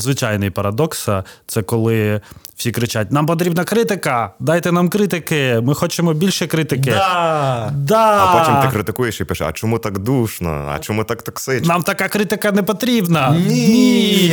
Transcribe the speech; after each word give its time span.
звичайний 0.00 0.50
парадокс 0.50 1.08
це 1.46 1.62
коли 1.62 2.20
всі 2.56 2.72
кричать: 2.72 3.12
Нам 3.12 3.26
потрібна 3.26 3.64
критика, 3.64 4.30
дайте 4.40 4.72
нам 4.72 4.88
критики, 4.88 5.60
ми 5.62 5.74
хочемо 5.74 6.12
більше 6.12 6.46
критики. 6.46 6.90
Да. 6.90 7.72
Да. 7.74 8.24
А 8.24 8.38
потім 8.38 8.62
ти 8.62 8.68
критикуєш 8.72 9.20
і 9.20 9.24
пишеш, 9.24 9.46
а 9.48 9.52
чому 9.52 9.78
так 9.78 9.98
душно, 9.98 10.70
а 10.74 10.78
чому 10.78 11.04
так 11.04 11.22
токсично? 11.22 11.68
Нам 11.68 11.82
така 11.82 12.08
критика 12.08 12.52
не 12.52 12.62
потрібна. 12.62 13.30
Ні. 13.30 14.32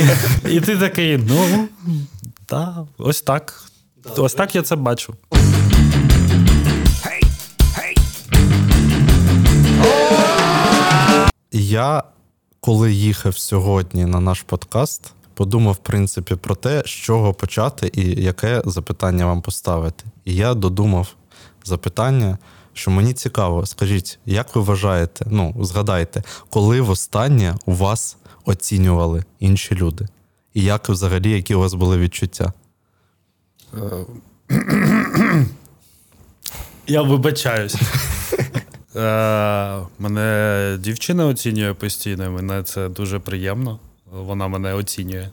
І 0.49 0.61
ти 0.61 0.77
такий, 0.77 1.17
ну, 1.17 1.68
да, 2.49 2.76
ось 2.97 3.22
так. 3.22 3.63
Ось 4.18 4.34
так 4.34 4.56
я 4.56 4.62
це 4.62 4.76
бачу. 4.76 5.13
Я, 11.52 12.04
коли 12.60 12.94
їхав 12.94 13.38
сьогодні 13.38 14.06
на 14.06 14.20
наш 14.20 14.42
подкаст, 14.42 15.13
подумав, 15.38 15.74
в 15.74 15.78
принципі, 15.78 16.35
про 16.35 16.55
те, 16.55 16.84
з 16.85 16.90
чого 16.90 17.34
почати 17.34 17.91
і 17.93 18.23
яке 18.23 18.61
запитання 18.66 19.25
вам 19.25 19.41
поставити. 19.41 20.05
І 20.25 20.35
я 20.35 20.53
додумав 20.53 21.16
запитання, 21.66 22.38
що 22.73 22.91
мені 22.91 23.13
цікаво, 23.13 23.66
скажіть, 23.66 24.20
як 24.25 24.55
ви 24.55 24.61
вважаєте, 24.61 25.25
ну, 25.30 25.55
згадайте, 25.61 26.23
коли 26.49 26.81
востаннє 26.81 27.55
у 27.66 27.73
вас 27.73 28.17
оцінювали 28.45 29.23
інші 29.39 29.75
люди? 29.75 30.08
І 30.53 30.63
як 30.63 30.89
взагалі, 30.89 31.31
які 31.31 31.55
у 31.55 31.59
вас 31.59 31.73
були 31.73 31.97
відчуття? 31.97 32.53
Я 36.88 37.02
вибачаюсь. 37.02 37.75
Е, 38.95 39.80
Мене 39.99 40.77
дівчина 40.80 41.27
оцінює 41.27 41.73
постійно, 41.73 42.31
мене 42.31 42.63
це 42.63 42.89
дуже 42.89 43.19
приємно. 43.19 43.80
Вона 44.11 44.47
мене 44.47 44.73
оцінює. 44.73 45.29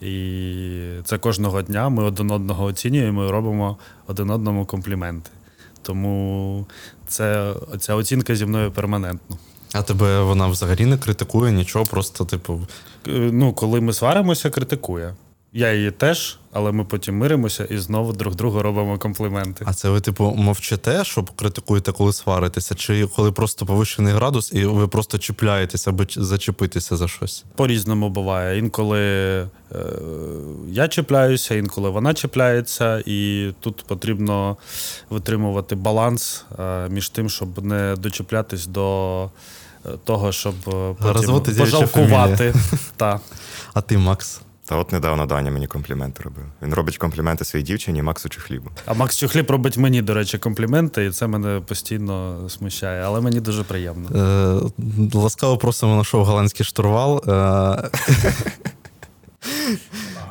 І 0.00 0.78
це 1.04 1.18
кожного 1.18 1.62
дня 1.62 1.88
ми 1.88 2.04
один 2.04 2.30
одного 2.30 2.64
оцінюємо 2.64 3.24
і 3.24 3.30
робимо 3.30 3.76
один 4.06 4.30
одному 4.30 4.66
компліменти. 4.66 5.30
Тому 5.82 6.66
це, 7.06 7.54
ця 7.80 7.94
оцінка 7.94 8.34
зі 8.36 8.46
мною 8.46 8.70
перманентно. 8.70 9.38
А 9.74 9.82
тебе 9.82 10.22
вона 10.22 10.46
взагалі 10.46 10.86
не 10.86 10.98
критикує, 10.98 11.52
нічого, 11.52 11.84
просто, 11.84 12.24
типу, 12.24 12.60
Е, 13.08 13.10
Ну, 13.32 13.52
коли 13.52 13.80
ми 13.80 13.92
сваримося, 13.92 14.50
критикує. 14.50 15.14
Я 15.54 15.72
її 15.72 15.90
теж, 15.90 16.38
але 16.52 16.72
ми 16.72 16.84
потім 16.84 17.18
миримося 17.18 17.64
і 17.64 17.78
знову 17.78 18.12
друг 18.12 18.34
другу 18.34 18.62
робимо 18.62 18.98
компліменти. 18.98 19.64
А 19.68 19.74
це 19.74 19.88
ви, 19.88 20.00
типу, 20.00 20.34
мовчите, 20.36 21.04
щоб 21.04 21.30
критикуєте, 21.30 21.92
коли 21.92 22.12
сваритеся, 22.12 22.74
чи 22.74 23.06
коли 23.06 23.32
просто 23.32 23.66
повищений 23.66 24.14
градус, 24.14 24.52
і 24.52 24.64
ви 24.64 24.88
просто 24.88 25.18
чіпляєтеся, 25.18 25.90
аби 25.90 26.06
зачепитися 26.10 26.96
за 26.96 27.08
щось? 27.08 27.44
По-різному 27.56 28.08
буває. 28.08 28.58
Інколи 28.58 29.00
е, 29.00 29.48
я 30.68 30.88
чіпляюся, 30.88 31.54
інколи 31.54 31.90
вона 31.90 32.14
чіпляється, 32.14 33.02
і 33.06 33.50
тут 33.60 33.84
потрібно 33.88 34.56
витримувати 35.10 35.74
баланс 35.74 36.44
е, 36.58 36.88
між 36.88 37.08
тим, 37.08 37.30
щоб 37.30 37.64
не 37.64 37.96
дочіплятись 37.96 38.66
до 38.66 39.24
е, 39.86 39.90
того, 40.04 40.32
щоб 40.32 40.54
е, 40.68 40.94
потім 41.02 41.56
пожалкувати. 41.56 42.54
Та. 42.96 43.20
А 43.74 43.80
ти, 43.80 43.98
Макс? 43.98 44.40
Та 44.72 44.78
от 44.78 44.92
недавно 44.92 45.26
Даня 45.26 45.50
мені 45.50 45.66
компліменти 45.66 46.22
робив. 46.22 46.44
Він 46.62 46.74
робить 46.74 46.98
компліменти 46.98 47.44
своїй 47.44 47.64
дівчині 47.64 48.02
Максу 48.02 48.28
чи 48.28 48.40
хлібу. 48.40 48.70
А 48.86 48.94
Макс 48.94 49.18
Чухліб 49.18 49.50
робить 49.50 49.76
мені, 49.76 50.02
до 50.02 50.14
речі, 50.14 50.38
компліменти, 50.38 51.04
і 51.06 51.10
це 51.10 51.26
мене 51.26 51.60
постійно 51.60 52.38
смущає, 52.48 53.02
але 53.02 53.20
мені 53.20 53.40
дуже 53.40 53.62
приємно. 53.62 54.08
Е, 55.14 55.18
ласкаво 55.18 55.56
просимо 55.58 55.96
на 55.96 56.04
шоу 56.04 56.24
Голландський 56.24 56.66
штурвал. 56.66 57.24
Е, 57.28 57.90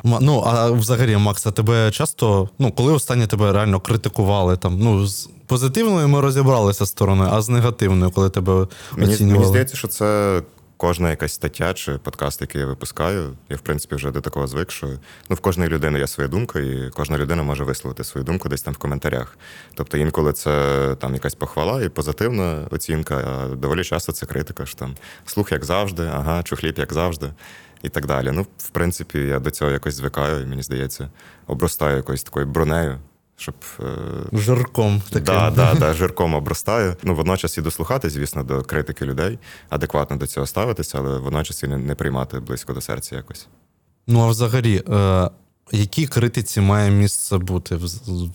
Ну, 0.04 0.42
а 0.46 0.70
взагалі, 0.70 1.16
Макс, 1.16 1.46
а 1.46 1.50
тебе 1.50 1.90
часто, 1.90 2.48
ну, 2.58 2.72
коли 2.72 2.92
останнє 2.92 3.26
тебе 3.26 3.52
реально 3.52 3.80
критикували 3.80 4.56
там, 4.56 4.78
ну, 4.78 5.06
з 5.06 5.28
позитивною 5.46 6.08
ми 6.08 6.20
розібралися 6.20 6.86
стороною, 6.86 7.30
а 7.32 7.42
з 7.42 7.48
негативною, 7.48 8.10
коли 8.10 8.30
тебе 8.30 8.66
Мені, 8.96 9.16
мені 9.20 9.44
здається, 9.44 9.76
що 9.76 9.88
це 9.88 10.40
кожна 10.82 11.10
якась 11.10 11.32
стаття 11.32 11.74
чи 11.74 11.92
подкаст, 11.92 12.40
який 12.40 12.60
я 12.60 12.66
випускаю. 12.66 13.36
Я, 13.48 13.56
в 13.56 13.60
принципі, 13.60 13.94
вже 13.94 14.10
до 14.10 14.20
такого 14.20 14.46
звик, 14.46 14.70
що 14.70 14.86
ну, 15.30 15.36
в 15.36 15.40
кожної 15.40 15.70
людини 15.70 15.98
є 15.98 16.06
своя 16.06 16.28
думка, 16.28 16.60
і 16.60 16.90
кожна 16.94 17.18
людина 17.18 17.42
може 17.42 17.64
висловити 17.64 18.04
свою 18.04 18.24
думку 18.24 18.48
десь 18.48 18.62
там 18.62 18.74
в 18.74 18.76
коментарях. 18.76 19.38
Тобто 19.74 19.98
інколи 19.98 20.32
це 20.32 20.96
там 21.00 21.14
якась 21.14 21.34
похвала 21.34 21.82
і 21.82 21.88
позитивна 21.88 22.66
оцінка, 22.70 23.16
а 23.16 23.54
доволі 23.54 23.84
часто 23.84 24.12
це 24.12 24.26
критика. 24.26 24.66
що 24.66 24.78
там 24.78 24.94
слух 25.26 25.52
як 25.52 25.64
завжди, 25.64 26.02
ага, 26.02 26.42
чухліб 26.42 26.78
як 26.78 26.92
завжди. 26.92 27.30
І 27.82 27.88
так 27.88 28.06
далі. 28.06 28.30
Ну, 28.32 28.46
в 28.58 28.68
принципі, 28.68 29.18
я 29.18 29.38
до 29.38 29.50
цього 29.50 29.70
якось 29.70 29.94
звикаю, 29.94 30.42
і 30.42 30.46
мені 30.46 30.62
здається, 30.62 31.10
обростаю 31.46 31.96
якоюсь 31.96 32.22
такою 32.22 32.46
бронею, 32.46 32.98
щоб 33.42 33.54
е, 33.80 33.84
Жирком 34.32 35.02
таким. 35.10 35.24
Да, 35.24 35.50
да, 35.50 35.74
да, 35.78 35.94
жирком 35.94 36.34
обростаю. 36.34 36.96
Ну, 37.02 37.14
водночас 37.14 37.58
і 37.58 37.62
дослухати, 37.62 38.10
звісно, 38.10 38.42
до 38.42 38.62
критики 38.62 39.04
людей, 39.04 39.38
адекватно 39.68 40.16
до 40.16 40.26
цього 40.26 40.46
ставитися, 40.46 40.98
але 40.98 41.18
водночас 41.18 41.62
і 41.62 41.66
не, 41.66 41.78
не 41.78 41.94
приймати 41.94 42.40
близько 42.40 42.72
до 42.72 42.80
серця 42.80 43.16
якось. 43.16 43.48
Ну, 44.06 44.20
а 44.20 44.28
взагалі, 44.28 44.82
е, 44.88 45.30
якій 45.72 46.06
критиці 46.06 46.60
має 46.60 46.90
місце 46.90 47.38
бути 47.38 47.76
в, 47.76 47.84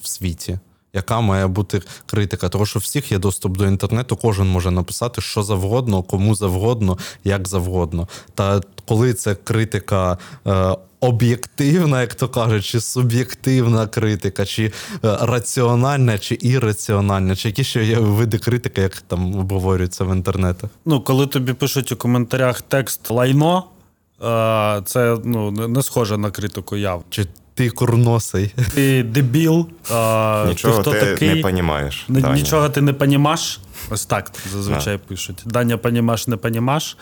в 0.02 0.08
світі? 0.08 0.60
Яка 0.94 1.22
має 1.22 1.48
бути 1.48 1.82
критика? 2.06 2.50
Тому 2.50 2.66
що 2.66 2.80
всіх 2.80 3.12
є 3.12 3.18
доступ 3.18 3.58
до 3.58 3.66
інтернету, 3.66 4.16
кожен 4.16 4.48
може 4.48 4.72
написати 4.72 5.22
що 5.22 5.44
завгодно, 5.44 6.04
кому 6.04 6.36
завгодно, 6.36 6.98
як 7.24 7.48
завгодно. 7.48 8.08
Та 8.36 8.62
коли 8.88 9.14
це 9.14 9.36
критика 9.36 10.18
е, 10.48 10.76
об'єктивна, 11.00 12.02
як 12.02 12.16
то 12.16 12.30
кажуть, 12.30 12.66
чи 12.66 12.82
суб'єктивна 12.82 13.88
критика, 13.88 14.46
чи 14.46 14.66
е, 14.66 14.72
раціональна, 15.22 16.18
чи 16.18 16.38
ірраціональна, 16.42 17.36
чи 17.36 17.48
які 17.48 17.64
ще 17.64 17.86
є 17.86 18.00
види 18.00 18.38
критики, 18.38 18.82
як 18.82 19.02
там 19.02 19.36
обговорюються 19.40 20.04
в 20.04 20.16
інтернетах? 20.16 20.70
Ну, 20.86 21.02
коли 21.02 21.28
тобі 21.28 21.54
пишуть 21.54 21.92
у 21.92 21.96
коментарях 21.96 22.62
текст 22.62 23.12
лайно, 23.12 23.64
е, 24.24 24.82
це 24.86 25.18
ну, 25.24 25.52
не 25.52 25.84
схоже 25.84 26.18
на 26.18 26.32
критику 26.32 26.78
яв. 26.78 27.04
Чи 27.10 27.26
ти 27.54 27.70
курносий? 27.70 28.54
Ти 28.74 29.04
дебіл, 29.04 29.68
е, 29.92 30.46
Нічого 30.48 30.76
ти 30.76 30.82
хто 30.82 30.92
ти 30.92 31.00
такий? 31.00 31.36
не 31.36 31.42
понімаєш. 31.42 32.06
Ні- 32.10 32.24
Нічого 32.34 32.70
ти 32.70 32.82
не 32.82 32.94
понімаш. 32.94 33.60
Ось 33.90 34.06
так 34.06 34.32
зазвичай 34.52 34.98
пишуть. 34.98 35.42
Даня 35.46 35.78
понімаш, 35.78 36.28
не 36.28 36.38
понімаш. 36.38 36.98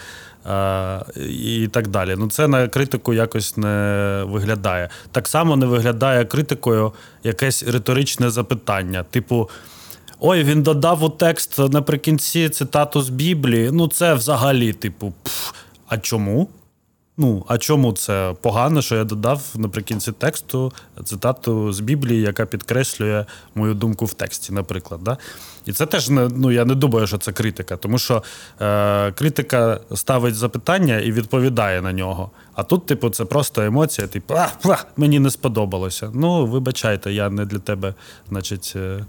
Е, 0.50 1.06
і 1.30 1.68
так 1.72 1.88
далі. 1.88 2.16
Ну, 2.18 2.30
це 2.30 2.48
на 2.48 2.68
критику 2.68 3.14
якось 3.14 3.58
не 3.58 4.24
виглядає. 4.28 4.90
Так 5.12 5.28
само 5.28 5.56
не 5.56 5.66
виглядає 5.66 6.26
критикою 6.26 6.94
якесь 7.24 7.64
риторичне 7.64 8.30
запитання. 8.30 9.04
Типу. 9.04 9.50
Ой, 10.20 10.44
він 10.44 10.64
додав 10.64 11.04
у 11.04 11.10
текст 11.10 11.60
наприкінці 11.60 12.50
цитату 12.50 13.02
з 13.02 13.10
Біблії. 13.10 13.70
Ну, 13.74 13.88
це 13.88 14.14
взагалі, 14.14 14.74
типу, 14.74 15.14
пф, 15.24 15.52
а 15.88 15.98
чому? 15.98 16.50
Ну, 17.18 17.46
а 17.48 17.58
чому 17.58 17.94
це 17.94 18.34
погано, 18.42 18.82
що 18.82 18.96
я 18.96 19.04
додав 19.04 19.42
наприкінці 19.56 20.12
тексту 20.12 20.74
цитату 21.06 21.74
з 21.74 21.80
Біблії, 21.80 22.22
яка 22.22 22.46
підкреслює 22.46 23.26
мою 23.56 23.74
думку 23.74 24.06
в 24.06 24.14
тексті, 24.14 24.54
наприклад. 24.54 25.02
Да? 25.04 25.18
І 25.66 25.72
це 25.74 25.86
теж 25.86 26.10
не, 26.10 26.30
ну, 26.36 26.52
я 26.52 26.66
не 26.66 26.76
думаю, 26.76 27.08
що 27.08 27.18
це 27.18 27.32
критика, 27.32 27.78
тому 27.78 27.98
що 27.98 28.24
е, 28.62 29.12
критика 29.12 29.80
ставить 29.96 30.36
запитання 30.36 31.00
і 31.00 31.12
відповідає 31.12 31.82
на 31.82 31.94
нього. 31.94 32.32
А 32.54 32.64
тут, 32.64 32.86
типу, 32.86 33.10
це 33.10 33.26
просто 33.26 33.62
емоція, 33.62 34.08
типу, 34.08 34.34
а, 34.34 34.48
а, 34.64 34.78
мені 34.98 35.20
не 35.20 35.32
сподобалося. 35.32 36.12
Ну, 36.14 36.46
вибачайте, 36.46 37.14
я 37.14 37.30
не 37.30 37.46
для 37.46 37.60
тебе, 37.60 37.94
значить. 38.30 38.74
Е, 38.76 39.06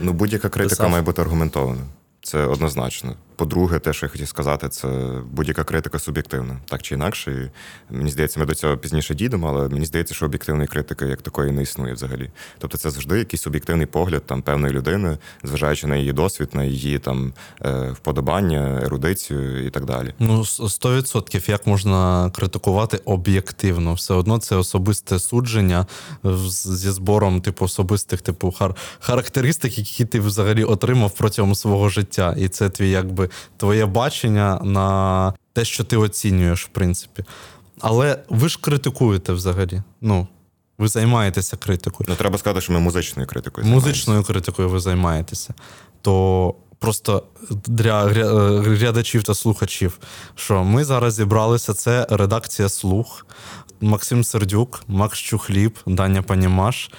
Ну, 0.00 0.12
будь-яка 0.12 0.48
критика 0.48 0.76
Писав. 0.76 0.90
має 0.90 1.02
бути 1.02 1.22
аргументована. 1.22 1.80
Це 2.22 2.46
однозначно. 2.46 3.14
По-друге, 3.36 3.78
те, 3.78 3.92
що 3.92 4.06
я 4.06 4.10
хотів 4.10 4.28
сказати, 4.28 4.68
це 4.68 4.88
будь-яка 5.32 5.64
критика 5.64 5.98
суб'єктивна, 5.98 6.56
так 6.68 6.82
чи 6.82 6.94
інакше. 6.94 7.50
І 7.90 7.94
мені 7.94 8.10
здається, 8.10 8.40
ми 8.40 8.46
до 8.46 8.54
цього 8.54 8.76
пізніше 8.76 9.14
дійдемо, 9.14 9.48
але 9.48 9.68
мені 9.68 9.86
здається, 9.86 10.14
що 10.14 10.26
об'єктивної 10.26 10.68
критики 10.68 11.04
як 11.04 11.22
такої 11.22 11.52
не 11.52 11.62
існує 11.62 11.92
взагалі. 11.94 12.30
Тобто 12.58 12.78
це 12.78 12.90
завжди 12.90 13.18
якийсь 13.18 13.42
суб'єктивний 13.42 13.86
погляд 13.86 14.22
там 14.26 14.42
певної 14.42 14.72
людини, 14.74 15.18
зважаючи 15.44 15.86
на 15.86 15.96
її 15.96 16.12
досвід, 16.12 16.48
на 16.52 16.64
її 16.64 16.98
там 16.98 17.32
е, 17.64 17.90
вподобання, 17.90 18.80
ерудицію 18.82 19.66
і 19.66 19.70
так 19.70 19.84
далі. 19.84 20.14
Ну, 20.18 20.44
с- 20.44 20.60
100% 20.62 21.50
як 21.50 21.66
можна 21.66 22.30
критикувати 22.34 23.00
об'єктивно. 23.04 23.94
Все 23.94 24.14
одно 24.14 24.38
це 24.38 24.56
особисте 24.56 25.18
судження 25.18 25.86
зі 26.54 26.90
збором, 26.90 27.40
типу, 27.40 27.64
особистих, 27.64 28.20
типу, 28.22 28.54
хар- 28.60 28.74
характеристик, 29.00 29.78
які 29.78 30.04
ти 30.04 30.20
взагалі 30.20 30.64
отримав 30.64 31.10
протягом 31.14 31.54
свого 31.54 31.88
життя. 31.88 32.34
І 32.38 32.48
це 32.48 32.68
твій, 32.70 32.90
якби, 32.90 33.23
твоє 33.56 33.86
бачення 33.86 34.60
на 34.64 35.32
те, 35.52 35.64
що 35.64 35.84
ти 35.84 35.96
оцінюєш, 35.96 36.64
в 36.64 36.68
принципі. 36.68 37.24
Але 37.80 38.18
ви 38.28 38.48
ж 38.48 38.58
критикуєте 38.60 39.32
взагалі. 39.32 39.82
Ну, 40.00 40.26
ви 40.78 40.88
займаєтеся 40.88 41.56
критикою. 41.56 42.06
Ну, 42.10 42.16
треба 42.16 42.38
сказати, 42.38 42.60
що 42.60 42.72
ми 42.72 42.80
музичною 42.80 43.28
критикою. 43.28 43.66
Музичною 43.66 44.22
критикою 44.22 44.68
ви 44.68 44.80
займаєтеся, 44.80 45.54
то 46.02 46.54
просто 46.78 47.22
для 47.50 48.06
е, 48.06 48.24
глядачів 48.60 49.22
та 49.22 49.34
слухачів, 49.34 49.98
що 50.34 50.64
ми 50.64 50.84
зараз 50.84 51.14
зібралися, 51.14 51.74
це 51.74 52.06
редакція 52.10 52.68
слух. 52.68 53.26
Максим 53.80 54.24
Сердюк, 54.24 54.82
Макс 54.88 55.18
Чухліб, 55.18 55.78
Даня 55.86 56.22
Панімаш. 56.22 56.90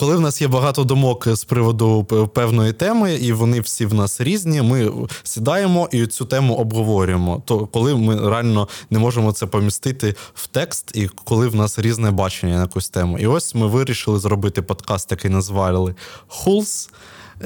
Коли 0.00 0.16
в 0.16 0.20
нас 0.20 0.42
є 0.42 0.48
багато 0.48 0.84
думок 0.84 1.28
з 1.28 1.44
приводу 1.44 2.04
певної 2.34 2.72
теми, 2.72 3.14
і 3.14 3.32
вони 3.32 3.60
всі 3.60 3.86
в 3.86 3.94
нас 3.94 4.20
різні, 4.20 4.62
ми 4.62 4.92
сідаємо 5.22 5.88
і 5.92 6.06
цю 6.06 6.24
тему 6.24 6.54
обговорюємо. 6.54 7.42
То 7.44 7.66
коли 7.66 7.94
ми 7.94 8.30
реально 8.30 8.68
не 8.90 8.98
можемо 8.98 9.32
це 9.32 9.46
помістити 9.46 10.14
в 10.34 10.46
текст, 10.46 10.96
і 10.96 11.08
коли 11.24 11.48
в 11.48 11.54
нас 11.54 11.78
різне 11.78 12.10
бачення 12.10 12.54
на 12.54 12.62
якусь 12.62 12.88
тему. 12.88 13.18
І 13.18 13.26
ось 13.26 13.54
ми 13.54 13.66
вирішили 13.66 14.18
зробити 14.18 14.62
подкаст, 14.62 15.10
який 15.10 15.30
назвали 15.30 15.94
Хулс. 16.28 16.90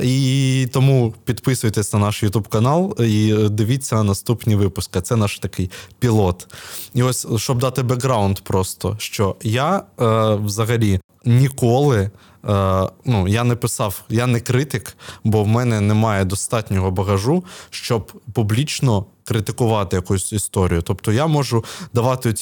І 0.03 0.69
тому 0.73 1.15
підписуйтесь 1.25 1.93
на 1.93 1.99
наш 1.99 2.23
Ютуб 2.23 2.49
канал 2.49 2.95
і 3.01 3.35
дивіться 3.51 4.03
наступні 4.03 4.57
випуски. 4.57 5.01
Це 5.01 5.17
наш 5.17 5.39
такий 5.39 5.71
пілот. 5.99 6.47
І 6.95 7.03
ось 7.03 7.27
щоб 7.37 7.59
дати 7.59 7.83
бекграунд, 7.83 8.41
просто 8.41 8.97
що 8.99 9.37
я 9.43 9.83
е, 10.01 10.35
взагалі 10.35 11.01
ніколи. 11.25 12.11
Е, 12.49 12.89
ну, 13.05 13.29
я 13.29 13.45
не 13.45 13.57
писав, 13.57 14.03
я 14.09 14.27
не 14.27 14.41
критик, 14.41 14.97
бо 15.25 15.43
в 15.43 15.49
мене 15.49 15.81
немає 15.81 16.25
достатнього 16.25 16.91
багажу, 16.91 17.45
щоб 17.71 18.13
публічно 18.33 19.07
критикувати 19.25 19.97
якусь 19.97 20.33
історію. 20.33 20.83
Тобто 20.83 21.13
я 21.13 21.27
можу 21.27 21.65
давати 21.95 22.35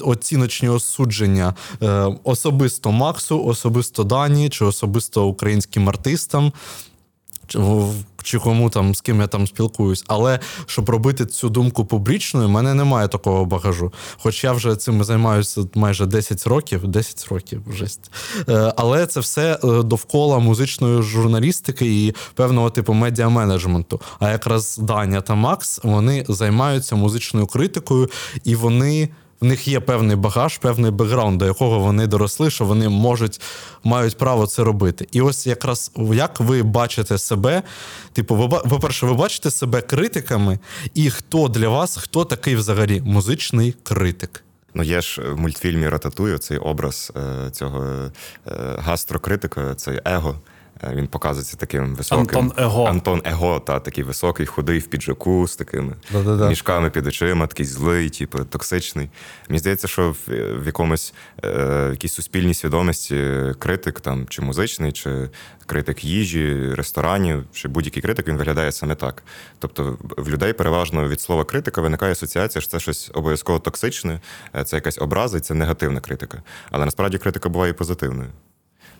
оціночні 0.00 0.68
осудження 0.68 1.54
е, 1.82 2.16
особисто 2.24 2.92
Максу, 2.92 3.44
особисто 3.44 4.04
Дані 4.04 4.48
чи 4.48 4.64
особисто 4.64 5.26
українським 5.26 5.88
артистам 5.88 6.52
чи 8.22 8.38
кому 8.38 8.70
там 8.70 8.94
з 8.94 9.00
ким 9.00 9.20
я 9.20 9.26
там 9.26 9.46
спілкуюсь. 9.46 10.04
Але 10.06 10.40
щоб 10.66 10.90
робити 10.90 11.26
цю 11.26 11.48
думку 11.48 11.84
публічною, 11.84 12.48
в 12.48 12.50
мене 12.50 12.74
немає 12.74 13.08
такого 13.08 13.44
багажу. 13.44 13.92
Хоч 14.18 14.44
я 14.44 14.52
вже 14.52 14.76
цим 14.76 15.04
займаюся 15.04 15.64
майже 15.74 16.06
10 16.06 16.46
років, 16.46 16.88
10 16.88 17.28
років 17.30 17.62
жесть. 17.72 18.10
Е, 18.48 18.72
але 18.76 19.06
це 19.06 19.20
все 19.20 19.58
е, 19.64 19.82
довкола 19.82 20.38
музичної 20.38 21.02
журналістики 21.02 22.06
і 22.06 22.14
певного 22.34 22.70
типу 22.70 22.92
медіаменеджменту. 22.92 24.00
А 24.18 24.30
якраз 24.30 24.78
Даня 24.78 25.20
та 25.20 25.34
Макс 25.34 25.80
вони 25.82 26.24
займаються 26.28 26.96
музичною 26.96 27.46
критикою 27.46 28.10
і 28.44 28.54
вони 28.54 29.08
в 29.40 29.44
них 29.44 29.68
є 29.68 29.80
певний 29.80 30.16
багаж, 30.16 30.58
певний 30.58 30.90
бекграунд, 30.90 31.38
до 31.38 31.46
якого 31.46 31.78
вони 31.78 32.06
доросли, 32.06 32.50
що 32.50 32.64
вони 32.64 32.88
можуть 32.88 33.40
мають 33.84 34.18
право 34.18 34.46
це 34.46 34.64
робити. 34.64 35.08
І 35.12 35.20
ось 35.20 35.46
якраз 35.46 35.92
як 36.12 36.40
ви 36.40 36.62
бачите 36.62 37.18
себе, 37.18 37.62
типу, 38.12 38.34
ви 38.36 38.48
по-перше, 38.48 39.06
ви 39.06 39.14
бачите 39.14 39.50
себе 39.50 39.80
критиками, 39.80 40.58
і 40.94 41.10
хто 41.10 41.48
для 41.48 41.68
вас, 41.68 41.96
хто 41.96 42.24
такий 42.24 42.56
взагалі 42.56 43.00
музичний 43.00 43.74
критик? 43.82 44.44
Ну, 44.74 44.82
є 44.82 45.00
ж 45.00 45.22
в 45.22 45.40
мультфільмі 45.40 45.88
Рататую 45.88 46.38
цей 46.38 46.58
образ 46.58 47.12
е, 47.16 47.50
цього 47.50 47.84
е, 47.84 48.10
гастрокритика, 48.78 49.74
цей 49.74 50.00
его. 50.04 50.40
Е, 50.84 50.94
він 50.94 51.06
показується 51.06 51.56
таким 51.56 51.94
високим 51.94 52.38
Антон 52.38 52.64
Его. 52.64 52.84
Антон 52.84 53.22
Его, 53.24 53.60
та 53.60 53.80
такий 53.80 54.04
високий, 54.04 54.46
худий 54.46 54.78
в 54.78 54.86
піджаку 54.86 55.48
з 55.48 55.56
такими 55.56 55.94
Да-да-да. 56.12 56.48
мішками 56.48 56.90
під 56.90 57.06
очима, 57.06 57.46
такий 57.46 57.66
злий, 57.66 58.10
типу, 58.10 58.44
токсичний. 58.44 59.10
Мені 59.48 59.58
здається, 59.58 59.88
що 59.88 60.10
в, 60.10 60.32
в 60.62 60.66
якомусь 60.66 61.14
е, 61.44 61.48
в 61.88 61.90
якійсь 61.90 62.14
суспільній 62.14 62.54
свідомості 62.54 63.26
критик 63.58 64.00
там 64.00 64.26
чи 64.28 64.42
музичний, 64.42 64.92
чи 64.92 65.30
критик 65.66 66.04
їжі, 66.04 66.74
ресторанів, 66.74 67.44
чи 67.52 67.68
будь-який 67.68 68.02
критик 68.02 68.28
він 68.28 68.36
виглядає 68.36 68.72
саме 68.72 68.94
так. 68.94 69.22
Тобто 69.58 69.98
в 70.00 70.28
людей 70.28 70.52
переважно 70.52 71.08
від 71.08 71.20
слова 71.20 71.44
критика 71.44 71.80
виникає 71.80 72.12
асоціація, 72.12 72.62
що 72.62 72.70
це 72.70 72.80
щось 72.80 73.10
обов'язково 73.14 73.58
токсичне, 73.58 74.20
е, 74.56 74.64
це 74.64 74.76
якась 74.76 74.98
образа, 74.98 75.38
і 75.38 75.40
це 75.40 75.54
негативна 75.54 76.00
критика. 76.00 76.42
Але 76.70 76.84
насправді 76.84 77.18
критика 77.18 77.48
буває 77.48 77.70
і 77.70 77.74
позитивною. 77.74 78.30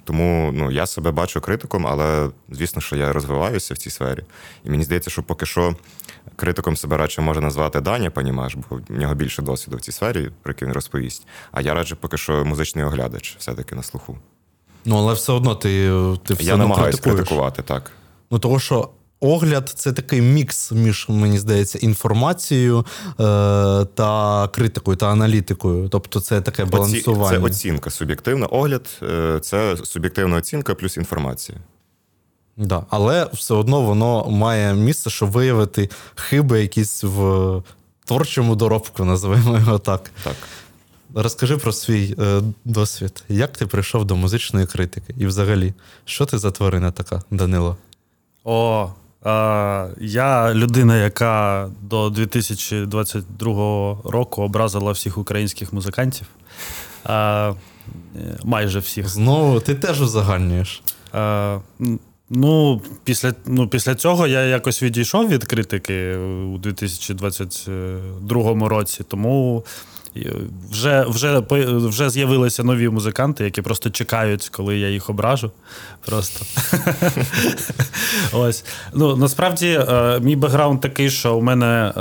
Тому 0.09 0.51
ну, 0.55 0.71
я 0.71 0.87
себе 0.87 1.11
бачу 1.11 1.41
критиком, 1.41 1.87
але 1.87 2.31
звісно, 2.51 2.83
що 2.83 2.97
я 2.97 3.13
розвиваюся 3.13 3.75
в 3.75 3.79
цій 3.79 3.91
сфері. 3.91 4.25
І 4.65 4.71
мені 4.71 4.85
здається, 4.85 5.11
що 5.11 5.23
поки 5.23 5.47
що 5.47 5.77
критиком 6.37 6.77
себе 6.77 6.97
радше 6.97 7.21
може 7.21 7.41
назвати 7.41 7.81
Даня 7.81 8.11
Панімаш, 8.11 8.55
бо 8.55 8.81
в 8.89 8.99
нього 8.99 9.15
більше 9.15 9.43
досвіду 9.43 9.77
в 9.77 9.81
цій 9.81 9.93
сфері, 9.93 10.31
про 10.43 10.51
який 10.51 10.69
він 10.69 10.75
розповість. 10.75 11.27
А 11.53 11.61
я 11.61 11.75
радше 11.75 11.95
поки 11.95 12.17
що 12.17 12.45
музичний 12.45 12.85
оглядач, 12.85 13.37
все-таки 13.39 13.75
на 13.75 13.83
слуху. 13.83 14.19
Ну, 14.85 14.97
але 14.97 15.15
все 15.15 15.33
одно 15.33 15.55
ти 15.55 15.91
ти 16.25 16.35
все 16.35 16.45
Я 16.45 16.57
намагаюся 16.57 17.03
критикувати, 17.03 17.63
так. 17.63 17.91
Ну, 18.31 18.39
того, 18.39 18.61
що 18.61 18.89
Огляд 19.21 19.69
це 19.69 19.93
такий 19.93 20.21
мікс 20.21 20.73
між, 20.73 21.07
мені 21.09 21.39
здається, 21.39 21.79
інформацією 21.79 22.79
е, 22.79 22.85
та 23.95 24.49
критикою 24.53 24.97
та 24.97 25.09
аналітикою. 25.09 25.89
Тобто, 25.89 26.21
це 26.21 26.41
таке 26.41 26.65
балансування. 26.65 27.39
Це 27.39 27.45
оцінка 27.45 27.91
суб'єктивна. 27.91 28.47
Огляд 28.47 28.89
е, 29.03 29.41
це 29.43 29.77
суб'єктивна 29.85 30.37
оцінка 30.37 30.75
плюс 30.75 30.97
інформація. 30.97 31.59
Да. 32.57 32.85
Але 32.91 33.29
все 33.33 33.55
одно 33.55 33.81
воно 33.81 34.31
має 34.31 34.75
місце, 34.75 35.11
щоб 35.11 35.31
виявити 35.31 35.91
хиби 36.15 36.61
якісь 36.61 37.05
в 37.05 37.63
творчому 38.05 38.57
доробку, 38.57 39.05
називаємо 39.05 39.59
його 39.59 39.79
так. 39.79 40.11
Так. 40.25 40.37
Розкажи 41.15 41.57
про 41.57 41.73
свій 41.73 42.15
е, 42.19 42.43
досвід. 42.65 43.25
Як 43.29 43.57
ти 43.57 43.67
прийшов 43.67 44.05
до 44.05 44.17
музичної 44.17 44.67
критики? 44.67 45.15
І 45.19 45.27
взагалі, 45.27 45.75
що 46.05 46.27
ти 46.27 46.39
за 46.39 46.51
тварина 46.51 46.91
така, 46.91 47.23
Данило? 47.31 47.77
О, 48.45 48.91
я 50.01 50.55
людина, 50.55 50.97
яка 50.97 51.69
до 51.83 52.11
2022 52.11 53.97
року 54.05 54.43
образила 54.43 54.93
всіх 54.93 55.19
українських 55.19 55.73
музикантів. 55.73 56.27
Майже 58.45 58.79
всіх. 58.79 59.09
Знову 59.09 59.61
ти 59.61 59.75
теж 59.75 60.03
узагальнюєш. 60.03 60.83
Ну, 62.31 62.83
після 63.05 63.35
ну, 63.47 63.69
після 63.69 63.95
цього 63.95 64.27
я 64.27 64.43
якось 64.43 64.83
відійшов 64.83 65.29
від 65.29 65.45
критики 65.45 66.17
у 66.17 66.59
2022 66.59 68.69
році, 68.69 69.05
тому 69.09 69.65
вже 70.71 71.05
вже, 71.09 71.43
вже 71.89 72.11
з'явилися 72.11 72.65
нові 72.65 72.89
музиканти, 72.89 73.45
які 73.45 73.63
просто 73.63 73.91
чекають, 73.91 74.49
коли 74.49 74.79
я 74.79 74.89
їх 74.89 75.11
ображу. 75.11 75.51
Просто. 76.07 76.45
Ось. 78.33 78.65
Ну, 78.95 79.17
Насправді, 79.17 79.81
е, 79.89 80.21
мій 80.21 80.37
бекграунд 80.37 80.81
такий, 80.81 81.11
що 81.11 81.37
у 81.37 81.43
мене. 81.43 81.93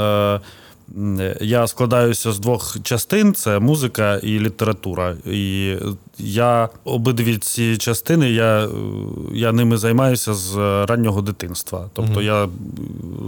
Е, 0.95 1.37
я 1.41 1.67
складаюся 1.67 2.31
з 2.31 2.39
двох 2.39 2.77
частин: 2.83 3.33
це 3.33 3.59
музика 3.59 4.15
і 4.15 4.39
література. 4.39 5.15
І 5.25 5.75
я 6.17 6.69
обидві 6.83 7.37
ці 7.37 7.77
частини, 7.77 8.31
я 8.31 8.69
я 9.33 9.51
ними 9.51 9.77
займаюся 9.77 10.33
з 10.33 10.55
раннього 10.85 11.21
дитинства. 11.21 11.89
Тобто 11.93 12.11
угу. 12.11 12.21
я 12.21 12.47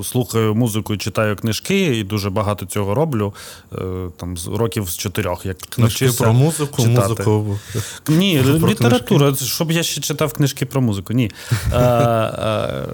слухаю 0.04 0.56
музику 0.56 0.94
і 0.94 0.98
читаю 0.98 1.36
книжки, 1.36 1.98
і 1.98 2.04
дуже 2.04 2.30
багато 2.30 2.66
цього 2.66 2.96
роблю. 2.96 3.34
Е, 3.74 3.78
там 4.18 4.38
з 4.38 4.48
років 4.48 4.90
з 4.90 4.98
чотирьох. 4.98 5.46
Як 5.46 5.58
Книжки 5.58 6.10
про 6.18 6.34
музику, 6.34 6.82
читати. 6.84 7.08
музику. 7.08 7.60
Ні, 8.08 8.42
про 8.60 8.70
література. 8.70 9.28
Книжки. 9.28 9.46
Щоб 9.46 9.72
я 9.72 9.84
ще 9.84 10.02
читав 10.02 10.34
книжки 10.34 10.66
про 10.66 10.82
музику. 10.82 11.14
Ні. 11.14 11.32
А, 11.74 11.76
е, 11.76 11.78
а, 11.78 12.68
е, 12.68 12.88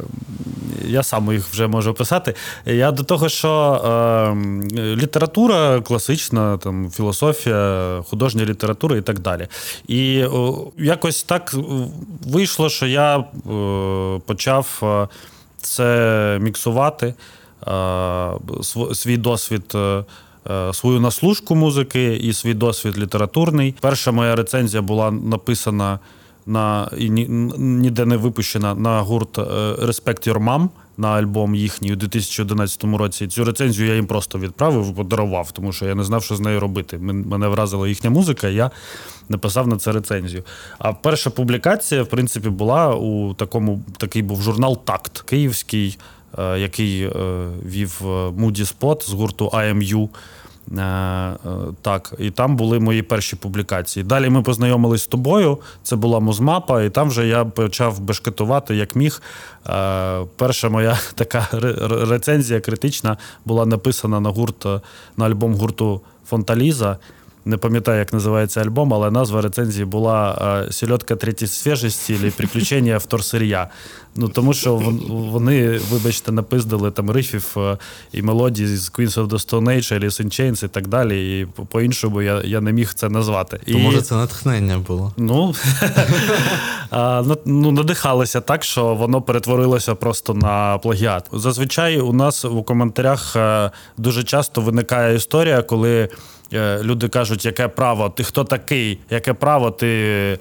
я 0.88 1.04
сам 1.04 1.32
їх 1.34 1.48
вже 1.48 1.68
можу 1.68 1.92
описати. 1.92 2.36
Я 2.66 2.92
до 2.92 3.04
того, 3.04 3.30
що 3.30 3.50
а, 3.50 4.34
література 4.74 5.82
класична, 5.82 6.58
там 6.58 6.92
філософія, 6.92 8.04
художня 8.10 8.46
література 8.46 8.98
і 8.98 9.02
так 9.02 9.20
далі. 9.20 9.48
І 9.88 10.24
о, 10.24 10.72
якось 10.78 11.24
так 11.24 11.56
вийшло, 12.28 12.70
що 12.70 12.86
я 12.86 13.18
о, 13.18 14.22
почав 14.26 14.84
це 15.58 16.38
міксувати, 16.42 17.14
свій 18.94 19.18
досвід. 19.18 19.76
Е, 20.50 20.74
свою 20.74 21.00
наслужку 21.00 21.56
музики 21.56 22.16
і 22.16 22.34
свій 22.34 22.54
досвід 22.54 23.00
літературний. 23.00 23.76
Перша 23.82 24.12
моя 24.12 24.36
рецензія 24.36 24.82
була 24.82 25.12
написана 25.12 26.00
на 26.46 26.90
і 26.98 27.10
ніде 27.10 28.06
не 28.06 28.18
випущена 28.18 28.76
на 28.76 29.02
гурт 29.02 29.38
е, 29.38 29.42
Respect 29.74 30.30
Your 30.30 30.44
Mom 30.44 30.70
на 30.98 31.08
альбом 31.08 31.56
їхній 31.56 31.94
у 31.94 31.96
2011 31.96 32.84
році. 32.84 33.28
Цю 33.28 33.44
рецензію 33.44 33.88
я 33.88 33.96
їм 33.96 34.08
просто 34.08 34.40
відправив, 34.40 34.96
подарував, 34.96 35.52
тому 35.52 35.74
що 35.74 35.86
я 35.86 35.96
не 35.96 36.04
знав, 36.04 36.24
що 36.24 36.36
з 36.36 36.40
нею 36.40 36.60
робити. 36.60 36.98
Мене 36.98 37.48
вразила 37.48 37.88
їхня 37.88 38.10
музика, 38.10 38.48
і 38.48 38.56
я 38.56 38.72
написав 39.30 39.68
на 39.68 39.78
це 39.78 39.92
рецензію. 39.92 40.44
А 40.80 40.94
перша 40.94 41.30
публікація, 41.30 42.04
в 42.04 42.08
принципі, 42.08 42.50
була 42.50 42.96
у 42.96 43.34
такому 43.34 43.84
такий 43.98 44.22
був 44.22 44.42
журнал 44.42 44.84
Такт 44.84 45.22
Київський, 45.22 45.98
е, 46.40 46.60
який 46.60 47.04
е, 47.04 47.12
вів 47.66 48.02
Moody 48.38 48.74
Spot 48.80 49.10
з 49.10 49.14
гурту 49.14 49.48
IMU. 49.48 50.10
Е, 50.72 50.81
е, 50.81 51.36
так, 51.81 52.13
і 52.19 52.31
там 52.31 52.55
були 52.55 52.79
мої 52.79 53.01
перші 53.01 53.36
публікації. 53.36 54.03
Далі 54.03 54.29
ми 54.29 54.41
познайомились 54.41 55.03
з 55.03 55.07
тобою. 55.07 55.57
Це 55.84 55.95
була 55.95 56.19
музмапа, 56.19 56.84
і 56.84 56.89
там 56.89 57.10
вже 57.10 57.27
я 57.27 57.45
почав 57.45 58.00
бешкетувати 58.00 58.75
як 58.75 58.95
міг. 58.95 59.22
Е, 59.69 60.25
перша 60.36 60.69
моя 60.69 61.00
така 61.15 61.48
рецензія 62.10 62.60
критична 62.60 63.17
була 63.45 63.65
написана 63.65 64.19
на 64.19 64.29
гурт 64.29 64.65
на 65.17 65.25
альбом 65.25 65.55
гурту 65.55 66.01
Фонталіза. 66.27 66.98
Не 67.46 67.58
пам'ятаю, 67.58 68.00
як 68.00 68.14
називається 68.14 68.62
альбом, 68.62 68.94
але 68.94 69.12
назва 69.12 69.42
рецензії 69.42 69.86
була 69.86 70.68
Сільотка 70.72 71.16
третій 71.16 71.48
свіжості 71.48 72.18
або 72.22 72.32
приключення 72.32 72.98
вторсир'я. 72.98 73.70
Ну 74.18 74.30
тому 74.30 74.54
що 74.54 74.75
вони, 75.10 75.80
вибачте, 75.92 76.32
напиздили 76.32 76.92
там 76.92 77.12
рифів 77.12 77.58
і 78.12 78.22
мелодії 78.22 78.78
з 78.78 78.92
Queens 78.92 79.14
of 79.14 79.28
the 79.28 79.50
Stone 79.50 79.64
Age, 79.64 80.00
Alice 80.00 80.22
in 80.22 80.25
Chains 80.25 80.66
і 80.66 80.68
так 80.68 80.88
далі. 80.88 81.40
І 81.40 81.46
по-іншому 81.46 82.22
я 82.22 82.42
я 82.44 82.62
не 82.62 82.72
міг 82.72 82.94
це 82.94 83.10
назвати. 83.10 83.60
То 83.66 83.72
і... 83.72 83.78
може 83.78 84.02
це 84.02 84.16
натхнення 84.16 84.78
було? 84.78 85.14
Ну 85.18 85.56
ну 87.46 87.72
надихалися 87.72 88.42
так, 88.42 88.64
що 88.64 88.96
воно 88.96 89.22
перетворилося 89.22 89.96
просто 89.96 90.34
на 90.34 90.78
плагіат. 90.78 91.30
Зазвичай 91.34 92.00
у 92.00 92.14
нас 92.14 92.46
у 92.46 92.64
коментарях 92.64 93.36
дуже 93.98 94.24
часто 94.24 94.62
виникає 94.62 95.16
історія, 95.16 95.62
коли. 95.62 96.10
Е, 96.54 96.80
люди 96.84 97.08
кажуть, 97.08 97.46
яке 97.46 97.68
право, 97.68 98.10
ти 98.10 98.24
хто 98.24 98.44
такий, 98.44 99.00
яке 99.10 99.34
право 99.34 99.72
ти. 99.72 99.86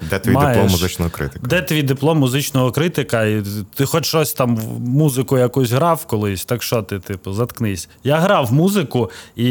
Де 0.09 0.19
твій 0.19 0.31
маєш? 0.31 0.55
диплом 0.55 0.71
музичного 0.71 1.11
критика? 1.11 1.47
Де 1.47 1.61
твій 1.61 1.83
диплом 1.83 2.17
музичного 2.17 2.71
критика? 2.71 3.25
І 3.25 3.43
Ти 3.75 3.85
хоч 3.85 4.05
щось 4.05 4.33
там 4.33 4.59
музику 4.79 5.37
якусь 5.37 5.71
грав 5.71 6.05
колись, 6.05 6.45
так 6.45 6.63
що 6.63 6.81
ти, 6.81 6.99
типу, 6.99 7.33
заткнись. 7.33 7.89
Я 8.03 8.17
грав 8.17 8.53
музику, 8.53 9.11
і 9.35 9.45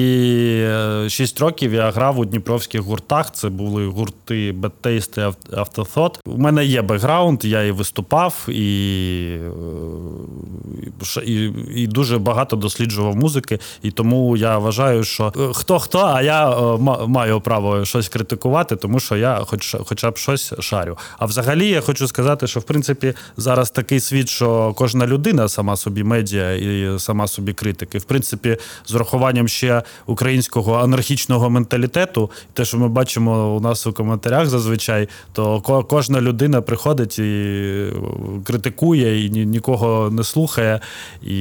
6 1.09 1.41
е, 1.41 1.45
років 1.45 1.75
я 1.75 1.91
грав 1.91 2.19
у 2.19 2.25
дніпровських 2.25 2.81
гуртах. 2.81 3.33
Це 3.33 3.49
були 3.49 3.87
гурти 3.87 4.53
Bad 4.53 4.73
Taste 4.83 5.33
і 5.53 5.55
Afterthought. 5.55 6.19
У 6.27 6.39
мене 6.39 6.65
є 6.65 6.83
бекграунд, 6.83 7.45
я 7.45 7.63
і 7.63 7.71
виступав, 7.71 8.47
і, 8.49 9.39
е, 11.17 11.23
і, 11.25 11.53
і 11.75 11.87
дуже 11.87 12.19
багато 12.19 12.57
досліджував 12.57 13.17
музики. 13.17 13.59
І 13.83 13.91
тому 13.91 14.37
я 14.37 14.59
вважаю, 14.59 15.05
що 15.05 15.33
хто 15.55 15.79
хто, 15.79 15.99
а 15.99 16.23
я 16.23 16.44
е, 16.51 17.07
маю 17.07 17.41
право 17.41 17.85
щось 17.85 18.09
критикувати, 18.09 18.77
тому 18.77 19.01
що 19.01 19.17
я 19.17 19.41
хоч, 19.47 19.77
хоча 19.87 20.11
б 20.11 20.17
щось 20.17 20.53
шарю. 20.61 20.99
А 21.19 21.27
взагалі 21.27 21.69
я 21.69 21.81
хочу 21.81 22.09
сказати, 22.09 22.47
що 22.47 22.61
в 22.61 22.63
принципі 22.63 23.15
зараз 23.37 23.71
такий 23.71 24.01
світ, 24.01 24.29
що 24.29 24.73
кожна 24.77 25.07
людина 25.07 25.49
сама 25.49 25.77
собі 25.77 26.05
медіа 26.05 26.53
і 26.53 26.99
сама 26.99 27.27
собі 27.27 27.53
критик. 27.53 27.95
І 27.95 27.99
в 27.99 28.05
принципі, 28.05 28.57
з 28.87 28.95
урахуванням 28.95 29.49
ще 29.49 29.83
українського 30.07 30.75
анархічного 30.75 31.51
менталітету, 31.51 32.31
те, 32.53 32.65
що 32.65 32.79
ми 32.79 32.89
бачимо 32.89 33.57
у 33.57 33.61
нас 33.61 33.87
у 33.87 33.93
коментарях 33.93 34.47
зазвичай, 34.47 35.09
то 35.33 35.61
кожна 35.89 36.21
людина 36.21 36.61
приходить 36.61 37.19
і 37.19 37.87
критикує, 38.45 39.27
і 39.27 39.31
нікого 39.31 40.11
не 40.11 40.25
слухає, 40.25 40.81
і 41.23 41.35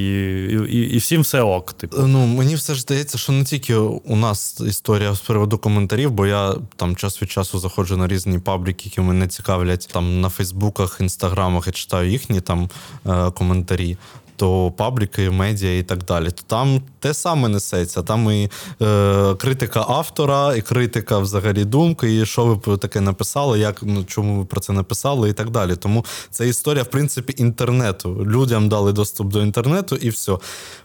і, 0.69 0.77
і 0.77 0.98
всім 0.98 1.22
все 1.22 1.41
ок. 1.41 1.74
Типу. 1.74 1.98
Ну 2.07 2.25
мені 2.25 2.55
все 2.55 2.75
ж 2.75 2.81
здається, 2.81 3.17
що 3.17 3.31
не 3.31 3.43
тільки 3.43 3.75
у 3.75 4.15
нас 4.15 4.62
історія 4.67 4.92
з 5.13 5.19
приводу 5.19 5.57
коментарів, 5.57 6.12
бо 6.12 6.27
я 6.27 6.55
там 6.75 6.95
час 6.95 7.21
від 7.21 7.31
часу 7.31 7.59
заходжу 7.59 7.97
на 7.97 8.07
різні 8.07 8.39
пабліки, 8.39 8.81
які 8.85 9.01
мене 9.01 9.27
цікавлять 9.27 9.89
там 9.93 10.21
на 10.21 10.29
Фейсбуках, 10.29 10.97
інстаграмах 11.01 11.67
і 11.67 11.71
читаю 11.71 12.09
їхні 12.09 12.41
там 12.41 12.69
е, 13.07 13.31
коментарі. 13.31 13.97
То 14.35 14.71
пабліки, 14.71 15.29
медіа 15.29 15.77
і 15.77 15.83
так 15.83 16.03
далі. 16.03 16.31
То 16.31 16.41
там 16.47 16.81
те 17.00 17.13
саме 17.13 17.50
несеться. 17.50 18.01
Там 18.01 18.31
і 18.31 18.50
е, 18.81 19.35
критика 19.35 19.85
автора, 19.88 20.55
і 20.55 20.62
критика 20.62 21.19
взагалі 21.19 21.65
думки, 21.65 22.19
і 22.19 22.25
що 22.25 22.45
ви 22.45 22.77
таке 22.77 23.01
написали, 23.01 23.59
як 23.59 23.79
ну 23.83 24.03
чому 24.03 24.39
ви 24.39 24.45
про 24.45 24.62
це 24.62 24.73
написали, 24.73 25.29
і 25.29 25.33
так 25.33 25.50
далі. 25.50 25.75
Тому 25.75 26.05
це 26.31 26.47
історія, 26.47 26.83
в 26.83 26.89
принципі, 26.89 27.33
інтернету. 27.38 28.25
Людям 28.25 28.69
дали 28.69 28.93
доступ 28.93 29.27
до 29.27 29.41
інтернету, 29.41 29.95
і 29.95 30.09
все. 30.09 30.38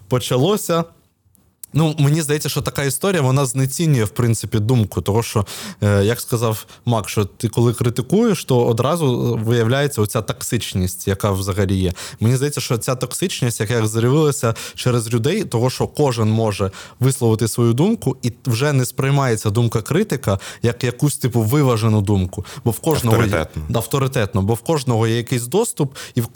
Почалося. 0.07 0.83
Ну, 1.73 1.95
мені 1.99 2.21
здається, 2.21 2.49
що 2.49 2.61
така 2.61 2.83
історія 2.83 3.21
вона 3.21 3.45
знецінює, 3.45 4.03
в 4.03 4.09
принципі, 4.09 4.59
думку. 4.59 5.01
Того, 5.01 5.23
що, 5.23 5.45
е, 5.83 6.03
як 6.03 6.19
сказав 6.21 6.65
Мак, 6.85 7.09
що 7.09 7.25
ти 7.25 7.47
коли 7.47 7.73
критикуєш, 7.73 8.45
то 8.45 8.65
одразу 8.65 9.39
виявляється 9.43 10.01
оця 10.01 10.21
токсичність, 10.21 11.07
яка 11.07 11.31
взагалі 11.31 11.77
є. 11.77 11.93
Мені 12.19 12.35
здається, 12.35 12.61
що 12.61 12.77
ця 12.77 12.95
токсичність, 12.95 13.59
яка 13.59 13.87
з'явилася 13.87 14.53
через 14.75 15.13
людей, 15.13 15.43
того, 15.43 15.69
що 15.69 15.87
кожен 15.87 16.29
може 16.29 16.71
висловити 16.99 17.47
свою 17.47 17.73
думку, 17.73 18.17
і 18.21 18.33
вже 18.45 18.73
не 18.73 18.85
сприймається 18.85 19.49
думка 19.49 19.81
критика 19.81 20.39
як 20.61 20.83
якусь 20.83 21.17
типу 21.17 21.41
виважену 21.41 22.01
думку. 22.01 22.45
Бо 22.65 22.71
в 22.71 22.79
кожного 22.79 23.17
авторитетно. 23.17 23.63
Є, 23.69 23.75
авторитетно, 23.75 24.41
бо 24.41 24.53
в 24.53 24.61
кожного 24.61 25.07
є 25.07 25.17
якийсь 25.17 25.47
доступ, 25.47 25.95
і 26.15 26.21
в 26.21 26.27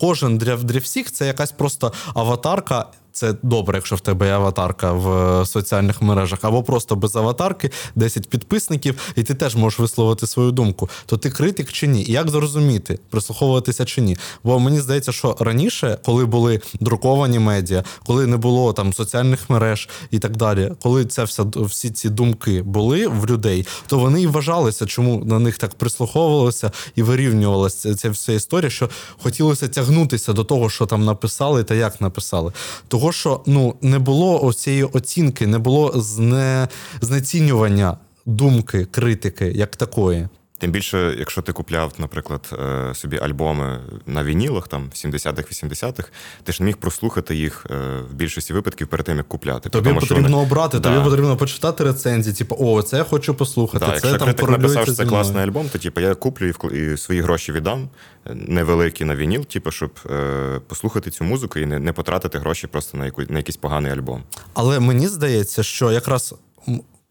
кожен 0.00 0.38
для, 0.38 0.56
для 0.56 0.78
всіх 0.78 1.12
це 1.12 1.26
якась 1.26 1.52
просто 1.52 1.92
аватарка. 2.14 2.86
Це 3.18 3.34
добре, 3.42 3.78
якщо 3.78 3.96
в 3.96 4.00
тебе 4.00 4.26
є 4.26 4.32
аватарка 4.32 4.92
в 4.92 5.40
е, 5.40 5.46
соціальних 5.46 6.02
мережах, 6.02 6.38
або 6.42 6.62
просто 6.62 6.96
без 6.96 7.16
аватарки, 7.16 7.70
10 7.94 8.28
підписників, 8.28 9.12
і 9.16 9.22
ти 9.22 9.34
теж 9.34 9.56
можеш 9.56 9.78
висловити 9.78 10.26
свою 10.26 10.50
думку. 10.50 10.88
То 11.06 11.16
ти 11.16 11.30
критик 11.30 11.72
чи 11.72 11.86
ні? 11.86 12.04
Як 12.04 12.30
зрозуміти, 12.30 12.98
прислуховуватися 13.10 13.84
чи 13.84 14.00
ні? 14.00 14.16
Бо 14.44 14.58
мені 14.58 14.80
здається, 14.80 15.12
що 15.12 15.36
раніше, 15.40 15.98
коли 16.04 16.26
були 16.26 16.60
друковані 16.80 17.38
медіа, 17.38 17.84
коли 18.06 18.26
не 18.26 18.36
було 18.36 18.72
там 18.72 18.92
соціальних 18.92 19.50
мереж 19.50 19.88
і 20.10 20.18
так 20.18 20.36
далі, 20.36 20.72
коли 20.82 21.04
ця 21.04 21.24
вся 21.24 21.44
всі 21.56 21.90
ці 21.90 22.08
думки 22.08 22.62
були 22.62 23.06
в 23.06 23.26
людей, 23.26 23.66
то 23.86 23.98
вони 23.98 24.22
і 24.22 24.26
вважалися, 24.26 24.86
чому 24.86 25.24
на 25.24 25.38
них 25.38 25.58
так 25.58 25.74
прислуховувалося 25.74 26.70
і 26.94 27.02
вирівнювалася 27.02 27.94
ця 27.94 28.10
вся 28.10 28.32
історія, 28.32 28.70
що 28.70 28.90
хотілося 29.22 29.68
тягнутися 29.68 30.32
до 30.32 30.44
того, 30.44 30.70
що 30.70 30.86
там 30.86 31.04
написали 31.04 31.64
та 31.64 31.74
як 31.74 32.00
написали. 32.00 32.52
Того 32.88 33.07
того, 33.08 33.12
що 33.12 33.40
ну 33.46 33.74
не 33.82 33.98
було 33.98 34.52
цієї 34.52 34.84
оцінки, 34.84 35.46
не 35.46 35.58
було 35.58 35.92
зне, 35.96 36.68
знецінювання 37.00 37.98
думки, 38.26 38.84
критики 38.84 39.46
як 39.46 39.76
такої. 39.76 40.28
Тим 40.58 40.70
більше, 40.70 41.16
якщо 41.18 41.42
ти 41.42 41.52
купляв, 41.52 41.92
наприклад, 41.98 42.40
е, 42.52 42.94
собі 42.94 43.18
альбоми 43.18 43.80
на 44.06 44.24
вінілах 44.24 44.68
там 44.68 44.88
в 44.88 45.06
70-х, 45.06 45.64
80-х, 45.64 46.08
ти 46.44 46.52
ж 46.52 46.62
не 46.62 46.66
міг 46.66 46.76
прослухати 46.76 47.36
їх 47.36 47.66
е, 47.70 47.74
в 48.10 48.14
більшості 48.14 48.52
випадків 48.52 48.88
перед 48.88 49.06
тим, 49.06 49.16
як 49.16 49.28
купляти. 49.28 49.68
Тобі 49.68 49.88
Тому, 49.88 50.00
потрібно 50.00 50.22
вони... 50.22 50.42
обрати, 50.42 50.78
да. 50.78 50.94
тобі 50.94 51.04
потрібно 51.04 51.36
почитати 51.36 51.84
рецензії, 51.84 52.36
типу, 52.36 52.56
о, 52.58 52.82
це 52.82 52.96
я 52.96 53.04
хочу 53.04 53.34
послухати. 53.34 53.86
Да, 53.86 53.86
це 53.86 53.92
Якщо 53.92 54.18
там 54.18 54.26
критик 54.26 54.48
написав, 54.48 54.82
що 54.82 54.92
це 54.92 55.06
класний 55.06 55.44
альбом, 55.44 55.68
то 55.68 55.78
типу, 55.78 56.00
я 56.00 56.14
куплю 56.14 56.46
і 56.48 56.96
свої 56.96 57.20
гроші 57.20 57.52
віддам 57.52 57.88
е, 58.26 58.34
невеликі 58.34 59.04
на 59.04 59.16
вініл, 59.16 59.44
типу, 59.44 59.70
щоб 59.70 59.90
е, 60.10 60.60
послухати 60.66 61.10
цю 61.10 61.24
музику 61.24 61.58
і 61.58 61.66
не 61.66 61.78
не 61.78 61.92
потратити 61.92 62.38
гроші 62.38 62.66
просто 62.66 62.98
на 62.98 63.04
яку 63.04 63.22
на 63.28 63.38
якийсь 63.38 63.56
поганий 63.56 63.92
альбом. 63.92 64.22
Але 64.54 64.80
мені 64.80 65.08
здається, 65.08 65.62
що 65.62 65.92
якраз 65.92 66.34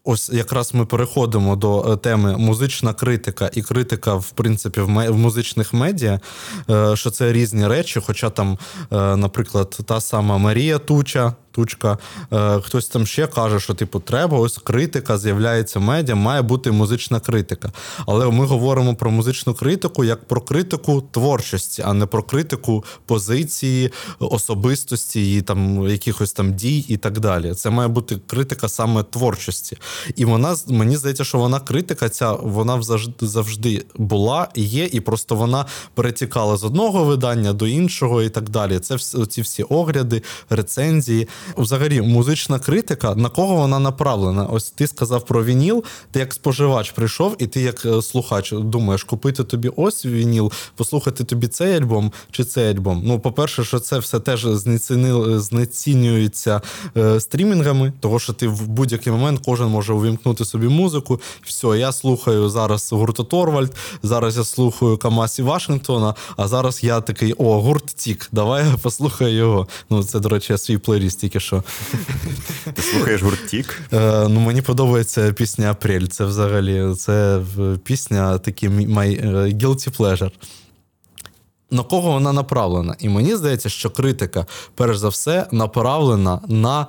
ось 0.04 0.30
якраз 0.30 0.74
ми 0.74 0.86
переходимо 0.86 1.56
до 1.56 1.92
е, 1.92 1.96
теми 1.96 2.36
музична 2.36 2.94
критика 2.94 3.50
і 3.54 3.62
критика, 3.62 4.14
в 4.14 4.30
принципі, 4.30 4.80
в 4.80 5.18
музичних 5.18 5.72
медіа, 5.72 6.20
е, 6.70 6.96
що 6.96 7.10
це 7.10 7.32
різні 7.32 7.66
речі. 7.66 8.00
Хоча 8.06 8.30
там, 8.30 8.58
е, 8.92 9.16
наприклад, 9.16 9.78
та 9.86 10.00
сама 10.00 10.38
Марія 10.38 10.78
Туча 10.78 11.34
штучка. 11.58 11.98
Е, 12.32 12.60
хтось 12.60 12.88
там 12.88 13.06
ще 13.06 13.26
каже, 13.26 13.60
що 13.60 13.74
типу 13.74 14.00
треба, 14.00 14.38
ось 14.38 14.58
критика 14.58 15.18
з'являється 15.18 15.80
медіа, 15.80 16.14
має 16.14 16.42
бути 16.42 16.70
музична 16.70 17.20
критика. 17.20 17.72
Але 18.06 18.30
ми 18.30 18.46
говоримо 18.46 18.94
про 18.94 19.10
музичну 19.10 19.54
критику 19.54 20.04
як 20.04 20.24
про 20.24 20.40
критику 20.40 21.02
творчості, 21.10 21.82
а 21.86 21.92
не 21.92 22.06
про 22.06 22.22
критику 22.22 22.84
позиції, 23.06 23.92
особистості 24.18 25.36
і 25.36 25.42
там 25.42 25.88
якихось 25.88 26.32
там 26.32 26.54
дій 26.54 26.84
і 26.88 26.96
так 26.96 27.20
далі. 27.20 27.54
Це 27.54 27.70
має 27.70 27.88
бути 27.88 28.18
критика 28.26 28.68
саме 28.68 29.02
творчості. 29.02 29.76
І 30.16 30.24
вона 30.24 30.56
мені 30.68 30.96
здається, 30.96 31.24
що 31.24 31.38
вона 31.38 31.60
критика 31.60 32.08
ця 32.08 32.32
вона 32.32 32.82
завжди 33.20 33.84
була 33.96 34.48
і 34.54 34.62
є, 34.62 34.84
і 34.92 35.00
просто 35.00 35.34
вона 35.34 35.66
перетікала 35.94 36.56
з 36.56 36.64
одного 36.64 37.04
видання 37.04 37.52
до 37.52 37.66
іншого, 37.66 38.22
і 38.22 38.28
так 38.28 38.48
далі. 38.48 38.78
Це 38.78 38.98
ці 39.28 39.42
всі 39.42 39.62
огляди, 39.62 40.22
рецензії. 40.50 41.28
Взагалі, 41.56 42.02
музична 42.02 42.58
критика, 42.58 43.14
на 43.14 43.28
кого 43.28 43.54
вона 43.54 43.78
направлена? 43.78 44.44
Ось 44.44 44.70
ти 44.70 44.86
сказав 44.86 45.24
про 45.24 45.44
вініл, 45.44 45.84
ти 46.10 46.18
як 46.18 46.34
споживач 46.34 46.90
прийшов, 46.90 47.36
і 47.38 47.46
ти 47.46 47.60
як 47.60 47.86
е, 47.86 48.02
слухач 48.02 48.52
думаєш, 48.52 49.04
купити 49.04 49.44
тобі 49.44 49.70
ось 49.76 50.06
вініл, 50.06 50.52
послухати 50.76 51.24
тобі 51.24 51.46
цей 51.46 51.76
альбом 51.76 52.12
чи 52.30 52.44
цей 52.44 52.70
альбом. 52.70 53.02
Ну, 53.04 53.20
по-перше, 53.20 53.64
що 53.64 53.78
це 53.78 53.98
все 53.98 54.20
теж 54.20 54.46
знецінюється 55.38 56.60
е, 56.96 57.20
стрімінгами, 57.20 57.92
того 58.00 58.18
що 58.18 58.32
ти 58.32 58.48
в 58.48 58.68
будь-який 58.68 59.12
момент 59.12 59.40
кожен 59.44 59.68
може 59.68 59.92
увімкнути 59.92 60.44
собі 60.44 60.68
музику. 60.68 61.20
Все, 61.42 61.66
я 61.78 61.92
слухаю 61.92 62.48
зараз 62.48 62.92
гурта 62.92 63.24
Торвальд, 63.24 63.74
зараз 64.02 64.36
я 64.36 64.44
слухаю 64.44 64.98
Камасі 64.98 65.42
Вашингтона, 65.42 66.14
а 66.36 66.48
зараз 66.48 66.84
я 66.84 67.00
такий: 67.00 67.32
о, 67.32 67.60
гурт 67.60 67.86
Тік, 67.86 68.28
давай 68.32 68.66
я 68.66 68.76
послухаю 68.82 69.36
його. 69.36 69.68
Ну, 69.90 70.04
це, 70.04 70.20
до 70.20 70.28
речі, 70.28 70.52
я 70.52 70.58
свій 70.58 70.78
плейліст 70.78 71.20
тільки 71.20 71.37
що. 71.40 71.62
Ти 72.74 72.82
слухаєш 72.82 73.22
гуртік? 73.22 73.82
Е, 73.92 74.28
ну, 74.28 74.40
Мені 74.40 74.62
подобається 74.62 75.32
пісня 75.32 75.70
Апрель. 75.70 76.06
Це 76.06 76.24
взагалі 76.24 76.94
це 76.94 77.40
пісня 77.84 78.38
такий 78.38 78.68
my 78.68 79.26
е, 79.26 79.54
guilty 79.54 79.96
pleasure. 79.96 80.30
На 81.70 81.82
кого 81.82 82.12
вона 82.12 82.32
направлена? 82.32 82.96
І 82.98 83.08
мені 83.08 83.36
здається, 83.36 83.68
що 83.68 83.90
критика, 83.90 84.46
перш 84.74 84.98
за 84.98 85.08
все, 85.08 85.46
направлена 85.52 86.40
на 86.48 86.80
е, 86.80 86.86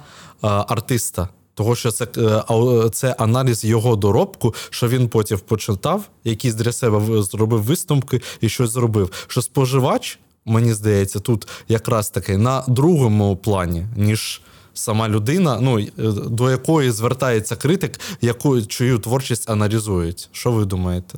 артиста. 0.47 1.29
Того, 1.53 1.75
що 1.75 1.91
це 1.91 2.07
е, 2.17 2.89
це 2.89 3.15
аналіз 3.19 3.65
його 3.65 3.95
доробку, 3.95 4.55
що 4.69 4.87
він 4.87 5.09
потім 5.09 5.39
почитав, 5.39 6.03
якісь 6.23 6.53
для 6.53 6.71
себе 6.71 7.21
зробив 7.23 7.63
висновки 7.63 8.21
і 8.41 8.49
щось 8.49 8.71
зробив. 8.71 9.25
Що 9.27 9.41
споживач, 9.41 10.19
мені 10.49 10.73
здається, 10.73 11.19
тут 11.19 11.47
якраз 11.67 12.09
таки 12.09 12.37
на 12.37 12.63
другому 12.67 13.37
плані, 13.37 13.85
ніж. 13.95 14.41
Сама 14.73 15.09
людина, 15.09 15.59
ну 15.61 15.79
е, 15.79 15.89
до 16.27 16.51
якої 16.51 16.91
звертається 16.91 17.55
критик, 17.55 17.99
яку 18.21 18.61
чию 18.61 18.99
творчість 18.99 19.49
аналізують. 19.49 20.29
Що 20.31 20.51
ви 20.51 20.65
думаєте? 20.65 21.17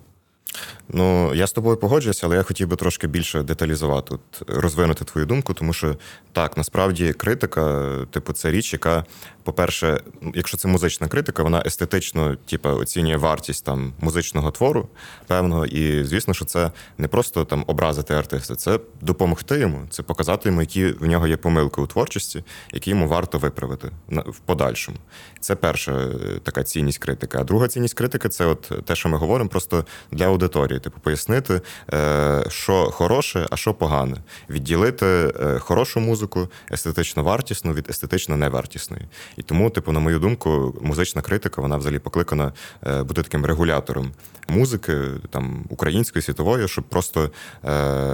Ну, 0.90 1.34
я 1.34 1.48
з 1.48 1.52
тобою 1.52 1.78
погоджуюся, 1.78 2.28
але 2.28 2.36
я 2.36 2.44
хотів 2.44 2.68
би 2.68 2.76
трошки 2.76 3.08
більше 3.08 3.44
деталізувати, 3.44 4.16
розвинути 4.48 5.06
твою 5.06 5.28
думку, 5.28 5.54
тому 5.54 5.74
що 5.74 5.96
так, 6.34 6.58
насправді 6.58 7.14
критика, 7.14 7.96
типу, 8.12 8.34
це 8.34 8.52
річ, 8.52 8.74
яка, 8.74 9.06
по-перше, 9.44 10.02
якщо 10.34 10.58
це 10.58 10.68
музична 10.68 11.08
критика, 11.08 11.44
вона 11.44 11.64
естетично, 11.66 12.36
типу, 12.36 12.70
оцінює 12.70 13.18
вартість 13.18 13.66
там 13.66 13.94
музичного 14.02 14.52
твору 14.52 14.90
певного. 15.28 15.66
І 15.66 16.04
звісно, 16.04 16.34
що 16.34 16.46
це 16.46 16.72
не 16.98 17.08
просто 17.08 17.46
там 17.46 17.64
образити 17.68 18.14
артиста, 18.14 18.56
це 18.56 18.80
допомогти 19.02 19.60
йому, 19.60 19.82
це 19.90 20.04
показати 20.04 20.50
йому, 20.50 20.62
які 20.62 20.86
в 20.86 21.06
нього 21.06 21.28
є 21.28 21.38
помилки 21.38 21.82
у 21.82 21.88
творчості, 21.88 22.44
які 22.74 22.90
йому 22.90 23.08
варто 23.08 23.38
виправити 23.38 23.92
в 24.10 24.40
подальшому. 24.40 24.98
Це 25.40 25.56
перша 25.56 25.92
е, 25.92 26.40
така 26.44 26.64
цінність 26.64 26.98
критики. 26.98 27.38
А 27.38 27.44
друга 27.44 27.68
цінність 27.68 27.94
критики 27.94 28.30
це 28.30 28.46
от 28.46 28.72
те, 28.86 28.96
що 28.96 29.10
ми 29.10 29.18
говоримо, 29.18 29.50
просто 29.50 29.86
для 30.12 30.26
аудиторії 30.26 30.80
типу, 30.80 31.00
пояснити, 31.00 31.62
е, 31.94 32.44
що 32.50 32.92
хороше, 32.92 33.48
а 33.50 33.58
що 33.58 33.74
погане. 33.74 34.18
Відділити 34.50 35.06
е, 35.06 35.60
хорошу 35.60 36.00
музику, 36.00 36.50
естетично 36.72 37.24
вартісну 37.24 37.74
від 37.74 37.90
естетично 37.90 38.38
невартісної. 38.38 39.04
І 39.38 39.42
тому, 39.42 39.70
типу, 39.70 39.92
на 39.92 40.00
мою 40.00 40.20
думку, 40.20 40.76
музична 40.82 41.22
критика 41.22 41.62
вона 41.62 41.78
взагалі 41.78 42.00
покликана 42.00 42.54
е, 42.88 43.04
бути 43.04 43.24
таким 43.24 43.46
регулятором 43.46 44.12
музики, 44.48 44.98
там 45.30 45.66
української, 45.70 46.24
світової, 46.24 46.68
щоб 46.68 46.84
просто 46.84 47.32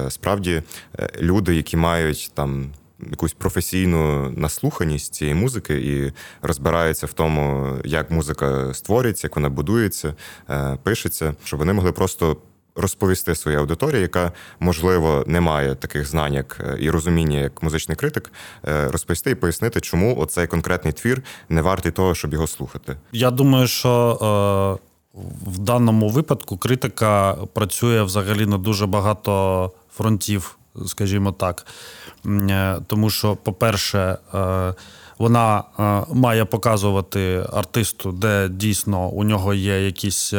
справді 0.10 0.62
люди, 1.22 1.56
які 1.56 1.78
мають 1.78 2.32
там. 2.34 2.70
Якусь 3.12 3.34
професійну 3.34 4.30
наслуханість 4.30 5.14
цієї 5.14 5.36
музики 5.36 5.74
і 5.74 6.14
розбираються 6.42 7.06
в 7.06 7.14
тому, 7.14 7.74
як 7.86 8.12
музика 8.12 8.74
створюється, 8.74 9.28
як 9.28 9.36
вона 9.36 9.50
будується, 9.50 10.14
пишеться, 10.84 11.36
щоб 11.44 11.60
вони 11.60 11.74
могли 11.74 11.92
просто 11.92 12.38
розповісти 12.78 13.36
своїй 13.36 13.58
аудиторії, 13.58 14.02
яка 14.02 14.32
можливо 14.60 15.24
не 15.28 15.42
має 15.42 15.76
таких 15.76 16.08
знань, 16.08 16.34
як 16.34 16.58
е, 16.60 16.78
і 16.80 16.90
розуміння, 16.90 17.40
як 17.40 17.64
музичний 17.64 17.96
критик, 17.96 18.32
е, 18.68 18.92
розповісти 18.92 19.32
і 19.32 19.36
пояснити, 19.36 19.82
чому 19.82 20.18
оцей 20.18 20.48
конкретний 20.48 20.94
твір 20.94 21.24
не 21.50 21.62
вартий 21.62 21.92
того, 21.92 22.16
щоб 22.16 22.34
його 22.34 22.48
слухати. 22.48 22.96
Я 23.12 23.32
думаю, 23.32 23.68
що 23.68 24.18
е, 24.22 24.88
в 25.46 25.58
даному 25.58 26.10
випадку 26.10 26.58
критика 26.58 27.34
працює 27.54 28.04
взагалі 28.04 28.46
на 28.46 28.58
дуже 28.58 28.86
багато 28.86 29.72
фронтів, 29.98 30.58
скажімо 30.86 31.32
так. 31.32 31.66
Е, 32.26 32.78
тому 32.88 33.10
що, 33.10 33.36
по-перше, 33.36 34.18
е, 34.34 34.74
вона 35.18 35.64
має 36.14 36.46
показувати 36.46 37.46
артисту, 37.54 38.12
де 38.12 38.50
дійсно 38.50 39.08
у 39.08 39.24
нього 39.24 39.54
є 39.54 39.86
якісь 39.86 40.34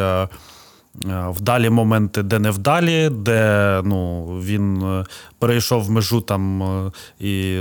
вдалі 1.28 1.70
моменти, 1.70 2.22
де 2.22 2.38
не 2.38 2.50
вдалі, 2.50 3.08
де 3.10 3.80
ну, 3.84 4.26
він 4.26 4.82
е, 4.82 5.04
перейшов 5.38 5.90
межу 5.90 6.20
там 6.20 6.62
е, 6.62 6.92
і 7.20 7.60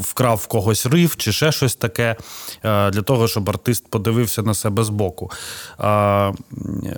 вкрав 0.00 0.36
в 0.36 0.46
когось 0.46 0.86
рив 0.86 1.16
чи 1.16 1.32
ще 1.32 1.52
щось 1.52 1.74
таке, 1.74 2.16
для 2.62 3.02
того, 3.02 3.28
щоб 3.28 3.50
артист 3.50 3.90
подивився 3.90 4.42
на 4.42 4.54
себе 4.54 4.84
збоку. 4.84 5.30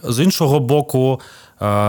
З 0.02 0.24
іншого 0.24 0.60
боку, 0.60 1.20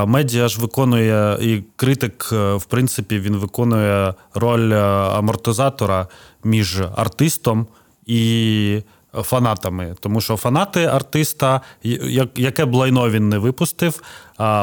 медіа 0.05 0.47
ж 0.47 0.61
виконує, 0.61 1.37
і 1.41 1.63
критик, 1.75 2.31
в 2.31 2.65
принципі, 2.67 3.19
він 3.19 3.37
виконує 3.37 4.13
роль 4.33 4.73
амортизатора 4.73 6.07
між 6.43 6.81
артистом 6.95 7.67
і 8.05 8.81
фанатами, 9.13 9.95
тому 9.99 10.21
що 10.21 10.37
фанати 10.37 10.85
артиста, 10.85 11.61
яке 12.35 12.65
б 12.65 12.75
лайно 12.75 13.09
він 13.09 13.29
не 13.29 13.37
випустив, 13.37 14.01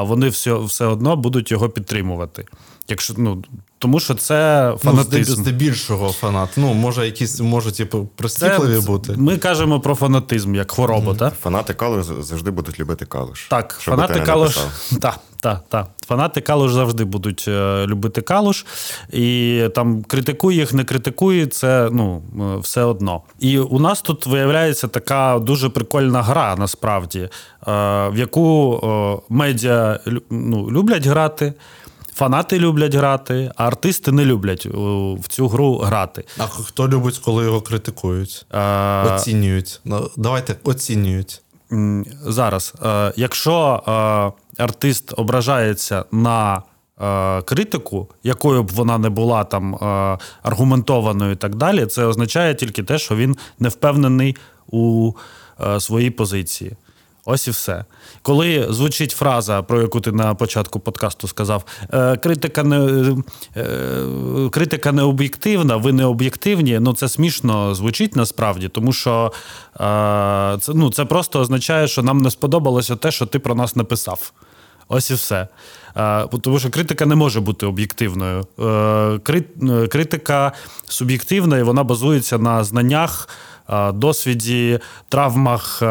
вони 0.00 0.28
все 0.28 0.54
все 0.54 0.86
одно 0.86 1.16
будуть 1.16 1.50
його 1.50 1.68
підтримувати. 1.68 2.46
Якщо 2.88 3.14
ну 3.18 3.44
тому, 3.86 4.00
що 4.00 4.14
це 4.14 4.68
ну, 4.72 4.78
фанатизм. 4.78 5.32
Ну, 5.36 5.42
здебільшого 5.42 6.12
фанат. 6.12 6.48
Ну 6.56 6.74
може, 6.74 7.06
якісь 7.06 7.40
можуть 7.40 7.76
типу 7.76 8.08
прискіпливі 8.16 8.80
бути. 8.80 9.14
Ми 9.16 9.36
кажемо 9.36 9.80
про 9.80 9.94
фанатизм 9.94 10.54
як 10.54 10.70
хворобу. 10.70 11.10
Mm-hmm. 11.10 11.18
так? 11.18 11.34
Фанати 11.42 11.74
Калуш 11.74 12.06
завжди 12.06 12.50
будуть 12.50 12.80
любити 12.80 13.04
Калуш. 13.06 13.46
Так, 13.48 13.76
фанати 13.80 14.20
Калуш. 14.20 14.58
Так, 15.00 15.18
так, 15.40 15.64
так. 15.68 15.88
Фанати 16.06 16.40
Калуш 16.40 16.72
завжди 16.72 17.04
будуть 17.04 17.44
е, 17.48 17.86
любити 17.86 18.20
Калуш. 18.20 18.66
І 19.12 19.62
там 19.74 20.02
критикуй 20.02 20.54
їх, 20.54 20.74
не 20.74 20.84
критикуй, 20.84 21.46
це 21.46 21.88
ну, 21.92 22.22
е, 22.40 22.60
все 22.60 22.82
одно. 22.82 23.22
І 23.40 23.58
у 23.58 23.78
нас 23.78 24.02
тут 24.02 24.26
виявляється 24.26 24.88
така 24.88 25.38
дуже 25.38 25.68
прикольна 25.68 26.22
гра, 26.22 26.56
насправді, 26.58 27.20
е, 27.20 27.30
в 28.08 28.14
яку 28.16 29.22
медіа 29.28 30.00
ну, 30.30 30.70
люблять 30.70 31.06
грати. 31.06 31.54
Фанати 32.16 32.58
люблять 32.58 32.94
грати, 32.94 33.52
а 33.56 33.66
артисти 33.66 34.12
не 34.12 34.24
люблять 34.24 34.66
в 34.66 35.28
цю 35.28 35.48
гру 35.48 35.78
грати. 35.78 36.24
А 36.38 36.46
хто 36.46 36.88
любить, 36.88 37.18
коли 37.18 37.44
його 37.44 37.60
критикують? 37.60 38.46
А... 38.50 39.16
Оцінюють. 39.16 39.80
Ну, 39.84 40.10
Давайте 40.16 40.56
оцінюють. 40.64 41.42
Зараз, 42.26 42.74
якщо 43.16 43.82
артист 44.58 45.14
ображається 45.16 46.04
на 46.12 46.62
критику, 47.44 48.08
якою 48.22 48.62
б 48.62 48.70
вона 48.70 48.98
не 48.98 49.08
була 49.08 49.44
там 49.44 49.74
аргументованою 50.42 51.32
і 51.32 51.36
так 51.36 51.54
далі, 51.54 51.86
це 51.86 52.04
означає 52.04 52.54
тільки 52.54 52.82
те, 52.82 52.98
що 52.98 53.16
він 53.16 53.36
не 53.58 53.68
впевнений 53.68 54.36
у 54.66 55.12
своїй 55.78 56.10
позиції. 56.10 56.76
Ось 57.28 57.48
і 57.48 57.50
все. 57.50 57.84
Коли 58.22 58.66
звучить 58.70 59.10
фраза, 59.10 59.62
про 59.62 59.82
яку 59.82 60.00
ти 60.00 60.12
на 60.12 60.34
початку 60.34 60.80
подкасту 60.80 61.28
сказав, 61.28 61.64
«Е, 61.92 62.16
критика 62.16 62.62
не 62.62 63.04
е, 63.56 64.48
критика 64.50 64.92
не 64.92 65.02
об'єктивна, 65.02 65.76
ви 65.76 65.92
не 65.92 66.04
об'єктивні, 66.04 66.78
ну 66.78 66.94
це 66.94 67.08
смішно 67.08 67.74
звучить 67.74 68.16
насправді, 68.16 68.68
тому 68.68 68.92
що 68.92 69.32
е, 69.74 70.58
це 70.60 70.72
ну, 70.74 70.90
це 70.90 71.04
просто 71.04 71.40
означає, 71.40 71.88
що 71.88 72.02
нам 72.02 72.18
не 72.18 72.30
сподобалося 72.30 72.96
те, 72.96 73.10
що 73.10 73.26
ти 73.26 73.38
про 73.38 73.54
нас 73.54 73.76
написав. 73.76 74.32
Ось 74.88 75.10
і 75.10 75.14
все. 75.14 75.48
Тому 76.40 76.58
що 76.58 76.70
критика 76.70 77.06
не 77.06 77.14
може 77.14 77.40
бути 77.40 77.66
об'єктивною. 77.66 78.46
Критика 79.88 80.52
суб'єктивна 80.88 81.58
і 81.58 81.62
вона 81.62 81.84
базується 81.84 82.38
на 82.38 82.64
знаннях 82.64 83.28
досвіді, 83.94 84.78
травмах 85.08 85.82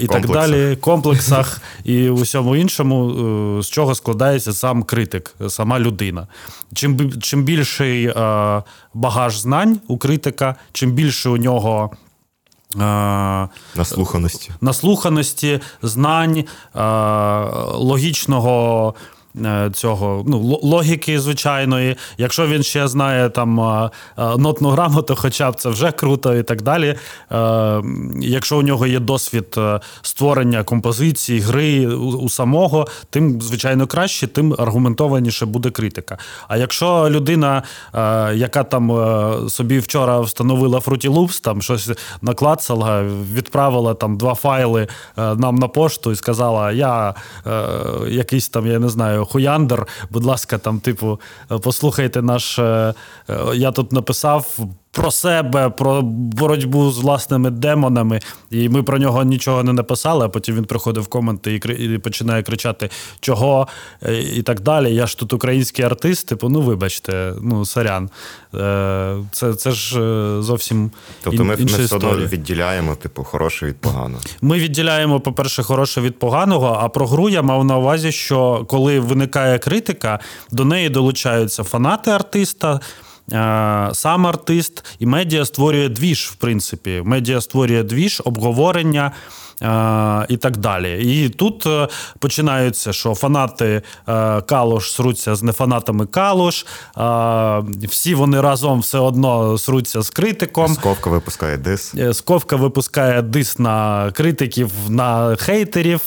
і 0.00 0.06
так 0.06 0.26
далі, 0.26 0.76
комплексах 0.76 1.60
і 1.84 2.08
усьому 2.08 2.56
іншому, 2.56 3.10
е, 3.58 3.62
з 3.62 3.70
чого 3.70 3.94
складається 3.94 4.52
сам 4.52 4.82
критик, 4.82 5.34
сама 5.48 5.80
людина. 5.80 6.26
Чим 6.74 7.20
чим 7.20 7.44
більший 7.44 8.12
багаж 8.94 9.38
знань 9.38 9.80
у 9.88 9.98
критика, 9.98 10.56
чим 10.72 10.92
більше 10.92 11.28
у 11.28 11.36
нього. 11.36 11.90
Наслуханості, 13.76 14.50
наслуханості, 14.60 15.60
знань, 15.82 16.44
логічного 17.74 18.94
Е, 18.94 19.11
цього 19.72 20.24
ну, 20.26 20.38
логіки 20.62 21.20
звичайної. 21.20 21.96
Якщо 22.18 22.46
він 22.46 22.62
ще 22.62 22.88
знає 22.88 23.30
там 23.30 23.60
е, 23.60 23.90
е, 24.18 24.36
нотну 24.36 24.68
грамоту, 24.68 25.14
хоча 25.16 25.50
б 25.50 25.54
це 25.54 25.68
вже 25.68 25.92
круто 25.92 26.34
і 26.34 26.42
так 26.42 26.62
далі. 26.62 26.94
Якщо 28.20 28.58
у 28.58 28.62
нього 28.62 28.86
є 28.86 29.00
досвід 29.00 29.58
створення 30.02 30.64
композиції, 30.64 31.40
гри 31.40 31.86
у 31.96 32.28
самого, 32.28 32.86
тим 33.10 33.42
звичайно 33.42 33.86
краще, 33.86 34.26
тим 34.26 34.54
аргументованіше 34.58 35.46
буде 35.46 35.70
критика. 35.70 36.18
А 36.48 36.56
якщо 36.56 37.10
людина, 37.10 37.62
яка 38.34 38.64
там 38.64 38.92
собі 39.48 39.78
вчора 39.78 40.20
встановила 40.20 40.78
Fruity 40.78 41.10
Loops, 41.10 41.42
там 41.42 41.62
щось 41.62 41.90
наклацала, 42.22 43.04
відправила 43.34 43.94
там 43.94 44.16
два 44.16 44.34
файли 44.34 44.88
нам 45.16 45.54
на 45.54 45.68
пошту 45.68 46.10
і 46.12 46.16
сказала: 46.16 46.72
Я 46.72 47.14
якийсь 48.08 48.48
там, 48.48 48.66
я 48.66 48.78
не 48.78 48.88
знаю. 48.88 49.21
Хуяндер, 49.24 49.86
будь 50.10 50.24
ласка, 50.24 50.58
там, 50.58 50.80
типу, 50.80 51.20
послухайте 51.48 52.22
наш. 52.22 52.58
Е, 52.58 52.94
е, 53.28 53.36
я 53.54 53.72
тут 53.72 53.92
написав 53.92 54.58
про 54.92 55.10
себе, 55.10 55.70
про 55.70 56.02
боротьбу 56.02 56.90
з 56.90 56.98
власними 56.98 57.50
демонами. 57.50 58.20
І 58.50 58.68
ми 58.68 58.82
про 58.82 58.98
нього 58.98 59.24
нічого 59.24 59.62
не 59.62 59.72
написали, 59.72 60.24
а 60.24 60.28
потім 60.28 60.56
він 60.56 60.64
приходить 60.64 61.04
в 61.04 61.08
коменти 61.08 61.54
і 61.54 61.98
починає 61.98 62.42
кричати, 62.42 62.90
чого 63.20 63.68
і 64.34 64.42
так 64.42 64.60
далі. 64.60 64.94
Я 64.94 65.06
ж 65.06 65.18
тут 65.18 65.32
український 65.32 65.84
артист, 65.84 66.28
типу, 66.28 66.48
ну 66.48 66.60
вибачте, 66.60 67.34
ну 67.42 67.64
сорян. 67.64 68.10
Е, 68.54 69.16
це 69.32 69.54
це 69.54 69.70
ж 69.70 70.00
е, 70.00 70.42
зовсім. 70.42 70.90
Тобто 71.22 71.44
ми, 71.44 71.56
інша 71.58 71.78
ми 71.78 71.84
все 71.84 71.96
одно 71.96 72.16
відділяємо, 72.16 72.94
типу, 72.94 73.24
хороше 73.24 73.66
від 73.66 73.76
поганого. 73.76 74.22
Ми 74.42 74.58
відділяємо, 74.58 75.20
по-перше, 75.20 75.62
хороше 75.62 76.00
від 76.00 76.18
поганого. 76.18 76.78
А 76.82 76.88
про 76.88 77.06
гру 77.06 77.28
я 77.28 77.42
мав 77.42 77.64
на 77.64 77.78
увазі, 77.78 78.12
що 78.12 78.66
коли 78.68 79.00
виникає 79.00 79.58
критика, 79.58 80.18
до 80.50 80.64
неї 80.64 80.88
долучаються 80.88 81.62
фанати 81.62 82.10
артиста. 82.10 82.80
Е, 83.32 83.90
сам 83.92 84.26
артист 84.26 84.84
і 84.98 85.06
медіа 85.06 85.44
створює 85.44 85.88
двіж, 85.88 86.30
в 86.32 86.34
принципі. 86.34 87.02
Медіа 87.04 87.40
створює 87.40 87.82
двіж, 87.82 88.22
обговорення. 88.24 89.12
Е, 89.62 90.26
і 90.28 90.36
так 90.36 90.56
далі. 90.56 91.02
І 91.02 91.28
тут 91.28 91.66
е, 91.66 91.88
починаються, 92.18 92.92
що 92.92 93.14
фанати 93.14 93.82
Калош 94.46 94.92
сруться 94.92 95.34
з 95.34 95.42
нефанатами 95.42 96.06
Калош, 96.06 96.66
всі 97.88 98.14
вони 98.14 98.40
разом 98.40 98.80
все 98.80 98.98
одно 98.98 99.58
сруться 99.58 100.02
з 100.02 100.10
критиком. 100.10 100.74
Сковка 100.74 101.10
випускає 101.10 101.56
дис. 101.56 101.94
Сковка 102.12 102.56
випускає 102.56 103.22
дис 103.22 103.58
на 103.58 104.10
критиків, 104.10 104.70
на 104.88 105.36
хейтерів. 105.36 106.00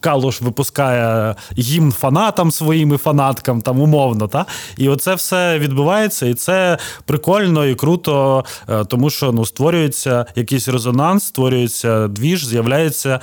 Калош 0.00 0.42
випускає 0.42 1.34
гімн 1.58 1.92
фанатам 1.92 2.50
своїм 2.50 2.94
і 2.94 2.96
фанаткам, 2.96 3.60
там 3.60 3.80
умовно. 3.80 4.28
Та? 4.28 4.46
І 4.76 4.88
оце 4.88 5.14
все 5.14 5.58
відбувається 5.58 6.26
і 6.26 6.34
це 6.34 6.78
прикольно 7.04 7.66
і 7.66 7.74
круто, 7.74 8.44
е, 8.68 8.84
тому 8.84 9.10
що 9.10 9.32
ну 9.32 9.44
створюється 9.44 10.26
якийсь 10.36 10.68
резонанс, 10.68 11.24
створюється 11.24 12.08
двіж, 12.08 12.46
з'являється 12.46 12.67
е, 12.76 13.20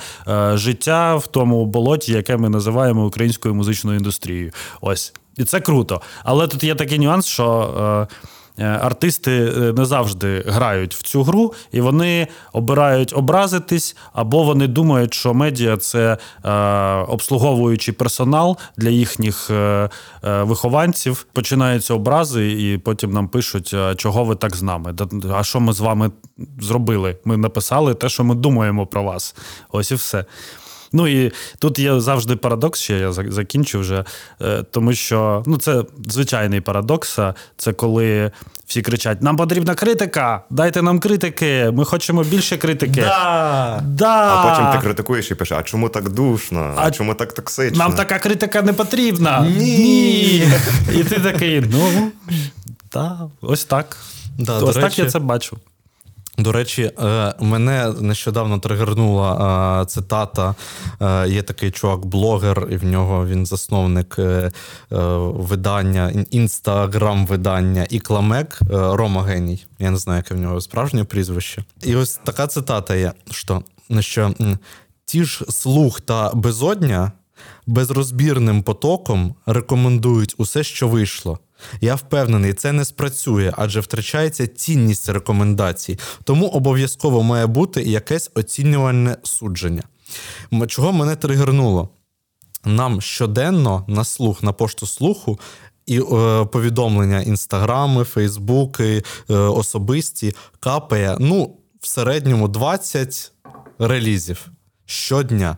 життя 0.54 1.16
в 1.16 1.26
тому 1.26 1.66
болоті, 1.66 2.12
яке 2.12 2.36
ми 2.36 2.48
називаємо 2.48 3.06
українською 3.06 3.54
музичною 3.54 3.98
індустрією. 3.98 4.52
Ось 4.80 5.12
і 5.36 5.44
це 5.44 5.60
круто. 5.60 6.00
Але 6.24 6.48
тут 6.48 6.64
є 6.64 6.74
такий 6.74 6.98
нюанс, 6.98 7.26
що. 7.26 8.08
Е, 8.58 8.64
артисти 8.64 9.32
е, 9.32 9.72
не 9.72 9.84
завжди 9.84 10.44
грають 10.46 10.94
в 10.94 11.02
цю 11.02 11.22
гру, 11.22 11.54
і 11.72 11.80
вони 11.80 12.28
обирають 12.52 13.12
образитись, 13.16 13.96
або 14.12 14.42
вони 14.42 14.66
думають, 14.66 15.14
що 15.14 15.34
медіа 15.34 15.76
це 15.76 16.18
е, 16.44 16.50
обслуговуючий 16.94 17.94
персонал 17.94 18.56
для 18.76 18.88
їхніх 18.88 19.50
вихованців. 20.22 21.26
Починаються 21.32 21.94
образи, 21.94 22.52
і 22.52 22.78
потім 22.78 23.12
нам 23.12 23.28
пишуть, 23.28 23.74
чого 23.96 24.24
ви 24.24 24.34
так 24.34 24.56
з 24.56 24.62
нами. 24.62 24.94
А 25.34 25.42
що 25.42 25.60
ми 25.60 25.72
з 25.72 25.80
вами 25.80 26.10
зробили? 26.60 27.16
Ми 27.24 27.36
написали 27.36 27.94
те, 27.94 28.08
що 28.08 28.24
ми 28.24 28.34
думаємо 28.34 28.86
про 28.86 29.02
вас. 29.02 29.36
Ось 29.72 29.90
і 29.90 29.94
все. 29.94 30.24
Ну 30.92 31.08
і 31.08 31.32
тут 31.58 31.78
є 31.78 32.00
завжди 32.00 32.36
парадокс, 32.36 32.80
ще 32.80 32.98
я 32.98 33.12
закінчу 33.12 33.80
вже, 33.80 34.04
е, 34.42 34.62
тому 34.70 34.94
що 34.94 35.42
ну, 35.46 35.58
це 35.58 35.84
звичайний 36.06 36.60
парадокс. 36.60 37.18
Це 37.56 37.72
коли 37.72 38.30
всі 38.66 38.82
кричать: 38.82 39.22
Нам 39.22 39.36
потрібна 39.36 39.74
критика, 39.74 40.42
дайте 40.50 40.82
нам 40.82 41.00
критики, 41.00 41.70
ми 41.74 41.84
хочемо 41.84 42.22
більше 42.22 42.56
критики. 42.56 43.00
Да. 43.00 43.82
Да. 43.84 44.34
А 44.34 44.50
потім 44.50 44.72
ти 44.72 44.86
критикуєш 44.86 45.30
і 45.30 45.34
пишеш, 45.34 45.58
а 45.58 45.62
чому 45.62 45.88
так 45.88 46.08
душно? 46.08 46.74
А, 46.76 46.86
а 46.86 46.90
чому 46.90 47.14
так 47.14 47.32
токсично? 47.32 47.78
Нам 47.78 47.92
така 47.94 48.18
критика 48.18 48.62
не 48.62 48.72
потрібна. 48.72 49.40
Ні. 49.40 49.78
Ні. 49.78 50.52
І 51.00 51.04
ти 51.04 51.20
такий, 51.20 51.60
ну, 51.60 52.10
так, 52.88 53.18
ось 53.40 53.64
так. 53.64 53.96
Да, 54.38 54.58
Ось 54.58 54.74
так 54.74 54.84
речі, 54.84 55.02
я 55.02 55.10
це 55.10 55.18
бачу. 55.18 55.56
До 56.38 56.52
речі, 56.52 56.82
е, 56.82 57.34
мене 57.40 57.92
нещодавно 58.00 58.58
тригернула 58.58 59.82
е, 59.82 59.86
цитата. 59.86 60.54
Е, 61.00 61.28
є 61.28 61.42
такий 61.42 61.70
чувак-блогер, 61.70 62.66
і 62.70 62.76
в 62.76 62.84
нього 62.84 63.26
він 63.26 63.46
засновник 63.46 64.18
видання, 64.90 66.12
інстаграм-видання 66.30 67.86
Ікламек 67.90 68.58
Рома 68.70 69.22
Геній. 69.22 69.66
Я 69.78 69.90
не 69.90 69.96
знаю, 69.96 70.16
яке 70.16 70.34
в 70.34 70.38
нього 70.38 70.60
справжнє 70.60 71.04
прізвище. 71.04 71.64
І 71.82 71.96
ось 71.96 72.20
така 72.24 72.46
цитата 72.46 72.94
є: 72.94 73.12
що, 73.30 73.62
що 74.00 74.34
ті 75.04 75.24
ж 75.24 75.44
слух 75.48 76.00
та 76.00 76.30
безодня 76.34 77.12
безрозбірним 77.66 78.62
потоком 78.62 79.34
рекомендують 79.46 80.34
усе, 80.38 80.64
що 80.64 80.88
вийшло. 80.88 81.38
Я 81.80 81.94
впевнений, 81.94 82.52
це 82.52 82.72
не 82.72 82.84
спрацює, 82.84 83.52
адже 83.56 83.80
втрачається 83.80 84.46
цінність 84.46 85.08
рекомендацій, 85.08 85.98
тому 86.24 86.46
обов'язково 86.46 87.22
має 87.22 87.46
бути 87.46 87.82
якесь 87.82 88.30
оцінювальне 88.34 89.16
судження. 89.22 89.82
Чого 90.66 90.92
мене 90.92 91.16
тригернуло? 91.16 91.88
Нам 92.64 93.00
щоденно 93.00 93.84
на 93.88 94.04
слух, 94.04 94.42
на 94.42 94.52
пошту 94.52 94.86
слуху. 94.86 95.40
І 95.86 96.00
е, 96.00 96.02
повідомлення 96.44 97.20
інстаграми, 97.20 98.04
фейсбуки, 98.04 99.02
е, 99.30 99.34
особисті 99.34 100.34
капає 100.60 101.16
ну, 101.20 101.56
в 101.80 101.86
середньому 101.86 102.48
20 102.48 103.32
релізів 103.78 104.48
щодня. 104.86 105.56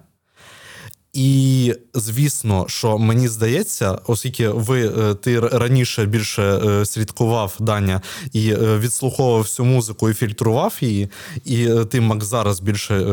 І 1.12 1.75
звісно, 1.94 2.64
що 2.68 2.99
мені 2.99 3.29
здається, 3.29 3.99
оскільки 4.07 4.49
ви 4.49 4.87
е, 4.87 5.14
ти 5.14 5.40
раніше 5.40 6.07
більше 6.07 6.42
е, 6.42 6.87
слідкував 6.87 7.57
Даня 7.61 8.03
і 8.33 8.51
е, 8.51 8.79
відслуховував 8.79 9.42
всю 9.42 9.66
музику 9.66 10.11
і 10.11 10.14
фільтрував 10.14 10.77
її, 10.81 11.09
і 11.44 11.68
ти 11.90 12.01
Мак 12.01 12.25
зараз 12.25 12.61
більше 12.61 13.05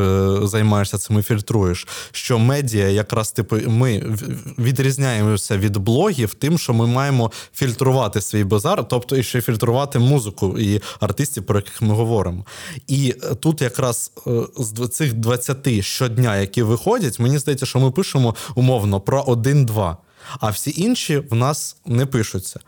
займаєшся 0.43 0.97
цим 0.97 1.19
і 1.19 1.21
фільтруєш. 1.21 1.88
Що 2.12 2.39
медіа, 2.39 2.88
якраз 2.88 3.31
типу, 3.31 3.58
ми 3.67 4.17
відрізняємося 4.60 5.58
від 5.58 5.77
блогів, 5.77 6.34
тим, 6.34 6.58
що 6.58 6.73
ми 6.73 6.88
маємо 6.88 7.31
фільтрувати 7.53 8.21
свій 8.21 8.43
базар, 8.43 8.88
тобто 8.88 9.17
і 9.17 9.23
ще 9.23 9.41
фільтрувати 9.41 9.99
музику 9.99 10.60
і 10.60 10.81
артистів, 10.99 11.45
про 11.45 11.60
яких 11.60 11.81
ми 11.81 11.93
говоримо. 11.93 12.45
І 12.88 13.15
тут 13.39 13.62
якраз 13.62 14.12
з 14.58 14.88
цих 14.88 15.13
20 15.13 15.84
щодня, 15.84 16.38
які 16.38 16.63
виходять, 16.63 17.19
мені 17.19 17.38
здається, 17.38 17.65
що 17.65 17.79
ми 17.79 17.91
пишемо 17.95 18.36
умовно 18.55 19.01
про 19.01 19.21
один-два. 19.21 19.97
А 20.39 20.49
всі 20.49 20.73
інші 20.81 21.17
в 21.17 21.36
нас 21.36 21.77
не 21.86 22.05
пишуться. 22.05 22.60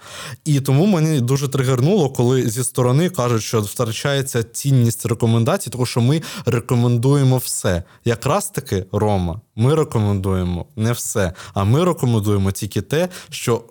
І 0.46 0.60
тому 0.60 0.86
мені 0.86 1.22
дуже 1.22 1.48
тригернуло, 1.48 2.10
коли 2.10 2.50
зі 2.50 2.64
сторони 2.64 3.10
кажуть, 3.10 3.44
що 3.44 3.62
втрачається 3.62 4.44
цінність 4.44 5.06
рекомендацій, 5.06 5.70
тому 5.70 5.86
що 5.86 6.02
ми 6.02 6.22
рекомендуємо 6.46 7.38
все. 7.38 7.84
Якраз 8.06 8.50
таки, 8.50 8.86
Рома, 8.92 9.42
ми 9.56 9.76
рекомендуємо 9.76 10.66
не 10.76 10.92
все, 10.92 11.34
а 11.54 11.64
ми 11.64 11.86
рекомендуємо 11.86 12.52
тільки 12.52 12.82
те, 12.82 13.10
що 13.30 13.64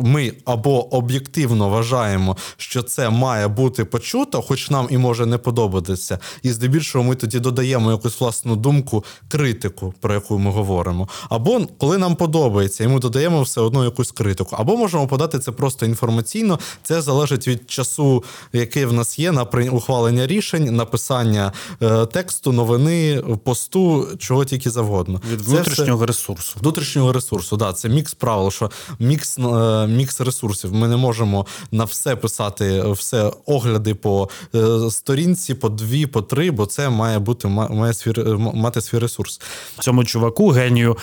ми 0.00 0.32
або 0.44 0.94
об'єктивно 0.94 1.68
вважаємо, 1.68 2.36
що 2.56 2.82
це 2.82 3.10
має 3.10 3.48
бути 3.48 3.84
почуто, 3.84 4.42
хоч 4.42 4.70
нам 4.70 4.86
і 4.90 4.98
може 4.98 5.26
не 5.26 5.38
подобатися. 5.38 6.18
І 6.42 6.52
здебільшого 6.52 7.04
ми 7.04 7.14
тоді 7.14 7.40
додаємо 7.40 7.90
якусь 7.90 8.20
власну 8.20 8.56
думку, 8.56 9.04
критику, 9.28 9.94
про 10.00 10.14
яку 10.14 10.38
ми 10.38 10.50
говоримо. 10.50 11.08
Або 11.28 11.66
коли 11.78 11.98
нам 11.98 12.16
подобається, 12.16 12.84
і 12.84 12.88
ми 12.88 13.00
додаємо 13.00 13.42
все 13.42 13.60
одно 13.60 13.84
якусь 13.84 14.12
критику, 14.12 14.56
або 14.58 14.76
можемо 14.76 15.06
подати 15.06 15.38
це 15.38 15.52
просто 15.52 15.86
інформаційно. 15.86 16.58
Це 16.82 17.02
залежить 17.02 17.48
від 17.48 17.70
часу, 17.70 18.24
який 18.52 18.84
в 18.84 18.92
нас 18.92 19.18
є 19.18 19.32
на 19.32 19.42
ухвалення 19.72 20.26
рішень, 20.26 20.76
написання 20.76 21.52
е, 21.82 22.06
тексту, 22.06 22.52
новини, 22.52 23.22
посту, 23.44 24.08
чого 24.18 24.44
тільки 24.44 24.70
завгодно. 24.70 25.20
Від 25.32 25.40
внутрішнього 25.40 25.96
все... 25.96 26.06
ресурсу. 26.06 26.56
Внутрішнього 26.60 27.12
ресурсу, 27.12 27.56
да, 27.56 27.72
це 27.72 27.88
мікс 27.88 28.14
правил, 28.14 28.50
що 28.50 28.70
мікс. 28.98 29.38
Е, 29.38 29.55
мікс 29.88 30.20
ресурсів. 30.20 30.74
Ми 30.74 30.88
не 30.88 30.96
можемо 30.96 31.46
на 31.72 31.84
все 31.84 32.16
писати, 32.16 32.82
все 32.92 33.32
огляди 33.46 33.94
по 33.94 34.28
е, 34.54 34.90
сторінці, 34.90 35.54
по 35.54 35.68
дві, 35.68 36.06
по 36.06 36.22
три, 36.22 36.50
бо 36.50 36.66
це 36.66 36.88
має 36.88 37.18
бути 37.18 37.48
має 37.48 37.94
свій, 37.94 38.12
мати 38.36 38.80
свій 38.80 38.98
ресурс. 38.98 39.40
Цьому 39.80 40.04
чуваку 40.04 40.48
генію. 40.48 40.96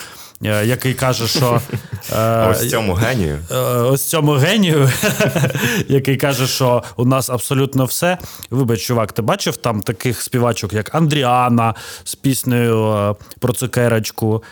Е, 0.44 0.66
який 0.66 0.94
каже, 0.94 1.28
що 1.28 1.60
ось 2.50 2.70
цьому 2.70 2.94
генію. 2.94 3.38
Ось 3.84 4.02
цьому 4.02 4.32
генію, 4.32 4.90
який 5.88 6.16
каже, 6.16 6.46
що 6.46 6.82
у 6.96 7.04
нас 7.04 7.30
абсолютно 7.30 7.84
все. 7.84 8.18
Вибач, 8.50 8.80
чувак, 8.80 9.12
ти 9.12 9.22
бачив 9.22 9.56
там 9.56 9.82
таких 9.82 10.22
співачок, 10.22 10.72
як 10.72 10.94
Андріана 10.94 11.74
з 12.04 12.14
піснею 12.14 13.16
про 13.38 13.52
цукерочку, 13.52 14.42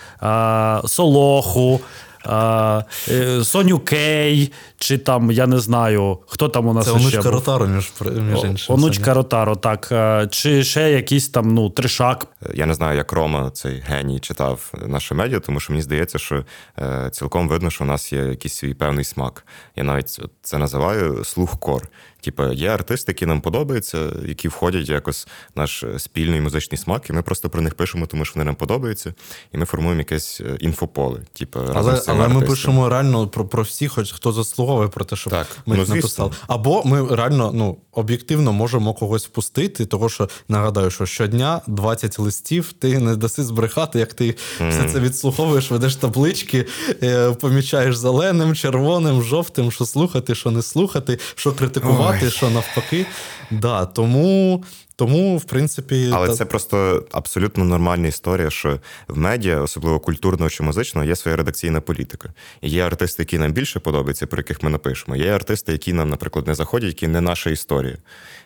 Солоху. 0.86 1.80
Е, 2.28 3.44
Соню 3.44 3.78
Кей, 3.78 4.52
чи 4.78 4.98
там, 4.98 5.30
я 5.30 5.46
не 5.46 5.58
знаю, 5.58 6.18
хто 6.26 6.48
там 6.48 6.66
у 6.66 6.72
нас 6.72 6.84
Це 6.84 6.92
онучка 6.92 7.30
Ротаро, 7.30 7.66
між, 7.66 7.92
між 8.00 8.44
іншим. 8.44 8.74
Онучка 8.74 9.14
Ротаро, 9.14 9.56
так. 9.56 9.88
Е, 9.92 10.28
чи 10.30 10.64
ще 10.64 10.90
якийсь 10.90 11.28
там 11.28 11.54
ну, 11.54 11.70
тришак. 11.70 12.26
Я 12.54 12.66
не 12.66 12.74
знаю, 12.74 12.96
як 12.96 13.12
Рома 13.12 13.50
цей 13.50 13.82
геній 13.86 14.20
читав 14.20 14.72
наше 14.86 15.14
медіа, 15.14 15.40
тому 15.40 15.60
що 15.60 15.72
мені 15.72 15.82
здається, 15.82 16.18
що 16.18 16.44
е, 16.78 17.10
цілком 17.12 17.48
видно, 17.48 17.70
що 17.70 17.84
у 17.84 17.86
нас 17.86 18.12
є 18.12 18.20
якийсь 18.20 18.54
свій 18.54 18.74
певний 18.74 19.04
смак. 19.04 19.46
Я 19.76 19.84
навіть 19.84 20.20
це 20.42 20.58
називаю 20.58 21.24
слух 21.24 21.58
кор. 21.60 21.88
Типа, 22.20 22.52
є 22.52 22.68
артисти, 22.68 23.12
які 23.12 23.26
нам 23.26 23.40
подобаються, 23.40 23.98
які 24.26 24.48
входять 24.48 24.88
якось 24.88 25.26
в 25.54 25.58
наш 25.58 25.84
спільний 25.98 26.40
музичний 26.40 26.78
смак, 26.78 27.10
і 27.10 27.12
ми 27.12 27.22
просто 27.22 27.50
про 27.50 27.62
них 27.62 27.74
пишемо, 27.74 28.06
тому 28.06 28.24
що 28.24 28.34
вони 28.34 28.44
нам 28.44 28.54
подобаються, 28.54 29.14
і 29.52 29.58
ми 29.58 29.64
формуємо 29.64 29.98
якесь 29.98 30.40
е, 30.40 30.56
інфополе. 30.60 31.20
Типу, 31.32 31.60
але 31.74 32.02
але 32.06 32.28
ми 32.28 32.40
пишемо 32.40 32.88
реально 32.88 33.28
про 33.28 33.44
про 33.44 33.62
всіх, 33.62 33.92
хоч 33.92 34.12
хто 34.12 34.32
заслуговує 34.32 34.88
про 34.88 35.04
те, 35.04 35.16
щоб 35.16 35.32
так. 35.32 35.46
ми 35.66 35.76
ну, 35.76 35.94
написали. 35.94 36.30
Або 36.46 36.82
ми 36.84 37.16
реально 37.16 37.50
ну, 37.54 37.76
об'єктивно 37.92 38.52
можемо 38.52 38.94
когось 38.94 39.26
впустити, 39.26 39.86
того 39.86 40.08
що 40.08 40.28
нагадаю, 40.48 40.90
що 40.90 41.06
щодня 41.06 41.60
20 41.66 42.18
листів 42.18 42.72
ти 42.72 42.98
не 42.98 43.16
даси 43.16 43.44
збрехати, 43.44 43.98
як 43.98 44.14
ти 44.14 44.34
mm. 44.60 44.70
все 44.70 44.92
це 44.92 45.00
відслуховуєш, 45.00 45.70
ведеш 45.70 45.96
таблички, 45.96 46.66
е, 47.02 47.32
помічаєш 47.32 47.96
зеленим, 47.96 48.54
червоним, 48.54 49.22
жовтим, 49.22 49.70
що 49.70 49.86
слухати, 49.86 50.31
що 50.34 50.50
не 50.50 50.62
слухати, 50.62 51.18
що 51.34 51.52
критикувати, 51.52 52.24
Ой. 52.24 52.30
що 52.30 52.50
навпаки. 52.50 53.06
Да, 53.50 53.86
Тому. 53.86 54.64
Тому, 54.96 55.38
в 55.38 55.44
принципі, 55.44 56.10
але 56.12 56.28
та... 56.28 56.34
це 56.34 56.44
просто 56.44 57.04
абсолютно 57.12 57.64
нормальна 57.64 58.08
історія, 58.08 58.50
що 58.50 58.78
в 59.08 59.18
медіа, 59.18 59.60
особливо 59.60 60.00
культурного 60.00 60.50
чи 60.50 60.62
музичного, 60.62 61.06
є 61.06 61.16
своя 61.16 61.36
редакційна 61.36 61.80
політика. 61.80 62.28
І 62.60 62.70
Є 62.70 62.86
артисти, 62.86 63.22
які 63.22 63.38
нам 63.38 63.52
більше 63.52 63.80
подобаються, 63.80 64.26
про 64.26 64.38
яких 64.38 64.62
ми 64.62 64.70
напишемо. 64.70 65.16
Є 65.16 65.34
артисти, 65.34 65.72
які 65.72 65.92
нам, 65.92 66.10
наприклад, 66.10 66.46
не 66.46 66.54
заходять, 66.54 66.88
які 66.88 67.08
не 67.08 67.20
наша 67.20 67.50
історія, 67.50 67.96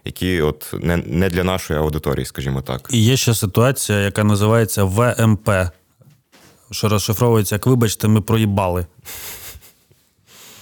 які 0.05 0.40
от 0.40 0.75
не, 0.81 0.96
не 0.96 1.29
для 1.29 1.44
нашої 1.44 1.81
аудиторії, 1.81 2.27
скажімо 2.27 2.62
так. 2.62 2.88
І 2.90 3.05
є 3.05 3.16
ще 3.16 3.35
ситуація, 3.35 3.99
яка 3.99 4.25
називається 4.25 4.85
ВМП, 4.85 5.51
що 6.70 6.88
розшифровується 6.88 7.55
як 7.55 7.66
вибачте, 7.66 8.09
ми 8.09 8.20
проїбали. 8.20 8.87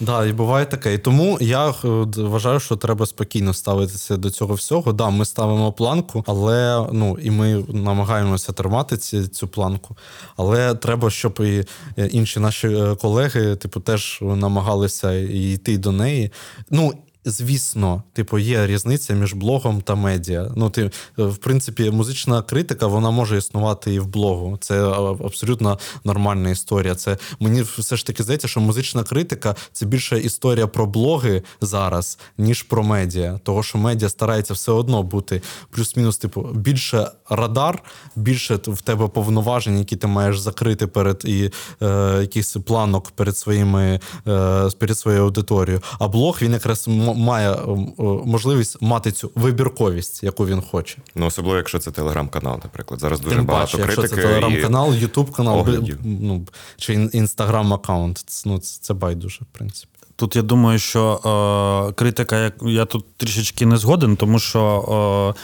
Да, 0.00 0.26
і 0.26 0.32
буває 0.32 0.66
таке. 0.66 0.94
І 0.94 0.98
тому 0.98 1.38
я 1.40 1.68
е, 1.68 1.74
вважаю, 2.16 2.60
що 2.60 2.76
треба 2.76 3.06
спокійно 3.06 3.54
ставитися 3.54 4.16
до 4.16 4.30
цього 4.30 4.54
всього. 4.54 4.92
Да, 4.92 5.10
ми 5.10 5.24
ставимо 5.24 5.72
планку, 5.72 6.24
але 6.26 6.86
ну 6.92 7.18
і 7.22 7.30
ми 7.30 7.64
намагаємося 7.68 8.52
тримати 8.52 8.96
ці, 8.96 9.28
цю 9.28 9.48
планку. 9.48 9.96
Але 10.36 10.74
треба, 10.74 11.10
щоб 11.10 11.40
і 11.40 11.64
е, 11.98 12.06
інші 12.06 12.40
наші 12.40 12.68
е, 12.68 12.94
колеги, 12.94 13.56
типу, 13.56 13.80
теж 13.80 14.18
намагалися 14.22 15.12
йти 15.12 15.78
до 15.78 15.92
неї. 15.92 16.32
Ну 16.70 16.92
Звісно, 17.24 18.02
типу, 18.12 18.38
є 18.38 18.66
різниця 18.66 19.14
між 19.14 19.34
блогом 19.34 19.80
та 19.80 19.94
медіа. 19.94 20.50
Ну, 20.56 20.70
ти, 20.70 20.90
в 21.16 21.36
принципі, 21.36 21.90
музична 21.90 22.42
критика 22.42 22.86
вона 22.86 23.10
може 23.10 23.38
існувати 23.38 23.94
і 23.94 23.98
в 23.98 24.06
блогу. 24.06 24.58
Це 24.60 24.84
абсолютно 25.24 25.78
нормальна 26.04 26.50
історія. 26.50 26.94
Це 26.94 27.18
мені 27.40 27.62
все 27.62 27.96
ж 27.96 28.06
таки 28.06 28.22
здається, 28.22 28.48
що 28.48 28.60
музична 28.60 29.02
критика 29.02 29.54
це 29.72 29.86
більше 29.86 30.20
історія 30.20 30.66
про 30.66 30.86
блоги 30.86 31.42
зараз, 31.60 32.18
ніж 32.38 32.62
про 32.62 32.82
медіа. 32.82 33.40
Того, 33.42 33.62
що 33.62 33.78
медіа 33.78 34.08
старається 34.08 34.54
все 34.54 34.72
одно 34.72 35.02
бути 35.02 35.42
плюс-мінус, 35.70 36.18
типу, 36.18 36.42
більше 36.42 37.10
радар, 37.30 37.82
більше 38.16 38.54
в 38.66 38.80
тебе 38.80 39.08
повноважень, 39.08 39.78
які 39.78 39.96
ти 39.96 40.06
маєш 40.06 40.38
закрити 40.38 40.86
перед 40.86 41.22
і 41.24 41.50
е, 41.82 42.18
якийсь 42.20 42.56
планок 42.66 43.10
перед 43.10 43.36
своїми 43.36 44.00
е, 44.26 44.70
перед 44.78 44.98
своєю 44.98 45.22
аудиторією. 45.22 45.82
А 45.98 46.08
блог 46.08 46.38
він 46.42 46.52
якраз 46.52 46.88
має 47.14 47.50
е, 47.50 47.64
можливість 48.24 48.82
мати 48.82 49.12
цю 49.12 49.30
вибірковість, 49.34 50.22
яку 50.22 50.46
він 50.46 50.62
хоче. 50.62 50.98
Ну 51.14 51.26
особливо, 51.26 51.56
якщо 51.56 51.78
це 51.78 51.90
телеграм-канал, 51.90 52.60
наприклад. 52.62 53.00
Зараз 53.00 53.20
дуже 53.20 53.36
Тим 53.36 53.44
багато 53.44 53.78
критики. 53.78 54.00
Якщо 54.00 54.16
це 54.16 54.22
телеграм-канал, 54.22 54.94
ютуб 54.94 55.30
канал 55.30 55.66
ну, 56.04 56.46
чи 56.76 56.94
інстаграм-аккаунт. 56.94 58.42
Ну 58.46 58.58
це 58.58 58.94
байдуже, 58.94 59.38
в 59.42 59.58
принципі. 59.58 59.88
Тут 60.16 60.36
я 60.36 60.42
думаю, 60.42 60.78
що 60.78 61.20
е, 61.90 61.92
критика, 61.92 62.44
як 62.44 62.54
я 62.62 62.84
тут 62.84 63.16
трішечки 63.16 63.66
не 63.66 63.76
згоден, 63.76 64.16
тому 64.16 64.38
що 64.38 65.34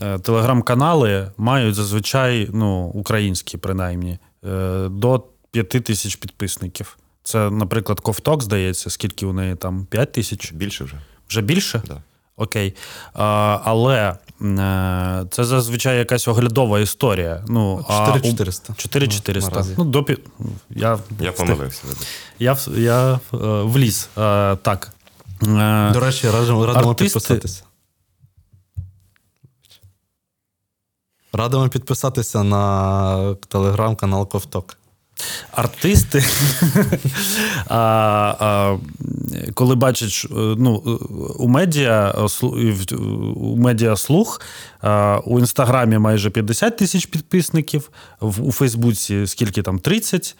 е, 0.00 0.06
е, 0.06 0.18
телеграм-канали 0.18 1.30
мають 1.36 1.74
зазвичай 1.74 2.48
ну, 2.52 2.86
українські, 2.86 3.58
принаймні, 3.58 4.18
е, 4.44 4.88
до 4.88 5.22
5 5.50 5.68
тисяч 5.68 6.16
підписників. 6.16 6.98
Це, 7.22 7.50
наприклад, 7.50 8.00
ковток, 8.00 8.42
здається, 8.42 8.90
скільки 8.90 9.26
у 9.26 9.32
неї 9.32 9.56
там 9.56 9.86
5 9.86 10.12
тисяч? 10.12 10.52
Більше 10.52 10.84
вже. 10.84 11.00
Вже 11.28 11.42
більше? 11.42 11.82
Да. 11.86 11.96
Окей. 12.36 12.74
А, 13.14 13.58
Але 13.64 14.16
е, 14.42 15.26
це 15.30 15.44
зазвичай 15.44 15.98
якась 15.98 16.28
оглядова 16.28 16.80
історія. 16.80 17.44
Ну, 17.48 17.84
4400. 17.88 18.74
4400. 18.76 19.64
Ну, 19.78 19.84
до 19.84 20.06
Я 20.70 20.98
я 21.20 21.32
помилився. 21.32 21.82
Я 22.38 22.56
я 22.76 23.12
е, 23.12 23.18
вліз. 23.62 24.08
А, 24.16 24.56
так. 24.62 24.92
Е, 25.42 25.90
До 25.92 26.00
речі, 26.00 26.30
радимо, 26.30 26.66
радимо 26.66 26.90
артисти... 26.90 27.18
підписатися. 27.18 27.62
Радимо 31.32 31.68
підписатися 31.68 32.42
на 32.42 33.34
телеграм-канал 33.34 34.28
Ковток. 34.28 34.76
Артисти, 35.52 36.24
а, 37.68 37.78
а, 38.40 38.78
коли 39.54 39.74
бачать, 39.74 40.26
ну, 40.30 40.76
у 41.38 41.48
медіа 41.48 42.14
у 43.36 43.56
медіа 43.56 43.96
слух, 43.96 44.40
у 45.24 45.38
інстаграмі 45.38 45.98
майже 45.98 46.30
50 46.30 46.76
тисяч 46.76 47.06
підписників, 47.06 47.90
у 48.20 48.52
Фейсбуці 48.52 49.26
скільки 49.26 49.62
там 49.62 49.78
30 49.78 50.36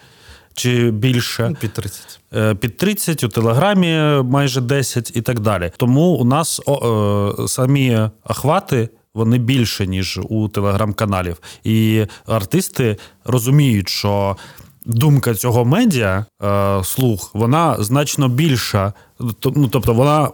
чи 0.55 0.91
більше. 0.91 1.47
Ну, 1.49 1.55
під 1.55 1.73
30. 1.73 2.19
Е, 2.33 2.55
під 2.55 2.77
30, 2.77 3.23
у 3.23 3.27
Телеграмі 3.27 4.23
майже 4.23 4.61
10 4.61 5.11
і 5.15 5.21
так 5.21 5.39
далі. 5.39 5.71
Тому 5.77 6.01
у 6.01 6.25
нас 6.25 6.61
о, 6.65 7.35
е, 7.39 7.47
самі 7.47 7.99
охвати. 8.23 8.89
Вони 9.13 9.37
більше, 9.37 9.87
ніж 9.87 10.19
у 10.29 10.47
телеграм-каналів. 10.47 11.37
І 11.63 12.05
артисти 12.25 12.97
розуміють, 13.25 13.89
що 13.89 14.37
думка 14.85 15.33
цього 15.33 15.65
медіа, 15.65 16.25
е, 16.43 16.83
слух, 16.83 17.31
вона 17.33 17.75
значно 17.79 18.27
більша. 18.27 18.93
Ну, 19.19 19.67
тобто 19.71 19.93
вона 19.93 20.29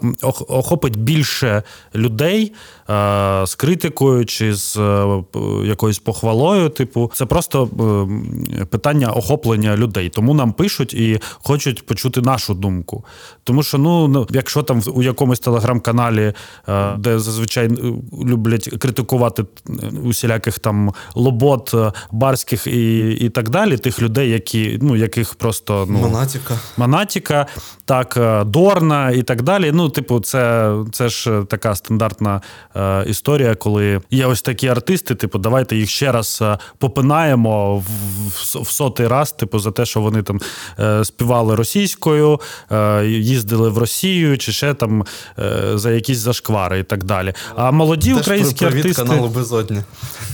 охопить 0.48 0.96
більше 0.96 1.63
людей 1.96 2.54
е, 2.89 3.44
з 3.46 3.56
критикою 3.56 4.26
чи 4.26 4.54
з 4.54 4.78
е, 4.78 5.24
якоюсь 5.65 6.00
похвалою. 6.00 6.70
Типу, 6.70 7.12
це 7.13 7.26
просто 7.26 7.70
е, 8.60 8.65
питання 8.65 9.12
охоплення 9.12 9.78
людей. 9.78 10.10
Тому 10.10 10.34
нам 10.34 10.54
пишуть 10.54 10.94
і 10.94 11.20
хочуть 11.34 11.86
почути 11.86 12.22
нашу 12.22 12.54
думку. 12.54 13.06
Тому 13.44 13.63
що, 13.63 13.78
ну, 13.78 14.08
ну 14.08 14.28
якщо 14.30 14.63
там 14.63 14.82
у 14.94 15.04
якомусь 15.04 15.39
телеграм-каналі, 15.39 16.34
е, 16.70 16.96
де 16.98 17.20
зазвичай 17.20 17.65
е, 17.65 17.72
люблять 18.26 18.70
критикувати 18.80 19.46
усіляких 20.04 20.60
там 20.60 20.94
лобот, 21.15 21.76
барських 22.12 22.67
і 22.67 23.12
і 23.12 23.30
так 23.30 23.50
далі, 23.50 23.78
тих 23.78 24.02
людей, 24.02 24.30
які 24.30 24.80
ну 24.82 24.96
яких 24.96 25.36
просто 25.36 25.88
ну 25.89 26.00
Монатіка. 26.00 26.60
Монатіка, 26.78 27.46
так 27.86 28.20
до. 28.46 28.71
Дорна 28.74 29.12
і 29.12 29.22
так 29.22 29.42
далі. 29.42 29.72
Ну, 29.74 29.90
типу, 29.90 30.20
це 30.20 30.74
це 30.92 31.10
ж 31.10 31.44
така 31.48 31.76
стандартна 31.76 32.42
е, 32.76 33.06
історія, 33.08 33.56
коли 33.56 34.02
є 34.12 34.26
ось 34.26 34.42
такі 34.42 34.68
артисти, 34.68 35.16
типу, 35.16 35.40
давайте 35.40 35.76
їх 35.76 35.90
ще 35.90 36.12
раз 36.12 36.40
е, 36.42 36.58
попинаємо 36.78 37.78
в, 37.78 37.82
в, 37.82 38.62
в 38.62 38.72
сотий 38.72 39.08
раз, 39.08 39.32
типу, 39.32 39.60
за 39.60 39.72
те, 39.72 39.86
що 39.86 40.02
вони 40.02 40.24
там 40.24 40.40
е, 40.80 41.06
співали 41.06 41.56
російською, 41.56 42.40
е, 42.72 43.06
їздили 43.06 43.70
в 43.70 43.78
Росію, 43.78 44.38
чи 44.38 44.52
ще 44.52 44.74
там 44.74 45.06
е, 45.40 45.78
за 45.78 45.92
якісь 45.92 46.18
зашквари 46.18 46.80
і 46.80 46.84
так 46.84 47.04
далі. 47.04 47.34
А 47.56 47.72
молоді 47.72 48.14
Теж 48.14 48.22
українські 48.22 48.66
привіт 48.66 48.86
артисти... 48.86 49.04
каналу 49.04 49.28
Безодня. 49.28 49.84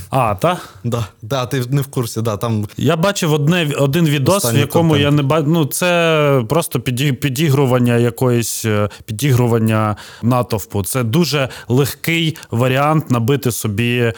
А, 0.10 0.36
та? 0.36 0.58
Да, 0.84 1.08
да, 1.22 1.46
ти 1.46 1.64
не 1.70 1.82
в 1.82 1.88
курсі, 1.88 2.22
да, 2.22 2.38
там. 2.38 2.68
Я 2.78 2.96
бачив 2.96 3.34
одне, 3.34 3.72
один 3.80 4.06
відос, 4.06 4.54
в 4.54 4.58
якому 4.58 4.90
контент. 4.90 5.12
я 5.12 5.12
не 5.12 5.24
бачу. 5.24 5.46
Ну, 5.48 5.66
це 5.66 6.44
просто 6.50 6.80
підігрування 6.80 7.96
якоїсь 7.96 8.27
е, 8.66 8.90
підігрування 9.06 9.96
натовпу. 10.22 10.84
Це 10.84 11.04
дуже 11.04 11.50
легкий 11.68 12.38
варіант 12.52 13.12
набити 13.12 13.52
собі 13.52 13.98
е, 13.98 14.14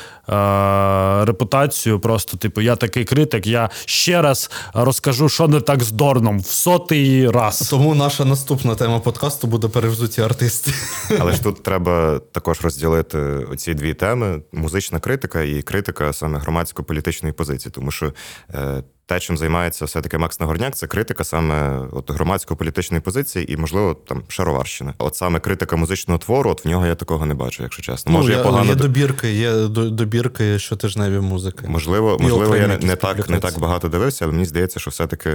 репутацію. 1.25 1.99
Просто, 1.99 2.37
типу, 2.37 2.61
я 2.61 2.75
такий 2.75 3.05
критик, 3.05 3.47
я 3.47 3.69
ще 3.85 4.21
раз 4.21 4.51
розкажу, 4.73 5.29
що 5.29 5.47
не 5.47 5.61
так 5.61 5.83
з 5.83 5.91
Дорном 5.91 6.39
в 6.39 6.45
сотий 6.45 7.29
раз. 7.29 7.69
Тому 7.69 7.95
наша 7.95 8.25
наступна 8.25 8.75
тема 8.75 8.99
подкасту 8.99 9.47
буде 9.47 9.67
перевзуті 9.67 10.21
артисти. 10.21 10.73
Але 11.19 11.33
ж 11.33 11.43
тут 11.43 11.63
треба 11.63 12.21
також 12.31 12.61
розділити 12.61 13.17
оці 13.51 13.73
дві 13.73 13.93
теми: 13.93 14.41
музична 14.51 14.99
критика 14.99 15.41
і 15.41 15.61
критика 15.61 15.89
критика 15.89 16.13
саме 16.13 16.39
громадсько-політичної 16.39 17.33
позиції, 17.33 17.71
тому 17.71 17.91
що 17.91 18.13
е, 18.53 18.83
те, 19.09 19.19
чим 19.19 19.37
займається 19.37 19.85
все-таки 19.85 20.17
Макс 20.17 20.39
Нагорняк, 20.39 20.75
це 20.75 20.87
критика 20.87 21.23
саме 21.23 21.87
от 21.91 22.11
громадсько-політичної 22.11 23.01
позиції 23.01 23.53
і, 23.53 23.57
можливо, 23.57 23.93
там 23.93 24.23
шароварщина. 24.27 24.93
От 24.97 25.15
саме 25.15 25.39
критика 25.39 25.75
музичного 25.75 26.17
твору, 26.17 26.49
от 26.49 26.65
в 26.65 26.67
нього 26.67 26.85
я 26.85 26.95
такого 26.95 27.25
не 27.25 27.33
бачу, 27.33 27.63
якщо 27.63 27.81
чесно. 27.81 28.11
Може, 28.11 28.31
ну, 28.31 28.37
я 28.37 28.43
погано... 28.43 28.69
Є 28.69 28.75
добірки, 28.75 29.33
є 29.33 29.67
добірки 29.67 30.59
щотижневі 30.59 31.19
музики. 31.19 31.65
Можливо, 31.67 32.17
можливо, 32.19 32.55
я 32.55 32.67
не, 32.67 32.77
не 32.77 32.95
так 32.95 33.29
не 33.29 33.39
так 33.39 33.59
багато 33.59 33.87
дивився, 33.89 34.25
але 34.25 34.33
мені 34.33 34.45
здається, 34.45 34.79
що 34.79 34.91
все-таки 34.91 35.29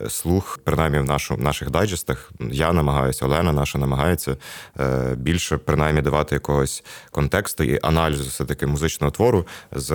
е, 0.00 0.10
слух, 0.10 0.58
принаймні 0.64 0.98
в 0.98 1.04
нашу, 1.04 1.36
наших 1.36 1.70
дайджестах, 1.70 2.30
я 2.50 2.72
намагаюся, 2.72 3.26
Олена 3.26 3.52
наша 3.52 3.78
намагається 3.78 4.36
е, 4.80 5.14
більше 5.16 5.56
принаймні 5.56 6.02
давати 6.02 6.34
якогось 6.34 6.84
контексту 7.10 7.64
і 7.64 7.78
аналізу 7.82 8.28
все-таки 8.28 8.66
музичного 8.66 9.10
твору 9.10 9.46
з 9.72 9.90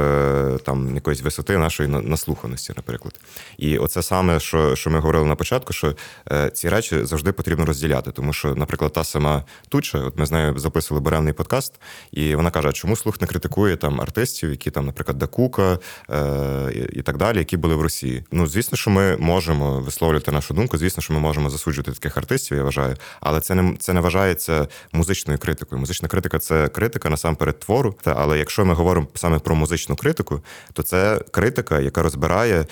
там 0.66 0.96
якоїсь 0.96 1.22
висоти 1.22 1.58
нашої 1.58 1.90
наслуханості, 1.90 2.74
наприклад. 2.78 3.20
І 3.58 3.78
оце 3.78 4.02
саме, 4.02 4.40
що 4.40 4.76
що 4.76 4.90
ми 4.90 5.00
говорили 5.00 5.26
на 5.26 5.36
початку, 5.36 5.74
що 5.74 5.96
е, 6.32 6.50
ці 6.50 6.70
речі 6.70 7.06
завжди 7.06 7.32
потрібно 7.32 7.66
розділяти, 7.66 8.12
тому 8.12 8.34
що, 8.34 8.56
наприклад, 8.56 8.94
та 8.94 9.04
сама 9.04 9.44
Туча, 9.70 10.00
от 10.00 10.20
ми 10.20 10.26
з 10.26 10.32
нею 10.32 10.60
записували 10.60 11.04
буремний 11.04 11.34
подкаст, 11.34 11.74
і 12.12 12.36
вона 12.36 12.52
каже, 12.52 12.72
чому 12.72 12.96
слух 12.96 13.22
не 13.22 13.28
критикує 13.28 13.78
там 13.78 14.02
артистів, 14.02 14.50
які 14.50 14.72
там, 14.72 14.86
наприклад, 14.86 15.18
Дакука 15.18 15.80
е, 16.10 16.90
і, 16.94 17.02
так 17.02 17.18
далі, 17.18 17.38
які 17.38 17.58
були 17.58 17.76
в 17.76 17.82
Росії. 17.82 18.24
Ну, 18.32 18.48
звісно, 18.48 18.78
що 18.78 18.92
ми 18.92 19.18
можемо 19.18 19.80
висловлювати 19.80 20.32
нашу 20.32 20.54
думку, 20.54 20.78
звісно, 20.78 21.04
що 21.04 21.14
ми 21.14 21.20
можемо 21.20 21.50
засуджувати 21.50 21.92
таких 21.92 22.18
артистів, 22.18 22.58
я 22.58 22.64
вважаю, 22.64 22.96
але 23.22 23.42
це 23.42 23.56
не 23.56 23.78
це 23.78 23.94
не 23.94 24.02
вважається 24.02 24.68
музичною 24.92 25.40
критикою. 25.40 25.80
Музична 25.80 26.08
критика 26.08 26.40
це 26.40 26.68
критика 26.68 27.10
насамперед 27.10 27.60
твору. 27.60 27.96
Та 28.02 28.16
але 28.18 28.38
якщо 28.38 28.66
ми 28.66 28.74
говоримо 28.74 29.08
саме 29.14 29.40
про 29.40 29.56
музичну 29.56 29.96
критику, 29.96 30.42
то 30.74 30.84
це 30.84 31.22
критика, 31.32 31.80
яка 31.80 32.04
розбирає 32.04 32.66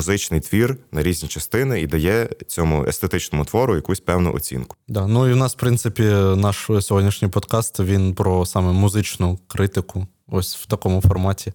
музичний 0.00 0.40
твір 0.40 0.76
на 0.92 1.02
різні 1.02 1.28
частини 1.28 1.80
і 1.80 1.86
дає 1.86 2.28
цьому 2.46 2.84
естетичному 2.86 3.44
твору 3.44 3.74
якусь 3.76 4.00
певну 4.00 4.34
оцінку. 4.34 4.76
Да, 4.88 5.06
ну 5.06 5.28
і 5.28 5.32
в 5.32 5.36
нас, 5.36 5.52
в 5.54 5.56
принципі, 5.56 6.02
наш 6.36 6.70
сьогоднішній 6.80 7.28
подкаст 7.28 7.80
він 7.80 8.14
про 8.14 8.46
саме 8.46 8.72
музичну 8.72 9.38
критику, 9.48 10.06
ось 10.28 10.56
в 10.56 10.66
такому 10.66 11.00
форматі. 11.00 11.52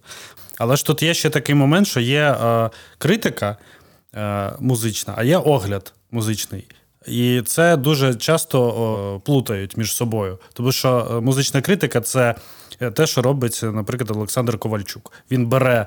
Але 0.58 0.76
ж 0.76 0.86
тут 0.86 1.02
є 1.02 1.14
ще 1.14 1.30
такий 1.30 1.54
момент, 1.54 1.86
що 1.86 2.00
є 2.00 2.22
е, 2.22 2.70
критика 2.98 3.56
е, 4.14 4.52
музична, 4.60 5.14
а 5.16 5.24
є 5.24 5.36
огляд 5.36 5.92
музичний. 6.10 6.66
І 7.06 7.42
це 7.46 7.76
дуже 7.76 8.14
часто 8.14 8.62
о, 8.62 9.20
плутають 9.20 9.76
між 9.76 9.92
собою. 9.92 10.38
Тому 10.52 10.72
що 10.72 11.08
е, 11.10 11.20
музична 11.20 11.60
критика 11.60 12.00
це 12.00 12.34
те, 12.94 13.06
що 13.06 13.22
робить, 13.22 13.60
наприклад, 13.62 14.10
Олександр 14.10 14.58
Ковальчук. 14.58 15.12
Він 15.30 15.46
бере 15.46 15.86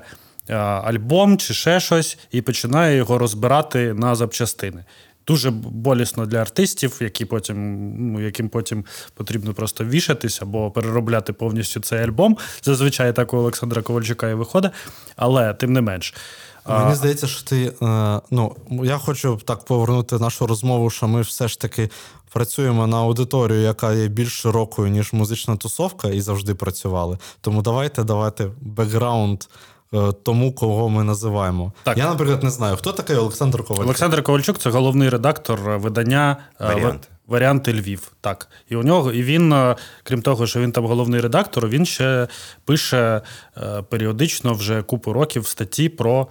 альбом 0.56 1.38
чи 1.38 1.54
ще 1.54 1.80
щось, 1.80 2.18
і 2.30 2.42
починає 2.42 2.96
його 2.96 3.18
розбирати 3.18 3.94
на 3.94 4.14
запчастини. 4.14 4.84
Дуже 5.26 5.50
болісно 5.50 6.26
для 6.26 6.38
артистів, 6.38 6.98
які 7.00 7.24
потім, 7.24 7.56
ну, 8.12 8.20
яким 8.20 8.48
потім 8.48 8.84
потрібно 9.14 9.54
просто 9.54 9.84
вішатись 9.84 10.42
або 10.42 10.70
переробляти 10.70 11.32
повністю 11.32 11.80
цей 11.80 12.02
альбом. 12.02 12.36
Зазвичай 12.62 13.12
так 13.12 13.34
у 13.34 13.36
Олександра 13.36 13.82
Ковальчука 13.82 14.28
і 14.28 14.34
виходить, 14.34 14.72
але 15.16 15.54
тим 15.54 15.72
не 15.72 15.80
менш. 15.80 16.14
Мені 16.68 16.94
здається, 16.94 17.26
що 17.26 17.44
ти. 17.44 17.72
Е, 17.82 18.20
ну, 18.30 18.56
Я 18.70 18.98
хочу 18.98 19.40
так 19.44 19.64
повернути 19.64 20.18
нашу 20.18 20.46
розмову, 20.46 20.90
що 20.90 21.08
ми 21.08 21.20
все 21.20 21.48
ж 21.48 21.60
таки 21.60 21.90
працюємо 22.32 22.86
на 22.86 22.96
аудиторію, 22.96 23.60
яка 23.60 23.92
є 23.92 24.08
більш 24.08 24.32
широкою, 24.32 24.88
ніж 24.88 25.12
музична 25.12 25.56
тусовка, 25.56 26.08
і 26.08 26.20
завжди 26.20 26.54
працювали. 26.54 27.18
Тому 27.40 27.62
давайте 27.62 28.04
давати 28.04 28.50
бекграунд 28.60 29.42
Е, 29.42 29.69
тому, 30.22 30.52
кого 30.52 30.88
ми 30.88 31.04
називаємо. 31.04 31.72
Так. 31.82 31.98
Я, 31.98 32.08
наприклад, 32.08 32.42
не 32.42 32.50
знаю, 32.50 32.76
хто 32.76 32.92
такий 32.92 33.16
Олександр 33.16 33.58
Ковальчук. 33.58 33.84
Олександр 33.84 34.22
Ковальчук 34.22 34.58
це 34.58 34.70
головний 34.70 35.08
редактор 35.08 35.60
видання 35.60 36.36
е, 36.60 36.66
Варіанти. 36.66 37.08
Варіанти 37.26 37.72
Львів. 37.72 38.12
Так. 38.20 38.48
І 38.68 38.76
у 38.76 38.82
нього, 38.82 39.12
і 39.12 39.22
він, 39.22 39.52
е, 39.52 39.76
крім 40.02 40.22
того, 40.22 40.46
що 40.46 40.60
він 40.60 40.72
там 40.72 40.86
головний 40.86 41.20
редактор, 41.20 41.68
він 41.68 41.86
ще 41.86 42.28
пише 42.64 43.22
періодично 43.88 44.52
вже 44.52 44.82
купу 44.82 45.12
років 45.12 45.46
статті 45.46 45.88
про. 45.88 46.28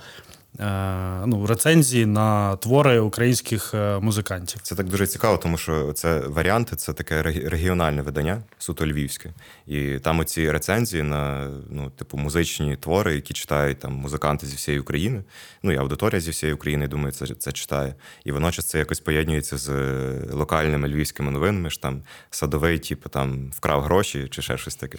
Е, 0.59 1.25
ну, 1.25 1.45
рецензії 1.45 2.05
на 2.05 2.55
твори 2.55 2.99
українських 2.99 3.73
е, 3.73 3.99
музикантів. 3.99 4.61
Це 4.61 4.75
так 4.75 4.87
дуже 4.87 5.07
цікаво, 5.07 5.37
тому 5.37 5.57
що 5.57 5.93
це 5.93 6.19
варіанти, 6.19 6.75
це 6.75 6.93
таке 6.93 7.21
регіональне 7.21 8.01
видання, 8.01 8.41
суто 8.57 8.87
львівське. 8.87 9.33
І 9.67 9.99
там 9.99 10.19
оці 10.19 10.51
рецензії 10.51 11.03
на 11.03 11.49
ну, 11.69 11.89
типу, 11.89 12.17
музичні 12.17 12.75
твори, 12.77 13.15
які 13.15 13.33
читають 13.33 13.79
там 13.79 13.93
музиканти 13.93 14.47
зі 14.47 14.55
всієї 14.55 14.81
України. 14.81 15.23
Ну 15.63 15.71
і 15.71 15.77
аудиторія 15.77 16.21
зі 16.21 16.31
всієї 16.31 16.53
України, 16.53 16.87
думаю, 16.87 17.11
це 17.11 17.25
це 17.25 17.51
читає. 17.51 17.95
І 18.25 18.31
водночас 18.31 18.65
це 18.65 18.79
якось 18.79 18.99
поєднується 18.99 19.57
з 19.57 19.69
е, 19.69 20.21
локальними 20.31 20.87
львівськими 20.87 21.31
новинами. 21.31 21.69
ж 21.69 21.81
там 21.81 22.01
Садовий, 22.29 22.79
типу, 22.79 23.09
там 23.09 23.51
вкрав 23.51 23.81
гроші 23.81 24.27
чи 24.31 24.41
ще 24.41 24.57
щось 24.57 24.75
таке. 24.75 24.97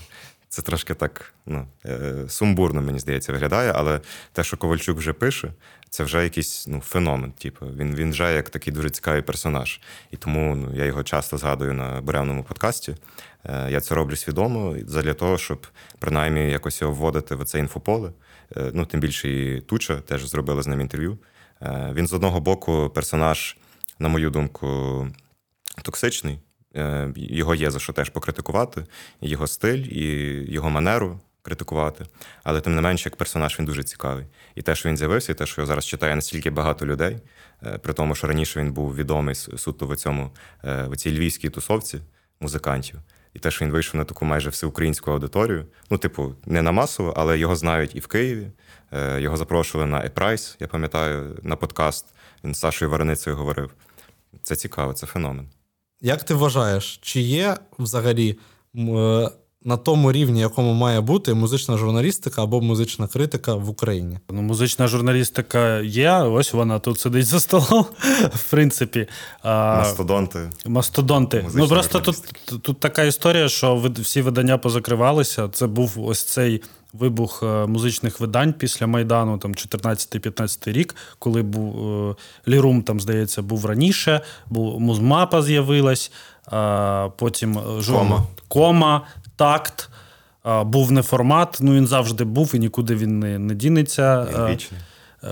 Це 0.52 0.62
трошки 0.62 0.94
так 0.94 1.34
ну, 1.46 1.66
е, 1.86 2.24
сумбурно, 2.28 2.82
мені 2.82 2.98
здається, 2.98 3.32
виглядає, 3.32 3.72
але 3.76 4.00
те, 4.32 4.44
що 4.44 4.56
Ковальчук 4.56 4.98
вже 4.98 5.12
пише, 5.12 5.52
це 5.90 6.04
вже 6.04 6.22
якийсь 6.24 6.66
ну, 6.68 6.80
феномен. 6.80 7.32
Типу. 7.32 7.66
Він 7.66 7.94
він 7.94 8.10
вже 8.10 8.34
як 8.34 8.50
такий 8.50 8.72
дуже 8.72 8.90
цікавий 8.90 9.22
персонаж. 9.22 9.80
І 10.10 10.16
тому 10.16 10.56
ну, 10.56 10.76
я 10.76 10.84
його 10.84 11.02
часто 11.02 11.38
згадую 11.38 11.72
на 11.72 12.00
буревному 12.00 12.44
подкасті. 12.44 12.96
Е, 13.44 13.70
я 13.70 13.80
це 13.80 13.94
роблю 13.94 14.16
свідомо 14.16 14.74
для 14.74 15.14
того, 15.14 15.38
щоб 15.38 15.66
принаймні 15.98 16.50
якось 16.50 16.80
його 16.80 16.92
вводити 16.92 17.34
в 17.34 17.44
це 17.44 17.58
інфополе. 17.58 18.12
Е, 18.56 18.70
ну, 18.74 18.86
Тим 18.86 19.00
більше 19.00 19.30
і 19.30 19.60
Туча 19.60 20.00
теж 20.00 20.26
зробила 20.26 20.62
з 20.62 20.66
ним 20.66 20.80
інтерв'ю. 20.80 21.18
Він 21.92 22.06
з 22.06 22.12
одного 22.12 22.40
боку 22.40 22.90
персонаж, 22.94 23.56
на 23.98 24.08
мою 24.08 24.30
думку, 24.30 25.08
токсичний. 25.82 26.38
Е, 26.76 27.12
його 27.16 27.54
є 27.54 27.70
за 27.70 27.78
що 27.78 27.92
теж 27.92 28.08
покритикувати, 28.08 28.84
його 29.20 29.46
стиль 29.46 29.78
і 29.78 30.04
його 30.52 30.70
манеру 30.70 31.20
критикувати. 31.42 32.04
Але 32.44 32.60
тим 32.60 32.74
не 32.74 32.80
менше, 32.80 33.08
як 33.08 33.16
персонаж 33.16 33.58
він 33.58 33.66
дуже 33.66 33.82
цікавий. 33.82 34.24
І 34.54 34.62
те, 34.62 34.74
що 34.74 34.88
він 34.88 34.96
з'явився, 34.96 35.32
і 35.32 35.34
те, 35.34 35.46
що 35.46 35.60
його 35.60 35.66
зараз 35.66 35.86
читає 35.86 36.16
настільки 36.16 36.50
багато 36.50 36.86
людей, 36.86 37.18
е, 37.62 37.78
при 37.78 37.92
тому, 37.92 38.14
що 38.14 38.26
раніше 38.26 38.60
він 38.60 38.72
був 38.72 38.94
відомий 38.94 39.34
суто 39.34 39.86
в 39.86 39.96
цьому 39.96 40.30
е, 40.64 40.86
в 40.90 40.96
цій 40.96 41.18
львівській 41.18 41.50
тусовці 41.50 42.00
музикантів. 42.40 42.98
І 43.34 43.38
те, 43.38 43.50
що 43.50 43.64
він 43.64 43.72
вийшов 43.72 43.96
на 43.96 44.04
таку 44.04 44.24
майже 44.24 44.50
всеукраїнську 44.50 45.10
аудиторію. 45.10 45.66
Ну, 45.90 45.98
типу, 45.98 46.34
не 46.46 46.62
на 46.62 46.72
масову, 46.72 47.12
але 47.16 47.38
його 47.38 47.56
знають 47.56 47.94
і 47.94 48.00
в 48.00 48.06
Києві. 48.06 48.46
Його 49.16 49.36
запрошували 49.36 49.90
на 49.90 50.04
Епрайс, 50.04 50.56
я 50.60 50.66
пам'ятаю, 50.66 51.38
на 51.42 51.56
подкаст. 51.56 52.06
Він 52.44 52.54
з 52.54 52.58
Сашою 52.58 52.90
Вареницею 52.90 53.36
говорив. 53.36 53.70
Це 54.42 54.56
цікаво, 54.56 54.92
це 54.92 55.06
феномен. 55.06 55.48
Як 56.02 56.24
ти 56.24 56.34
вважаєш, 56.34 56.98
чи 57.02 57.20
є 57.20 57.56
взагалі 57.78 58.38
е, 58.76 59.30
на 59.64 59.76
тому 59.76 60.12
рівні, 60.12 60.40
якому 60.40 60.72
має 60.72 61.00
бути 61.00 61.34
музична 61.34 61.76
журналістика 61.76 62.42
або 62.42 62.60
музична 62.60 63.06
критика 63.06 63.54
в 63.54 63.68
Україні? 63.68 64.18
Ну, 64.30 64.42
музична 64.42 64.88
журналістика 64.88 65.78
є, 65.80 66.12
ось 66.12 66.52
вона 66.52 66.78
тут 66.78 67.00
сидить 67.00 67.26
за 67.26 67.40
столом. 67.40 67.86
В 68.34 68.50
принципі, 68.50 69.08
мастодонти. 69.44 70.50
Мастодонти. 70.66 71.46
Ну 71.54 71.68
просто 71.68 72.00
тут 72.00 72.16
тут 72.62 72.80
така 72.80 73.02
історія, 73.02 73.48
що 73.48 73.92
всі 73.98 74.22
видання 74.22 74.58
позакривалися. 74.58 75.48
Це 75.48 75.66
був 75.66 75.94
ось 75.96 76.24
цей 76.24 76.62
вибух 76.92 77.42
е, 77.42 77.46
музичних 77.66 78.20
видань 78.20 78.52
після 78.52 78.86
Майдану, 78.86 79.38
там 79.38 79.52
14-15 79.52 80.72
рік, 80.72 80.96
коли 81.18 81.42
був 81.42 82.10
е, 82.10 82.14
LiRoom, 82.48 82.82
там, 82.82 83.00
здається, 83.00 83.42
був 83.42 83.66
раніше, 83.66 84.20
був 84.46 84.80
Музмапа 84.80 85.42
з'явилась, 85.42 86.12
потім 87.16 87.58
е, 87.58 87.62
Comma. 87.86 88.26
Comma, 88.48 89.06
такт. 89.36 89.88
Був 90.64 90.92
неформат, 90.92 91.58
ну 91.60 91.74
він 91.74 91.86
завжди 91.86 92.24
був 92.24 92.54
і 92.54 92.58
нікуди 92.58 92.94
він 92.94 93.18
не 93.18 93.38
не 93.38 93.54
дінеться. 93.54 94.26
Він 94.34 94.54
вічний. 94.54 94.80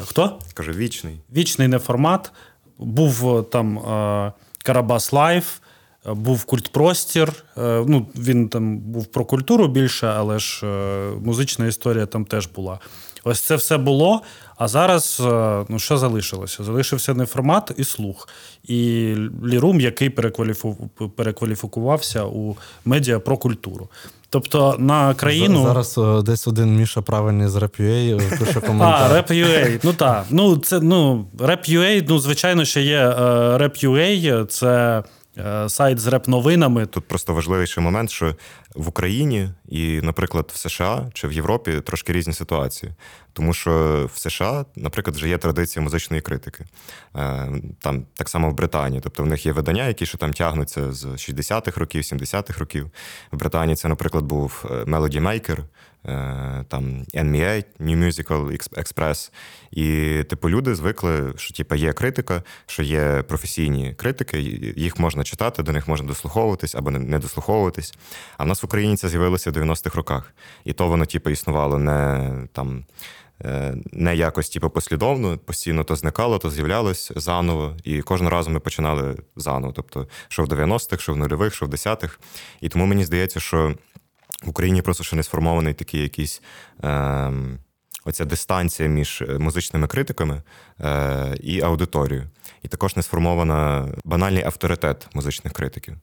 Хто? 0.05 0.39
Кажу, 0.55 0.73
вічний. 0.73 1.21
Вічний 1.37 1.69
неформат. 1.69 2.33
Був 2.79 3.45
там 3.51 3.79
Karabas 4.65 5.13
Live 5.13 5.59
був 6.15 6.45
культпростір. 6.45 7.33
Е, 7.59 7.85
ну, 7.87 8.07
Він 8.17 8.49
там 8.49 8.79
був 8.79 9.07
про 9.07 9.25
культуру 9.25 9.69
більше, 9.69 10.07
але 10.07 10.39
ж 10.39 10.67
е, 10.67 11.11
музична 11.25 11.67
історія 11.67 12.07
там 12.07 12.25
теж 12.25 12.47
була. 12.47 12.79
Ось 13.25 13.41
це 13.41 13.57
все 13.57 13.79
було. 13.79 14.23
А 14.57 14.69
зараз 14.69 15.23
е, 15.25 15.65
ну, 15.69 15.79
що 15.79 15.99
залишилося? 15.99 16.65
Залишився 16.65 17.15
не 17.15 17.27
формат 17.27 17.73
і 17.77 17.85
слух. 17.85 18.29
І 18.65 19.15
Лірум, 19.47 19.81
який 19.81 20.11
перекваліфікувався 21.17 22.25
у 22.25 22.57
медіа 22.85 23.19
про 23.21 23.37
культуру. 23.37 23.89
Тобто 24.31 24.77
на 24.79 25.15
країну. 25.15 25.63
Зараз 25.63 26.25
десь 26.25 26.49
один 26.49 26.77
Міша 26.77 27.03
правильний 27.03 27.49
з 27.49 27.57
Rap.ua 27.57 28.39
пише 28.39 28.61
коментар. 28.67 29.11
А, 29.13 29.15
Rap.ua, 29.15 29.81
Ну 29.83 29.93
так. 29.93 30.25
Ну, 30.31 30.57
це 30.57 30.81
ну, 30.81 31.27
Rap.ua, 31.39 32.05
ну, 32.09 32.19
звичайно, 32.19 32.65
ще 32.65 32.83
є 32.83 33.09
Rap.ua, 33.59 34.47
це 34.47 34.99
е, 34.99 35.03
сайт 35.69 35.99
з 35.99 36.07
реп-новинами. 36.07 36.87
Тут 36.87 37.09
просто 37.09 37.35
важливіший 37.35 37.85
момент, 37.85 38.11
що 38.11 38.35
в 38.75 38.89
Україні 38.89 39.51
і, 39.69 40.01
наприклад, 40.03 40.51
в 40.55 40.59
США 40.59 41.11
чи 41.15 41.29
в 41.29 41.33
Європі 41.33 41.81
трошки 41.81 42.13
різні 42.13 42.33
ситуації. 42.33 42.93
Тому 43.33 43.53
що 43.53 44.05
в 44.15 44.19
США, 44.19 44.65
наприклад, 44.77 45.17
вже 45.17 45.29
є 45.29 45.39
традиція 45.39 45.83
музичної 45.83 46.23
критики. 46.23 46.65
Е, 47.17 47.53
там 47.79 48.07
так 48.15 48.29
само 48.29 48.51
в 48.51 48.55
Британії. 48.55 49.01
Тобто 49.05 49.23
в 49.23 49.27
них 49.27 49.47
є 49.47 49.53
видання, 49.53 49.87
які 49.87 50.07
ще 50.07 50.19
там 50.19 50.33
тягнуться 50.33 50.93
з 50.93 51.05
60-х 51.05 51.81
років, 51.81 52.03
70-х 52.03 52.59
років. 52.59 52.91
В 53.33 53.37
Британії 53.37 53.77
це, 53.77 53.89
наприклад, 53.89 54.25
був 54.25 54.65
е, 54.65 54.85
Maker, 54.85 55.59
е, 55.61 55.65
там 56.69 57.05
NMA, 57.15 57.65
New 57.81 57.97
Musical 58.05 58.69
Express. 58.73 59.31
І, 59.71 60.23
типу, 60.25 60.51
люди 60.51 60.75
звикли, 60.75 61.33
що 61.37 61.55
типу, 61.55 61.75
є 61.75 61.93
критика, 61.93 62.43
що 62.67 62.83
є 62.83 63.23
професійні 63.29 63.95
критики, 63.95 64.41
їх 64.77 64.99
можна 64.99 65.25
читати, 65.25 65.63
до 65.63 65.73
них 65.73 65.89
можна 65.89 66.09
дослуховуватись 66.09 66.75
або 66.75 66.91
не 66.91 67.19
дослуховуватись. 67.19 67.95
А 68.39 68.45
в 68.45 68.47
нас 68.47 68.63
в 68.63 68.67
Україні 68.67 68.97
це 68.97 69.09
з'явилося 69.09 69.51
в 69.51 69.55
90-х 69.55 69.97
роках. 69.97 70.35
І 70.65 70.73
то 70.73 70.89
воно, 70.89 71.07
типу, 71.07 71.31
існувало 71.31 71.79
не 71.79 72.31
там. 72.53 72.85
Е, 73.45 73.75
не 73.93 74.17
якось 74.17 74.49
типу, 74.49 74.71
послідовно, 74.71 75.39
постійно 75.39 75.85
то 75.85 75.97
зникало, 75.97 76.39
то 76.39 76.51
з'являлось 76.51 77.13
заново. 77.17 77.77
І 77.85 78.03
кожного 78.03 78.31
разу 78.31 78.51
ми 78.51 78.61
починали 78.61 79.17
заново. 79.37 79.73
Тобто, 79.73 80.09
що 80.29 80.43
в 80.43 80.47
90-х, 80.47 81.03
що 81.03 81.13
в 81.13 81.17
нульових, 81.17 81.55
що 81.55 81.67
в 81.67 81.69
10-х. 81.69 82.19
І 82.61 82.69
тому 82.69 82.87
мені 82.87 83.05
здається, 83.05 83.41
що 83.41 83.75
в 84.43 84.49
Україні 84.49 84.83
просто 84.83 85.05
ще 85.05 85.17
не 85.17 85.23
сформований 85.23 85.75
такий 85.75 86.03
якийсь. 86.03 86.43
Е, 86.85 87.33
Оця 88.05 88.25
дистанція 88.25 88.89
між 88.89 89.25
музичними 89.39 89.87
критиками 89.87 90.43
е, 90.81 91.37
і 91.41 91.61
аудиторією. 91.61 92.31
І 92.63 92.69
також 92.69 92.97
не 92.97 93.03
сформована 93.03 93.89
банальний 94.05 94.45
авторитет 94.45 95.07
музичних 95.15 95.53
критиків. 95.53 95.97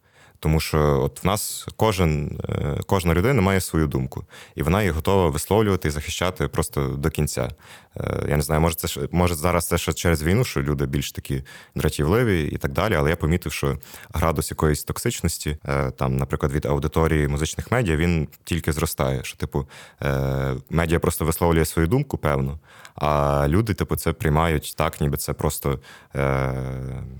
Тому 0.45 0.59
що 0.59 1.01
от 1.03 1.23
в 1.23 1.27
нас 1.27 1.67
кожен, 1.75 2.39
е, 2.49 2.79
кожна 2.85 3.13
людина 3.13 3.41
має 3.41 3.61
свою 3.61 3.87
думку, 3.87 4.23
і 4.55 4.63
вона 4.63 4.81
її 4.81 4.91
готова 4.91 5.29
висловлювати 5.29 5.87
і 5.87 5.91
захищати 5.91 6.47
просто 6.47 6.87
до 6.87 7.09
кінця. 7.09 7.49
Е, 7.97 8.25
я 8.29 8.35
не 8.35 8.41
знаю, 8.41 8.61
може, 8.61 8.75
це 8.75 9.07
може 9.11 9.35
зараз 9.35 9.67
це 9.67 9.77
ще 9.77 9.93
через 9.93 10.23
війну, 10.23 10.43
що 10.43 10.61
люди 10.61 10.85
більш 10.85 11.11
такі 11.11 11.43
дратівливі 11.75 12.43
і 12.43 12.57
так 12.57 12.71
далі. 12.71 12.95
Але 12.95 13.09
я 13.09 13.15
помітив, 13.15 13.51
що 13.51 13.77
градус 14.13 14.51
якоїсь 14.51 14.83
токсичності, 14.83 15.57
е, 15.65 15.91
там, 15.91 16.17
наприклад, 16.17 16.51
від 16.51 16.65
аудиторії 16.65 17.27
музичних 17.27 17.71
медіа, 17.71 17.95
він 17.95 18.27
тільки 18.43 18.71
зростає. 18.71 19.23
Що, 19.23 19.37
типу, 19.37 19.67
медіа 20.69 20.99
просто 20.99 21.25
висловлює 21.25 21.65
свою 21.65 21.87
думку, 21.87 22.17
певно, 22.17 22.59
а 22.95 23.45
люди, 23.47 23.73
типу, 23.73 23.95
це 23.95 24.13
приймають 24.13 24.73
так, 24.77 25.01
ніби 25.01 25.17
це 25.17 25.33
просто 25.33 25.79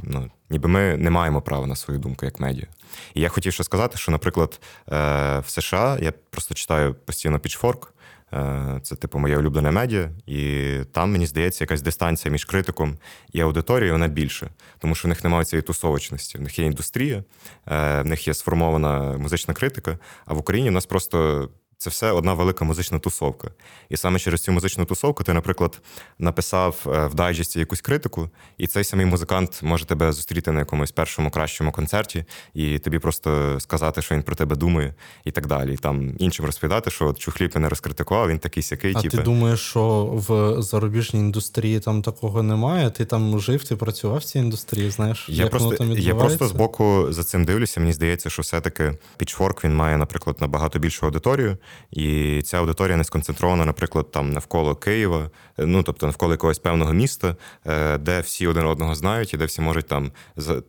ну, 0.04 0.32
ніби 0.50 0.70
ми 0.70 0.98
не 0.98 1.10
маємо 1.10 1.42
права 1.42 1.68
на 1.68 1.76
свою 1.76 2.00
думку 2.00 2.26
як 2.26 2.40
медіа. 2.40 2.66
І 3.14 3.22
я 3.22 3.30
хотів 3.30 3.54
ще 3.54 3.64
сказати, 3.64 3.98
що, 3.98 4.12
наприклад, 4.12 4.60
е, 4.92 5.40
в 5.40 5.46
США 5.48 5.98
я 6.02 6.14
просто 6.30 6.54
читаю 6.54 6.94
постійно 6.94 7.38
Pitchfork, 7.38 7.88
е, 8.34 8.80
це, 8.84 8.96
типу, 8.96 9.20
моє 9.20 9.38
улюблене 9.38 9.72
медіа, 9.72 10.10
і 10.26 10.72
там, 10.92 11.12
мені 11.12 11.26
здається, 11.26 11.64
якась 11.64 11.82
дистанція 11.82 12.32
між 12.32 12.46
критиком 12.46 12.98
і 13.34 13.42
аудиторією 13.42 13.94
вона 13.94 14.08
більше, 14.08 14.50
тому 14.80 14.96
що 14.96 15.08
в 15.08 15.10
них 15.10 15.24
немає 15.24 15.46
цієї 15.46 15.62
тусовочності. 15.62 16.38
В 16.38 16.42
них 16.42 16.60
є 16.60 16.66
індустрія, 16.66 17.24
е, 17.68 18.02
в 18.02 18.06
них 18.06 18.28
є 18.28 18.34
сформована 18.34 19.18
музична 19.18 19.54
критика, 19.54 19.98
а 20.26 20.34
в 20.34 20.38
Україні 20.38 20.70
в 20.70 20.74
нас 20.74 20.86
просто 20.86 21.50
це 21.78 21.90
все 21.90 22.12
одна 22.12 22.34
велика 22.34 22.66
музична 22.66 23.00
тусовка. 23.00 23.52
І 23.90 23.98
саме 23.98 24.20
через 24.20 24.42
цю 24.42 24.52
музичну 24.52 24.86
тусовку 24.86 25.24
ти, 25.24 25.34
наприклад, 25.34 25.82
написав 26.20 26.88
е, 26.88 27.08
в 27.08 27.16
дайджесті 27.16 27.60
якусь 27.60 27.82
критику, 27.82 28.30
і 28.58 28.68
цей 28.68 28.84
самий 28.84 29.06
музикант 29.06 29.60
може 29.64 29.86
тебе 29.86 30.12
зустріти 30.12 30.52
на 30.52 30.60
якомусь 30.60 30.92
першому 30.92 31.30
кращому 31.30 31.72
концерті, 31.72 32.26
і 32.54 32.80
тобі 32.80 33.00
просто 33.00 33.60
сказати, 33.60 34.02
що 34.02 34.16
він 34.16 34.24
про 34.24 34.36
тебе 34.36 34.56
думає, 34.56 34.94
і 35.26 35.32
так 35.32 35.48
далі. 35.48 35.74
І 35.74 35.78
там 35.78 36.16
іншим 36.18 36.46
розповідати, 36.46 36.92
що 36.92 37.14
чухліп 37.14 37.56
мене 37.56 37.70
розкритикував, 37.70 38.30
він 38.30 38.40
такий 38.40 38.64
сякий. 38.64 38.94
А 38.96 39.02
тіпи. 39.02 39.18
ти 39.18 39.24
думаєш, 39.24 39.60
що 39.60 40.06
в 40.12 40.62
зарубіжній 40.62 41.20
індустрії 41.20 41.80
там 41.80 42.02
такого 42.02 42.44
немає? 42.44 42.90
Ти 42.90 43.06
там 43.06 43.40
жив, 43.40 43.64
ти 43.64 43.76
працював 43.76 44.18
в 44.18 44.24
цій 44.24 44.40
індустрії? 44.40 44.90
Знаєш, 44.90 45.30
я 45.30 45.44
як 45.44 45.50
просто 45.50 45.68
воно 45.68 45.78
там 45.78 45.92
я 45.92 46.16
просто 46.16 46.48
з 46.48 46.52
боку 46.52 47.08
за 47.10 47.24
цим 47.24 47.46
дивлюся. 47.46 47.80
Мені 47.80 47.94
здається, 47.94 48.30
що 48.30 48.42
все-таки 48.42 48.98
Pitchfork, 49.20 49.64
він 49.64 49.76
має, 49.76 49.98
наприклад, 49.98 50.38
набагато 50.40 50.80
більшу 50.80 51.06
аудиторію. 51.06 51.58
І 51.92 52.42
ця 52.42 52.58
аудиторія 52.58 52.98
не 52.98 53.04
сконцентрована, 53.04 53.66
наприклад, 53.66 54.12
там 54.12 54.34
навколо 54.34 54.76
Києва, 54.76 55.30
ну 55.58 55.84
тобто 55.84 56.06
навколо 56.06 56.32
якогось 56.32 56.60
певного 56.60 56.94
міста, 56.94 57.36
е, 57.66 57.98
де 57.98 58.20
всі 58.20 58.48
один 58.48 58.66
одного 58.66 58.96
знають, 58.96 59.34
і 59.34 59.38
де 59.38 59.46
всі 59.46 59.62
можуть 59.62 59.88
там 59.88 60.12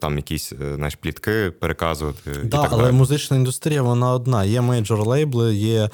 там 0.01 0.17
якісь 0.17 0.53
е, 0.53 0.75
знаєш, 0.75 0.95
плітки 0.95 1.53
переказувати. 1.61 2.31
Да, 2.31 2.41
і 2.47 2.49
так 2.49 2.69
але 2.73 2.85
далі. 2.85 2.93
музична 2.93 3.37
індустрія 3.37 3.83
вона 3.83 4.13
одна. 4.13 4.45
Є 4.45 4.61
мейджор-лейбли, 4.61 5.53
є 5.53 5.83
е, 5.83 5.91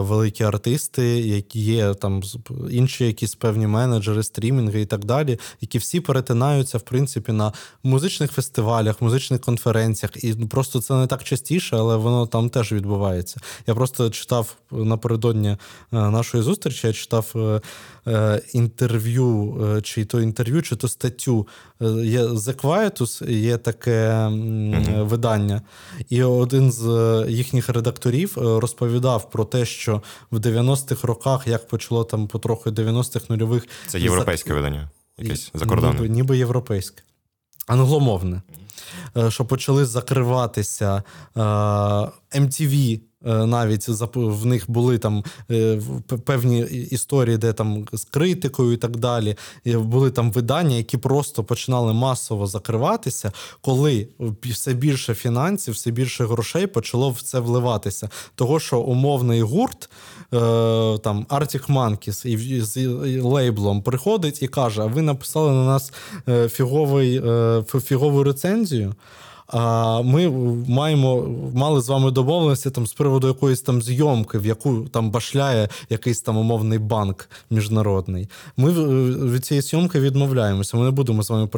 великі 0.00 0.44
артисти, 0.44 1.04
які 1.20 1.60
є 1.60 1.94
там 1.94 2.22
інші 2.70 3.04
якісь 3.04 3.34
певні 3.34 3.66
менеджери, 3.66 4.22
стрімінги 4.22 4.80
і 4.80 4.86
так 4.86 5.04
далі, 5.04 5.38
які 5.60 5.78
всі 5.78 6.00
перетинаються 6.00 6.78
в 6.78 6.82
принципі 6.82 7.32
на 7.32 7.52
музичних 7.82 8.32
фестивалях, 8.32 9.02
музичних 9.02 9.40
конференціях. 9.40 10.24
І 10.24 10.34
просто 10.34 10.80
це 10.80 10.94
не 10.94 11.06
так 11.06 11.24
частіше, 11.24 11.76
але 11.76 11.96
воно 11.96 12.26
там 12.26 12.50
теж 12.50 12.72
відбувається. 12.72 13.40
Я 13.66 13.74
просто 13.74 14.07
читав 14.10 14.56
напередодні 14.70 15.48
е, 15.48 15.56
нашої 15.90 16.42
зустрічі, 16.42 16.86
я 16.86 16.92
читав 16.92 17.32
е, 17.36 17.60
е, 18.06 18.42
інтерв'ю, 18.52 19.56
чи 19.82 20.04
то 20.04 20.20
інтерв'ю, 20.20 20.62
чи 20.62 20.76
то 20.76 20.88
статтю. 20.88 21.46
Є 22.04 22.24
The 22.24 22.54
Quietus, 22.54 23.30
є 23.30 23.56
таке 23.56 24.10
mm-hmm. 24.10 25.04
видання, 25.04 25.62
і 26.08 26.22
один 26.22 26.72
з 26.72 27.24
їхніх 27.28 27.68
редакторів 27.68 28.32
розповідав 28.36 29.30
про 29.30 29.44
те, 29.44 29.64
що 29.66 30.02
в 30.30 30.38
90-х 30.38 31.06
роках, 31.06 31.46
як 31.46 31.68
почало 31.68 32.04
там 32.04 32.26
потроху 32.26 32.70
90-х 32.70 33.30
нульових. 33.30 33.68
Це 33.86 34.00
європейське 34.00 34.48
за... 34.48 34.54
видання, 34.54 34.90
якесь 35.18 35.50
закордонне. 35.54 36.00
Ніби, 36.00 36.08
ніби 36.08 36.38
європейське. 36.38 37.02
Англомовне. 37.66 38.42
Що 39.28 39.44
почали 39.44 39.86
закриватися 39.86 41.02
MTV 42.34 42.94
Е, 42.94 43.07
навіть 43.22 43.88
в 44.14 44.46
них 44.46 44.70
були 44.70 44.98
там 44.98 45.24
е, 45.50 45.80
певні 46.24 46.60
історії, 46.90 47.38
де 47.38 47.52
там 47.52 47.86
з 47.92 48.04
критикою 48.04 48.72
і 48.72 48.76
так 48.76 48.96
далі. 48.96 49.36
Були 49.64 50.10
там 50.10 50.30
видання, 50.30 50.76
які 50.76 50.96
просто 50.96 51.44
починали 51.44 51.92
масово 51.92 52.46
закриватися, 52.46 53.32
коли 53.60 54.08
все 54.42 54.74
більше 54.74 55.14
фінансів, 55.14 55.74
все 55.74 55.90
більше 55.90 56.26
грошей 56.26 56.66
почало 56.66 57.10
в 57.10 57.22
це 57.22 57.40
вливатися. 57.40 58.08
Того, 58.34 58.60
що 58.60 58.80
умовний 58.80 59.42
гурт 59.42 59.84
е, 59.84 60.28
там 60.98 61.26
Arctic 61.28 61.66
Monkeys 61.66 62.62
з 62.62 62.86
лейблом 63.22 63.82
приходить 63.82 64.42
і 64.42 64.48
каже: 64.48 64.82
А 64.82 64.86
ви 64.86 65.02
написали 65.02 65.50
на 65.52 65.66
нас 65.66 65.92
фіговий, 66.48 67.22
фігову 67.64 68.22
рецензію. 68.22 68.94
А 69.48 70.02
ми 70.02 70.28
маємо 70.68 71.28
мали 71.54 71.80
з 71.80 71.88
вами 71.88 72.10
домовленості 72.10 72.70
там 72.70 72.86
з 72.86 72.92
приводу 72.92 73.28
якоїсь 73.28 73.62
там 73.62 73.82
зйомки, 73.82 74.38
в 74.38 74.46
яку 74.46 74.80
там 74.80 75.10
башляє 75.10 75.68
якийсь 75.90 76.20
там 76.20 76.36
умовний 76.36 76.78
банк 76.78 77.30
міжнародний. 77.50 78.28
Ми 78.56 78.70
від 79.32 79.44
цієї 79.44 79.62
зйомки 79.62 80.00
відмовляємося. 80.00 80.76
Ми 80.76 80.84
не 80.84 80.90
будемо 80.90 81.22
з 81.22 81.30
вами 81.30 81.48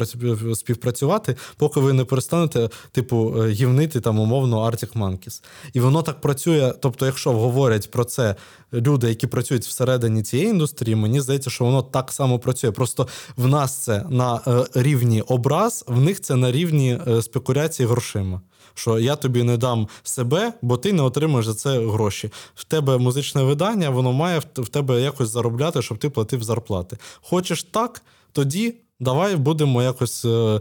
співпрацювати, 0.55 1.37
поки 1.57 1.81
ви 1.81 1.93
не 1.93 2.05
перестанете, 2.05 2.69
типу, 2.93 3.35
е, 3.43 3.49
гівнити 3.49 4.01
там 4.01 4.19
умовно 4.19 4.67
Arctic 4.67 4.99
Monkeys. 4.99 5.43
І 5.73 5.81
воно 5.81 6.03
так 6.03 6.21
працює. 6.21 6.75
Тобто, 6.81 7.07
якщо 7.07 7.33
говорять 7.33 7.91
про 7.91 8.05
це 8.05 8.35
люди, 8.73 9.09
які 9.09 9.27
працюють 9.27 9.65
всередині 9.65 10.23
цієї 10.23 10.49
індустрії, 10.49 10.97
мені 10.97 11.21
здається, 11.21 11.51
що 11.51 11.65
воно 11.65 11.83
так 11.83 12.13
само 12.13 12.39
працює. 12.39 12.71
Просто 12.71 13.09
в 13.37 13.49
нас 13.49 13.77
це 13.77 14.05
на 14.11 14.41
е, 14.47 14.65
рівні 14.75 15.23
образ, 15.23 15.85
в 15.89 16.01
них 16.01 16.21
це 16.21 16.37
на 16.37 16.53
рівні 16.53 16.99
е, 17.09 17.23
спекуляції 17.23 17.89
грошима. 17.89 18.41
Що 18.75 18.99
я 18.99 19.17
тобі 19.17 19.43
не 19.43 19.57
дам 19.57 19.89
себе, 20.03 20.53
бо 20.63 20.77
ти 20.77 20.93
не 20.93 21.03
отримаєш 21.03 21.47
за 21.47 21.55
це 21.55 21.79
гроші. 21.79 22.31
В 22.55 22.65
тебе 22.65 22.99
музичне 22.99 23.43
видання, 23.43 23.91
воно 23.91 24.13
має 24.13 24.39
в 24.55 24.69
тебе 24.69 25.01
якось 25.01 25.29
заробляти, 25.29 25.83
щоб 25.83 25.99
ти 25.99 26.11
платив 26.11 26.43
зарплати. 26.43 26.97
Хочеш 27.21 27.63
так, 27.63 28.03
тоді 28.33 28.75
давай 29.01 29.37
будемо 29.37 29.83
якось 29.83 30.25
е, 30.25 30.61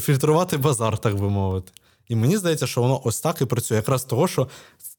фільтрувати 0.00 0.56
базар, 0.56 0.98
так 0.98 1.20
би 1.20 1.30
мовити. 1.30 1.72
І 2.08 2.16
мені 2.16 2.36
здається, 2.36 2.66
що 2.66 2.82
воно 2.82 3.00
ось 3.04 3.20
так 3.20 3.42
і 3.42 3.44
працює, 3.44 3.76
якраз 3.76 4.04
того, 4.04 4.28
що 4.28 4.48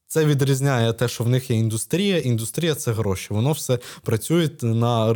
це 0.08 0.24
відрізняє 0.24 0.92
те, 0.92 1.08
що 1.08 1.24
в 1.24 1.28
них 1.28 1.50
є 1.50 1.56
індустрія. 1.56 2.18
Індустрія 2.18 2.74
це 2.74 2.92
гроші. 2.92 3.26
Воно 3.30 3.52
все 3.52 3.78
працює 4.02 4.50
на 4.62 5.12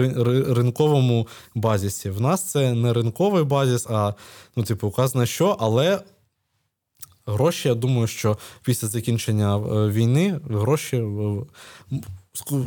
ринковому 0.55 1.29
базісі. 1.55 2.11
В 2.11 2.21
нас 2.21 2.51
це 2.51 2.73
не 2.73 2.93
ринковий 2.93 3.45
базіс, 3.45 3.87
а 3.91 4.15
ну, 4.57 4.65
типу, 4.65 4.89
указано 4.89 5.27
що, 5.27 5.57
але. 5.61 6.01
Гроші, 7.27 7.69
я 7.69 7.75
думаю, 7.75 8.07
що 8.07 8.39
після 8.65 8.89
закінчення 8.89 9.57
е, 9.57 9.89
війни 9.89 10.41
гроші, 10.51 11.05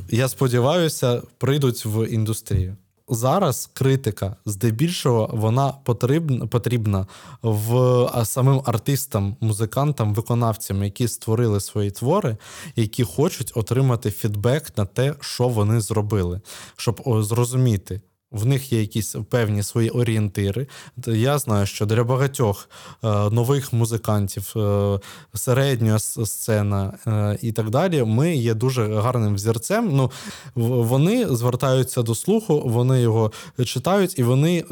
я 0.10 0.28
сподіваюся, 0.28 1.22
прийдуть 1.38 1.86
в 1.86 2.08
індустрію. 2.08 2.78
Зараз 3.10 3.70
критика, 3.74 4.36
здебільшого, 4.46 5.30
вона 5.34 5.74
потрібна 5.84 6.48
потрібна 6.48 7.08
в 7.42 8.10
самим 8.26 8.62
артистам, 8.66 9.36
музикантам, 9.42 10.14
виконавцям, 10.14 10.84
які 10.84 11.08
створили 11.08 11.60
свої 11.60 11.92
твори, 11.92 12.38
які 12.76 13.04
хочуть 13.04 13.52
отримати 13.56 14.12
фідбек 14.12 14.78
на 14.78 14.86
те, 14.86 15.16
що 15.20 15.48
вони 15.48 15.82
зробили, 15.82 16.42
щоб 16.76 17.02
зрозуміти. 17.06 18.02
В 18.32 18.46
них 18.46 18.74
є 18.74 18.80
якісь 18.80 19.16
певні 19.30 19.64
свої 19.64 19.90
орієнтири. 19.90 20.68
Я 21.08 21.38
знаю, 21.38 21.66
що 21.66 21.86
для 21.86 22.04
багатьох 22.04 22.70
е, 23.04 23.08
нових 23.30 23.74
музикантів, 23.74 24.54
е, 24.56 25.00
середня 25.34 26.00
сцена 26.00 26.94
е, 27.08 27.38
і 27.42 27.52
так 27.52 27.70
далі, 27.70 28.04
ми 28.04 28.36
є 28.36 28.54
дуже 28.54 28.96
гарним 28.96 29.36
взірцем. 29.36 29.90
Ну, 29.96 30.12
Вони 30.56 31.28
звертаються 31.36 32.02
до 32.02 32.16
слуху, 32.16 32.62
вони 32.66 33.02
його 33.02 33.32
читають 33.66 34.20
і 34.20 34.24
вони 34.24 34.64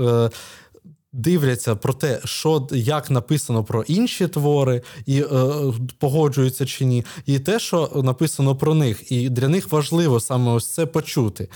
дивляться 1.13 1.75
про 1.75 1.93
те, 1.93 2.19
що 2.25 2.67
як 2.71 3.11
написано 3.11 3.63
про 3.63 3.83
інші 3.83 4.27
твори, 4.27 4.81
і 5.05 5.21
е, 5.21 5.25
погоджуються 5.99 6.65
чи 6.65 6.85
ні, 6.85 7.05
і 7.25 7.39
те, 7.39 7.59
що 7.59 7.89
написано 8.03 8.55
про 8.55 8.73
них, 8.73 9.11
і 9.11 9.29
для 9.29 9.47
них 9.47 9.71
важливо 9.71 10.19
саме 10.19 10.51
ось 10.51 10.67
це 10.67 10.85
почути. 10.85 11.47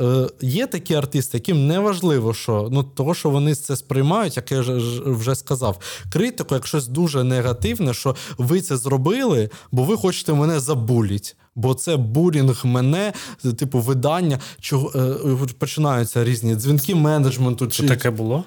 Е, 0.00 0.28
Є 0.40 0.66
такі 0.66 0.94
артисти, 0.94 1.38
яким 1.38 1.66
не 1.66 1.78
важливо, 1.78 2.34
що 2.34 2.68
ну 2.72 2.82
того, 2.82 3.14
що 3.14 3.30
вони 3.30 3.54
це 3.54 3.76
сприймають, 3.76 4.36
як 4.36 4.52
я 4.52 4.60
вже 5.06 5.34
сказав, 5.34 5.78
критику, 6.12 6.54
як 6.54 6.66
щось 6.66 6.88
дуже 6.88 7.24
негативне, 7.24 7.94
що 7.94 8.16
ви 8.38 8.60
це 8.60 8.76
зробили, 8.76 9.50
бо 9.72 9.84
ви 9.84 9.96
хочете 9.96 10.32
мене 10.32 10.60
забуліть. 10.60 11.36
Бо 11.54 11.74
це 11.74 11.96
булінг 11.96 12.60
мене, 12.64 13.12
типу 13.58 13.78
видання, 13.78 14.38
чого 14.60 14.92
е, 14.94 15.54
починаються 15.58 16.24
різні 16.24 16.54
дзвінки 16.54 16.94
менеджменту. 16.94 17.66
Чи 17.66 17.82
таке 17.88 18.10
було? 18.10 18.44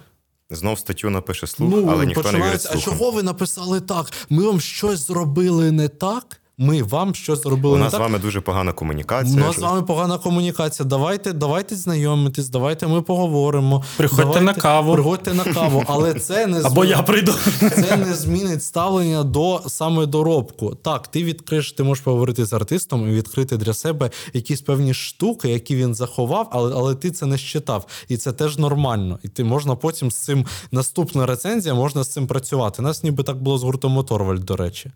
Знов 0.52 0.80
статтю 0.80 1.10
напише 1.10 1.48
слух, 1.48 1.70
ну, 1.76 1.88
але 1.92 2.06
ніхто 2.06 2.32
не 2.32 2.40
вірить 2.40 2.62
слухам. 2.62 2.82
А 2.82 2.86
чого 2.86 3.12
ви 3.12 3.24
написали 3.24 3.82
так? 3.82 4.12
Ми 4.30 4.44
вам 4.44 4.60
щось 4.62 5.08
зробили 5.08 5.72
не 5.72 5.88
так. 5.88 6.42
Ми 6.62 6.84
вам 6.84 7.16
щось 7.16 7.44
зробили. 7.44 7.76
У 7.76 7.78
нас 7.78 7.94
не 7.94 7.98
з 7.98 8.02
вами 8.02 8.20
дуже 8.20 8.42
погана 8.42 8.72
комунікація. 8.72 9.44
У 9.44 9.48
нас 9.48 9.56
з 9.56 9.60
вами 9.60 9.82
погана 9.82 10.18
комунікація. 10.18 10.90
Давайте 10.90 11.34
давайте 11.34 11.76
знайомитись, 11.76 12.50
давайте 12.50 12.88
ми 12.88 13.02
поговоримо. 13.02 13.84
Приходьте 13.98 14.24
давайте, 14.24 14.42
на 14.42 14.54
каву. 14.54 14.94
Приходьте 14.94 15.34
на 15.34 15.44
каву, 15.44 15.84
але 15.88 16.14
це 16.14 16.48
не 16.48 16.62
Або 16.64 16.86
я 16.86 17.02
прийду. 17.02 17.34
Це 17.60 17.98
не 17.98 18.14
змінить 18.14 18.64
ставлення 18.64 19.24
до 19.24 19.62
саме 19.68 20.06
доробку. 20.06 20.76
Так, 20.76 21.08
ти 21.08 21.24
відкриєш, 21.24 21.72
ти 21.72 21.84
можеш 21.84 22.04
поговорити 22.04 22.46
з 22.46 22.54
артистом 22.54 23.10
і 23.10 23.12
відкрити 23.12 23.58
для 23.58 23.74
себе 23.74 24.12
якісь 24.34 24.62
певні 24.62 24.94
штуки, 24.94 25.50
які 25.50 25.76
він 25.76 25.96
заховав, 25.96 26.50
але 26.52 26.74
але 26.76 26.96
ти 26.96 27.12
це 27.12 27.26
не 27.26 27.38
щитав. 27.38 27.86
І 28.08 28.18
це 28.18 28.32
теж 28.32 28.58
нормально. 28.58 29.20
І 29.24 29.28
ти 29.28 29.44
можна 29.44 29.76
потім 29.76 30.12
з 30.12 30.16
цим 30.16 30.46
наступна 30.72 31.26
рецензія, 31.26 31.76
можна 31.76 32.04
з 32.04 32.08
цим 32.08 32.28
працювати. 32.28 32.82
У 32.82 32.86
Нас 32.86 33.04
ніби 33.04 33.24
так 33.24 33.42
було 33.42 33.58
з 33.58 33.64
гуртом 33.64 33.92
Моторвальд, 33.92 34.44
до 34.44 34.56
речі. 34.56 34.92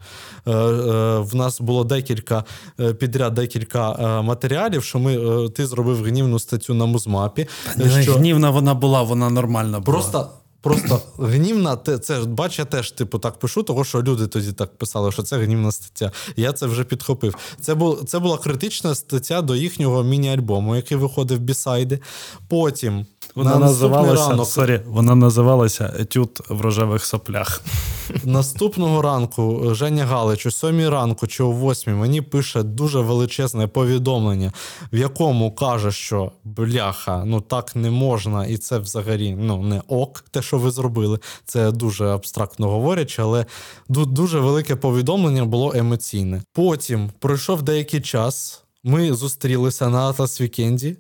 Е, 0.48 0.52
е, 0.52 1.20
В 1.20 1.36
нас 1.36 1.53
нас 1.54 1.62
було 1.62 1.84
декілька 1.84 2.44
е, 2.80 2.94
підряд 2.94 3.34
декілька 3.34 3.92
е, 3.92 4.22
матеріалів, 4.22 4.84
що 4.84 5.00
ми 5.00 5.46
е, 5.46 5.50
ти 5.50 5.68
зробив 5.68 6.04
гнівну 6.04 6.40
статтю 6.40 6.74
на 6.74 6.86
музмапі. 6.86 7.48
Та 7.78 8.02
що... 8.02 8.14
Гнівна 8.14 8.50
вона 8.50 8.74
була, 8.74 9.02
вона 9.02 9.30
нормальна 9.30 9.80
була. 9.80 9.98
Просто. 9.98 10.30
Просто 10.62 11.02
гнівна, 11.18 11.78
це 11.78 12.20
бач, 12.20 12.60
я 12.60 12.66
теж 12.66 12.92
типу 12.92 13.20
так 13.20 13.40
пишу, 13.40 13.64
того 13.64 13.84
що 13.84 14.04
люди 14.04 14.28
тоді 14.28 14.52
так 14.52 14.78
писали, 14.78 15.12
що 15.12 15.24
це 15.24 15.38
гнівна 15.38 15.72
стаття. 15.72 16.12
Я 16.36 16.54
це 16.54 16.66
вже 16.66 16.84
підхопив. 16.84 17.36
Це 17.62 17.76
був 17.76 18.04
це 18.06 18.20
була 18.20 18.38
критична 18.38 18.96
стаття 18.96 19.42
до 19.42 19.56
їхнього 19.56 20.04
міні-альбому, 20.04 20.76
який 20.76 20.98
виходив 20.98 21.40
бісайди. 21.40 22.00
Потім 22.48 23.06
вона 23.36 23.52
на 23.52 23.60
називалася 23.60 24.30
ранок, 24.30 24.48
sorry, 24.48 24.82
вона 24.86 25.16
називалася 25.16 25.94
Етюд 26.00 26.42
в 26.50 26.62
рожевих 26.62 27.06
соплях. 27.06 27.62
Наступного 28.24 29.02
ранку 29.02 29.70
Женя 29.76 30.06
Галич 30.06 30.46
о 30.46 30.52
сьомій 30.52 30.90
ранку 30.90 31.28
чи 31.28 31.44
о 31.44 31.52
восьмій 31.52 31.94
мені 31.94 32.22
пише 32.22 32.64
дуже 32.64 33.00
величезне 33.00 33.68
повідомлення, 33.68 34.52
в 34.94 34.98
якому 34.98 35.52
каже, 35.52 35.92
що 35.92 36.32
бляха, 36.44 37.26
ну 37.26 37.42
так 37.42 37.76
не 37.76 37.92
можна, 37.92 38.46
і 38.46 38.58
це 38.58 38.80
взагалі 38.80 39.36
ну 39.40 39.64
не 39.64 39.82
ок, 39.88 40.26
те, 40.32 40.42
що 40.42 40.58
ви 40.58 40.72
зробили. 40.72 41.20
Це 41.46 41.72
дуже 41.72 42.06
абстрактно 42.06 42.70
говорячи, 42.70 43.22
але 43.22 43.46
дуже 43.90 44.40
велике 44.40 44.76
повідомлення 44.76 45.46
було 45.46 45.74
емоційне. 45.76 46.42
Потім 46.54 47.12
пройшов 47.20 47.62
деякий 47.62 48.02
час. 48.02 48.60
Ми 48.84 49.14
зустрілися 49.14 49.90
на 49.90 50.10
Atlas 50.10 50.42
Weekend 50.42 50.85
і, 50.85 50.98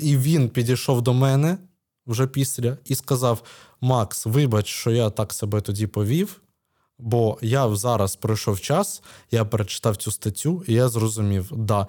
і 0.00 0.16
він 0.16 0.48
підійшов 0.48 1.02
до 1.02 1.14
мене 1.14 1.58
вже 2.10 2.26
після 2.26 2.78
і 2.84 2.94
сказав: 2.94 3.42
Макс, 3.80 4.26
вибач, 4.26 4.66
що 4.66 4.90
я 4.90 5.10
так 5.10 5.32
себе 5.32 5.60
тоді 5.60 5.86
повів. 5.86 6.40
Бо 7.02 7.38
я 7.42 7.76
зараз 7.76 8.16
пройшов 8.16 8.60
час, 8.60 9.02
я 9.30 9.44
перечитав 9.44 9.96
цю 9.96 10.10
статтю, 10.10 10.62
і 10.66 10.74
я 10.74 10.88
зрозумів, 10.88 11.52
да, 11.56 11.80
е, 11.80 11.86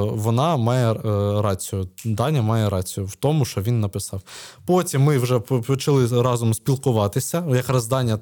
вона 0.00 0.56
має 0.56 0.92
е, 0.92 0.98
рацію. 1.42 1.88
Даня 2.04 2.42
має 2.42 2.68
рацію 2.68 3.06
в 3.06 3.14
тому, 3.14 3.44
що 3.44 3.60
він 3.60 3.80
написав. 3.80 4.22
Потім 4.66 5.02
ми 5.02 5.18
вже 5.18 5.38
почали 5.38 6.22
разом 6.22 6.54
спілкуватися. 6.54 7.44
Якраз 7.48 7.86
Даня 7.86 8.18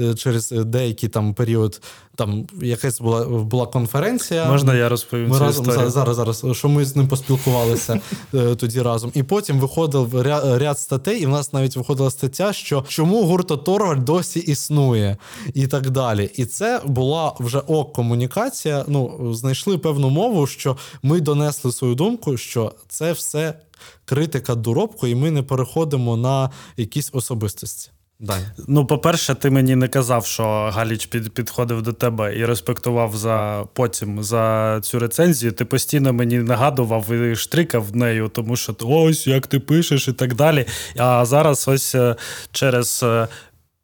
е, 0.00 0.14
через 0.14 0.50
деякий 0.50 1.08
там 1.08 1.34
період 1.34 1.80
там 2.16 2.46
якась 2.62 3.00
була 3.00 3.24
була 3.24 3.66
конференція. 3.66 4.44
Можна 4.44 4.74
я 4.74 4.88
розповім? 4.88 5.28
Ми 5.28 5.38
цю 5.38 5.44
разом 5.44 5.68
історію? 5.68 5.90
зараз, 5.90 6.16
зараз, 6.16 6.44
що 6.52 6.68
ми 6.68 6.84
з 6.84 6.96
ним 6.96 7.08
поспілкувалися 7.08 8.00
тоді 8.32 8.82
разом. 8.82 9.10
І 9.14 9.22
потім 9.22 9.60
виходив 9.60 10.22
ряд, 10.22 10.62
ряд 10.62 10.78
статей, 10.78 11.22
і 11.22 11.26
в 11.26 11.28
нас 11.28 11.52
навіть 11.52 11.76
виходила 11.76 12.10
стаття, 12.10 12.52
що 12.52 12.84
чому 12.88 13.24
гурто 13.24 13.56
Торваль 13.56 13.96
досі 13.96 14.40
існує, 14.40 15.16
і 15.54 15.66
так 15.74 15.90
далі. 15.90 16.30
І 16.34 16.46
це 16.46 16.80
була 16.84 17.32
вже 17.40 17.58
ок 17.58 17.92
комунікація. 17.92 18.84
Ну, 18.88 19.34
знайшли 19.34 19.78
певну 19.78 20.10
мову, 20.10 20.46
що 20.46 20.76
ми 21.02 21.20
донесли 21.20 21.72
свою 21.72 21.94
думку, 21.94 22.36
що 22.36 22.72
це 22.88 23.12
все 23.12 23.54
критика 24.04 24.54
доробку, 24.54 25.06
і 25.06 25.14
ми 25.14 25.30
не 25.30 25.42
переходимо 25.42 26.16
на 26.16 26.50
якісь 26.76 27.10
особистості. 27.12 27.90
Дай. 28.20 28.40
Ну, 28.68 28.86
по-перше, 28.86 29.34
ти 29.34 29.50
мені 29.50 29.76
не 29.76 29.88
казав, 29.88 30.26
що 30.26 30.42
Галіч 30.74 31.06
під, 31.06 31.34
підходив 31.34 31.82
до 31.82 31.92
тебе 31.92 32.38
і 32.38 32.44
респектував 32.44 33.16
за 33.16 33.64
потім 33.72 34.22
за 34.22 34.80
цю 34.82 34.98
рецензію. 34.98 35.52
Ти 35.52 35.64
постійно 35.64 36.12
мені 36.12 36.38
нагадував 36.38 37.12
і 37.12 37.36
штрикав 37.36 37.96
нею, 37.96 38.28
тому 38.28 38.56
що 38.56 38.76
ось 38.80 39.26
як 39.26 39.46
ти 39.46 39.60
пишеш 39.60 40.08
і 40.08 40.12
так 40.12 40.34
далі. 40.34 40.66
А 40.96 41.24
зараз 41.24 41.68
ось 41.68 41.94
е, 41.94 42.16
через. 42.52 43.04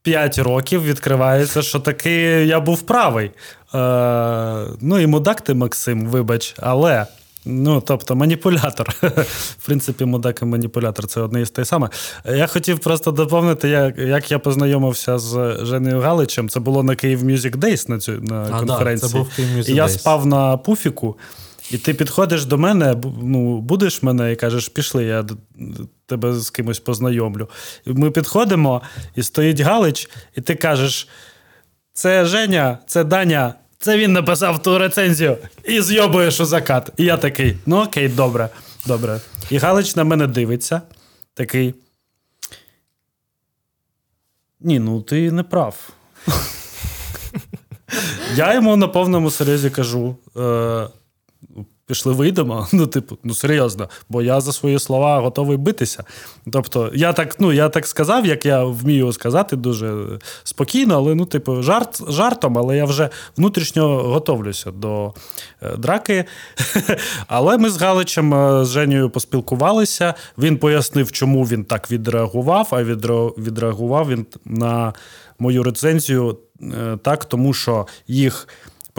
5 0.03 0.38
е, 0.38 0.42
років 0.42 0.84
відкривається, 0.84 1.62
що 1.62 1.80
таки 1.80 2.12
я 2.46 2.61
був 2.61 2.82
правий. 2.82 3.30
Е, 3.74 4.66
Ну 4.80 4.98
і 4.98 5.07
мудак 5.07 5.40
ти, 5.40 5.55
Максим, 5.55 6.07
вибач, 6.07 6.55
але 6.59 7.07
Ну, 7.44 7.80
тобто, 7.80 8.16
маніпулятор. 8.16 8.88
В 9.59 9.66
принципі, 9.66 10.05
мудак 10.05 10.42
і 10.42 10.44
маніпулятор 10.44 11.07
це 11.07 11.20
одне 11.20 11.42
і 11.42 11.46
те 11.46 11.64
саме. 11.64 11.88
Я 12.24 12.46
хотів 12.46 12.78
просто 12.78 13.11
доповнити, 13.11 13.68
як 13.68 13.98
як 13.98 14.30
я 14.30 14.38
познайомився 14.38 15.18
з 15.18 15.59
Женею 15.62 16.01
Галичем. 16.01 16.48
Це 16.48 16.61
було 16.61 16.82
на 16.82 16.96
Київ 16.96 17.24
Music 17.24 17.57
Days 17.57 17.90
на 17.90 17.98
цю 17.98 18.12
на 18.12 18.48
а, 18.53 18.59
конференції. 18.59 19.12
Да, 19.12 19.12
це 19.12 19.18
був 19.18 19.36
Київ 19.36 19.59
Music 19.59 19.70
І 19.70 19.74
я 19.74 19.88
спав 19.88 20.26
на 20.26 20.57
пуфіку, 20.57 21.16
і 21.71 21.79
ти 21.79 21.95
підходиш 21.95 22.45
до 22.45 22.59
мене, 22.59 22.95
ну, 23.23 23.61
будеш 23.61 24.03
мене 24.03 24.33
і 24.33 24.37
кажеш, 24.37 24.68
пішли, 24.68 25.05
я 25.05 25.25
тебе 26.07 26.35
з 26.35 26.51
кимось 26.51 26.81
познайомлю. 26.81 27.49
Ми 27.87 28.11
підходимо, 28.11 28.83
і 29.14 29.23
стоїть 29.23 29.61
Галич, 29.61 30.11
і 30.37 30.41
ти 30.41 30.55
кажеш: 30.55 31.09
це 31.93 32.25
Женя, 32.25 32.79
це 32.87 33.05
Даня. 33.05 33.55
Це 33.79 33.97
він 33.97 34.12
написав 34.12 34.62
ту 34.62 34.79
рецензію 34.79 35.39
і 35.64 35.81
зйобуєш 35.81 36.41
у 36.41 36.45
закат. 36.45 36.91
І 36.97 37.05
я 37.05 37.16
такий: 37.16 37.57
ну 37.66 37.83
окей, 37.83 38.09
добре, 38.09 38.49
добре. 38.87 39.21
І 39.51 39.59
Галич 39.59 39.97
на 39.97 40.05
мене 40.05 40.27
дивиться, 40.27 40.83
такий. 41.35 41.75
Ні, 44.61 44.79
ну 44.79 45.03
ти 45.03 45.31
не 45.33 45.43
прав. 45.43 45.91
Я 48.35 48.55
йому 48.55 48.77
на 48.77 48.89
повному 48.89 49.31
серйозі 49.31 49.71
кажу: 49.71 50.16
е, 50.37 50.89
пішли 51.91 52.12
вийдемо. 52.12 52.68
Ну, 52.72 52.86
типу, 52.86 53.18
ну 53.24 53.34
серйозно, 53.34 53.88
бо 54.09 54.22
я 54.22 54.41
за 54.41 54.53
свої 54.53 54.78
слова 54.78 55.20
готовий 55.20 55.57
битися. 55.57 56.05
Тобто, 56.53 56.91
я 56.95 57.12
так 57.12 57.41
ну, 57.41 57.53
я 57.53 57.68
так 57.68 57.86
сказав, 57.86 58.26
як 58.26 58.47
я 58.47 58.64
вмію 58.64 59.12
сказати, 59.12 59.57
дуже 59.57 60.18
спокійно, 60.45 60.95
але 60.95 61.14
ну, 61.14 61.26
типу, 61.26 61.62
жарт 61.62 62.12
жартом, 62.12 62.59
але 62.59 62.76
я 62.76 62.84
вже 62.84 63.09
внутрішньо 63.36 64.03
готовлюся 64.03 64.70
до 64.70 65.14
е, 65.62 65.76
драки. 65.76 66.24
Але 67.26 67.59
ми 67.59 67.70
з 67.70 67.76
Галичем 67.76 68.34
е, 68.34 68.64
з 68.64 68.68
Женєю 68.68 69.11
поспілкувалися. 69.11 70.14
Він 70.38 70.57
пояснив, 70.57 71.12
чому 71.12 71.45
він 71.45 71.64
так 71.64 71.91
відреагував, 71.91 72.68
а 72.70 72.82
відреагував 73.38 74.09
він 74.09 74.26
на 74.45 74.93
мою 75.38 75.62
рецензію 75.62 76.38
е, 76.62 76.99
так, 77.03 77.24
тому 77.24 77.55
що 77.55 77.86
їх 78.09 78.49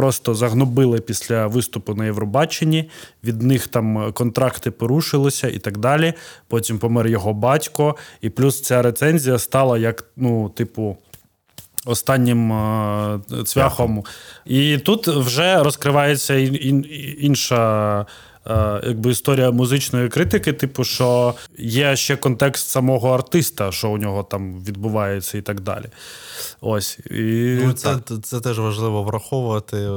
просто 0.01 0.35
загнобили 0.35 0.99
після 0.99 1.47
виступу 1.47 1.95
на 1.95 2.05
Євробаченні. 2.05 2.89
Від 3.23 3.41
них 3.41 3.67
там 3.67 4.13
контракти 4.13 4.71
порушилися 4.71 5.47
і 5.47 5.57
так 5.57 5.77
далі. 5.77 6.13
Потім 6.47 6.79
помер 6.79 7.07
його 7.07 7.33
батько, 7.33 7.95
і 8.21 8.29
плюс 8.29 8.61
ця 8.61 8.81
рецензія 8.81 9.37
стала 9.37 9.77
як, 9.77 10.05
ну, 10.15 10.49
типу. 10.49 10.97
Останнім 11.85 12.51
е, 12.51 13.19
цвяхом. 13.45 14.03
І 14.45 14.77
тут 14.77 15.07
вже 15.07 15.63
розкривається 15.63 16.33
інша 17.19 18.01
е, 18.01 18.05
якби 18.83 19.11
історія 19.11 19.51
музичної 19.51 20.09
критики, 20.09 20.53
типу, 20.53 20.83
що 20.83 21.33
є 21.57 21.95
ще 21.95 22.15
контекст 22.15 22.69
самого 22.69 23.09
артиста, 23.09 23.71
що 23.71 23.89
у 23.89 23.97
нього 23.97 24.23
там 24.23 24.63
відбувається, 24.63 25.37
і 25.37 25.41
так 25.41 25.61
далі. 25.61 25.85
Ось. 26.61 26.99
І 27.11 27.57
ну, 27.63 27.73
Це 27.73 27.97
це 28.23 28.39
теж 28.39 28.59
важливо 28.59 29.03
враховувати 29.03 29.89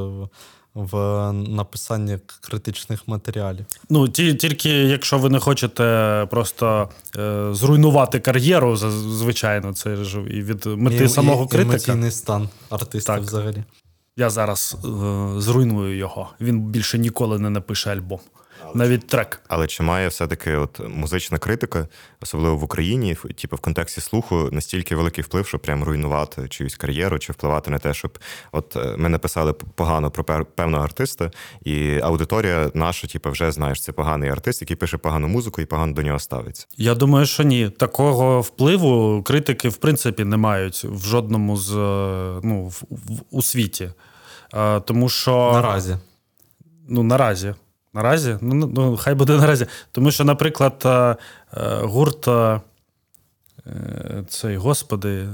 в 0.75 1.33
написанні 1.33 2.19
критичних 2.41 3.09
матеріалів. 3.09 3.67
Ну, 3.91 4.09
ті, 4.09 4.35
тільки 4.35 4.71
якщо 4.71 5.19
ви 5.19 5.31
не 5.31 5.39
хочете 5.39 6.27
просто 6.31 6.89
е, 7.19 7.49
зруйнувати 7.53 8.21
кар'єру, 8.21 8.77
звичайно, 8.77 9.73
це 9.73 9.97
ж 9.97 10.21
і 10.21 10.43
від 10.43 10.67
мети 10.67 11.05
і, 11.05 11.09
самого 11.09 11.45
і, 11.45 11.49
критика. 11.49 11.71
Емоційний 11.71 12.11
стан 12.11 12.49
артиста 12.71 13.15
так. 13.15 13.23
взагалі. 13.23 13.65
Я 14.17 14.31
зараз 14.31 14.77
е, 14.85 14.89
зруйную 15.41 15.97
його. 15.97 16.31
Він 16.41 16.61
більше 16.61 16.99
ніколи 16.99 17.39
не 17.39 17.51
напише 17.51 17.91
альбом 17.91 18.21
навіть 18.75 19.07
трек. 19.07 19.41
Але 19.49 19.67
чи 19.67 19.83
має 19.83 20.09
все-таки 20.09 20.57
от 20.57 20.81
музична 20.89 21.39
критика, 21.39 21.89
особливо 22.23 22.57
в 22.57 22.65
Україні, 22.65 23.17
типу 23.41 23.57
в 23.57 23.61
контексті 23.61 24.01
слуху, 24.01 24.49
настільки 24.53 24.97
великий 24.97 25.25
вплив, 25.25 25.47
щоб 25.47 25.63
прям 25.63 25.85
руйнувати 25.85 26.49
чиюсь 26.49 26.77
кар'єру, 26.77 27.19
чи 27.19 27.33
впливати 27.33 27.71
на 27.71 27.79
те, 27.79 27.95
щоб 27.95 28.19
от 28.53 28.77
е, 28.77 28.95
ми 28.99 29.09
написали 29.09 29.53
погано 29.53 30.11
про 30.11 30.45
певного 30.45 30.85
артиста, 30.85 31.31
і 31.65 32.01
аудиторія 32.01 32.71
наша, 32.75 33.07
типу, 33.07 33.31
вже 33.31 33.53
знаєш, 33.53 33.83
це 33.83 33.93
поганий 33.93 34.31
артист, 34.31 34.61
який 34.61 34.77
пише 34.77 34.97
погану 34.97 35.29
музику 35.29 35.61
і 35.61 35.65
погано 35.65 35.93
до 35.93 36.03
нього 36.03 36.19
ставиться. 36.19 36.67
Я 36.77 36.95
думаю, 36.95 37.27
що 37.27 37.43
ні. 37.43 37.71
Такого 37.71 38.41
впливу 38.41 39.23
критики 39.23 39.69
в 39.69 39.77
принципі 39.77 40.25
не 40.25 40.37
мають 40.37 40.85
в 40.85 41.07
жодному 41.07 41.57
з 41.57 41.77
е, 41.77 42.41
ну 42.43 42.65
в, 42.65 42.83
в 42.91 43.23
у 43.31 43.43
світі. 43.43 43.91
Тому 44.85 45.09
що 45.09 45.51
наразі. 45.53 45.97
Ну, 46.89 47.03
наразі. 47.03 47.55
Наразі? 47.95 48.37
Ну, 48.41 48.55
ну, 48.55 48.71
ну, 48.75 48.97
хай 48.97 49.15
буде 49.15 49.37
наразі. 49.37 49.67
Тому 49.93 50.11
що, 50.11 50.25
наприклад, 50.25 50.83
е, 50.85 50.89
е, 50.89 51.17
гурт 51.83 52.29
е, 52.29 52.61
цей 54.29 54.57
господи, 54.57 55.25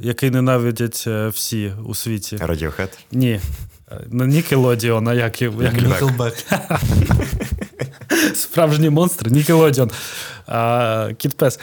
який 0.00 0.30
ненавидять 0.30 1.06
всі 1.34 1.72
у 1.86 1.94
світі. 1.94 2.36
Radiohead? 2.36 2.88
Ні. 3.12 3.40
Нікелодіон, 4.10 5.08
а 5.08 5.14
як 5.14 5.40
Нікелбек. 5.40 6.34
Справжній 8.34 8.90
монстр 8.90 9.30
Нікелодіон. 9.30 9.90
Кіт 11.16 11.36
Пес. 11.36 11.60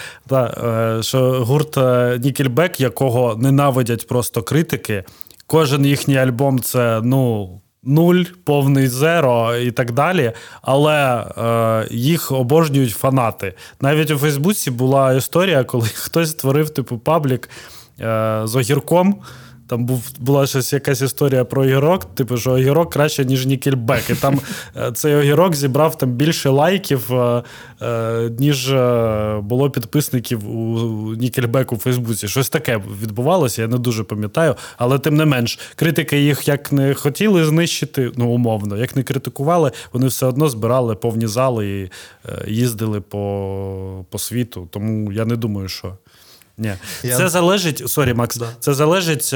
Що 1.01 1.45
гурт 1.45 1.77
Нікельбек, 2.23 2.81
якого 2.81 3.35
ненавидять 3.35 4.07
просто 4.07 4.43
критики. 4.43 5.03
Кожен 5.47 5.85
їхній 5.85 6.17
альбом 6.17 6.59
це, 6.59 7.01
ну 7.03 7.61
нуль, 7.83 8.23
повний 8.43 8.87
зеро 8.87 9.55
і 9.55 9.71
так 9.71 9.91
далі. 9.91 10.31
Але 10.61 11.25
е, 11.37 11.87
їх 11.91 12.31
обожнюють 12.31 12.91
фанати. 12.91 13.53
Навіть 13.81 14.11
у 14.11 14.17
Фейсбуці 14.17 14.71
була 14.71 15.13
історія, 15.13 15.63
коли 15.63 15.87
хтось 15.93 16.31
створив 16.31 16.69
типу 16.69 16.97
паблік 16.97 17.49
е, 17.99 18.41
з 18.43 18.55
огірком. 18.55 19.15
Там 19.67 19.85
був 19.85 20.11
була 20.19 20.47
щось 20.47 20.73
якась 20.73 21.01
історія 21.01 21.45
про 21.45 21.61
огірок, 21.61 22.15
типу, 22.15 22.37
що 22.37 22.51
огірок 22.51 22.93
краще, 22.93 23.25
ніж 23.25 23.45
Нікельбек. 23.45 24.09
І 24.09 24.15
там 24.15 24.39
е, 24.77 24.91
цей 24.91 25.15
огірок 25.15 25.55
зібрав 25.55 25.97
там 25.97 26.11
більше 26.11 26.49
лайків, 26.49 27.13
е, 27.13 27.43
е, 27.81 28.31
ніж 28.39 28.71
було 29.39 29.69
підписників 29.73 30.49
у 30.49 31.15
Нікельбек 31.15 31.73
у 31.73 31.77
Фейсбуці. 31.77 32.27
Щось 32.27 32.49
таке 32.49 32.81
відбувалося, 33.03 33.61
я 33.61 33.67
не 33.67 33.77
дуже 33.77 34.03
пам'ятаю. 34.03 34.55
Але 34.77 34.99
тим 34.99 35.15
не 35.15 35.25
менш, 35.25 35.59
критики 35.75 36.21
їх 36.21 36.47
як 36.47 36.71
не 36.71 36.93
хотіли 36.93 37.45
знищити, 37.45 38.11
ну 38.15 38.29
умовно, 38.29 38.77
як 38.77 38.95
не 38.95 39.03
критикували, 39.03 39.71
вони 39.93 40.07
все 40.07 40.25
одно 40.25 40.49
збирали 40.49 40.95
повні 40.95 41.27
зали 41.27 41.81
і 41.81 41.89
їздили 42.51 43.01
по, 43.01 44.05
по 44.09 44.19
світу. 44.19 44.67
Тому 44.71 45.11
я 45.11 45.25
не 45.25 45.35
думаю, 45.35 45.67
що. 45.67 45.97
Ні, 46.57 46.73
Я... 47.03 47.17
це 47.17 47.29
залежить, 47.29 47.89
sorry, 47.89 48.13
Макс, 48.13 48.35
да. 48.35 48.49
це 48.59 48.73
залежить 48.73 49.33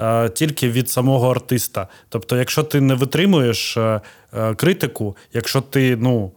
е, 0.00 0.28
тільки 0.28 0.70
від 0.70 0.90
самого 0.90 1.30
артиста. 1.30 1.88
Тобто, 2.08 2.36
якщо 2.36 2.62
ти 2.62 2.80
не 2.80 2.94
витримуєш 2.94 3.76
е, 3.76 4.00
е 4.32 4.54
критику, 4.54 5.16
якщо 5.32 5.60
ти 5.60 5.96
ну, 5.96 6.32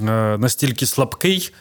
е, 0.00 0.38
настільки 0.38 0.86
слабкий, 0.86 1.52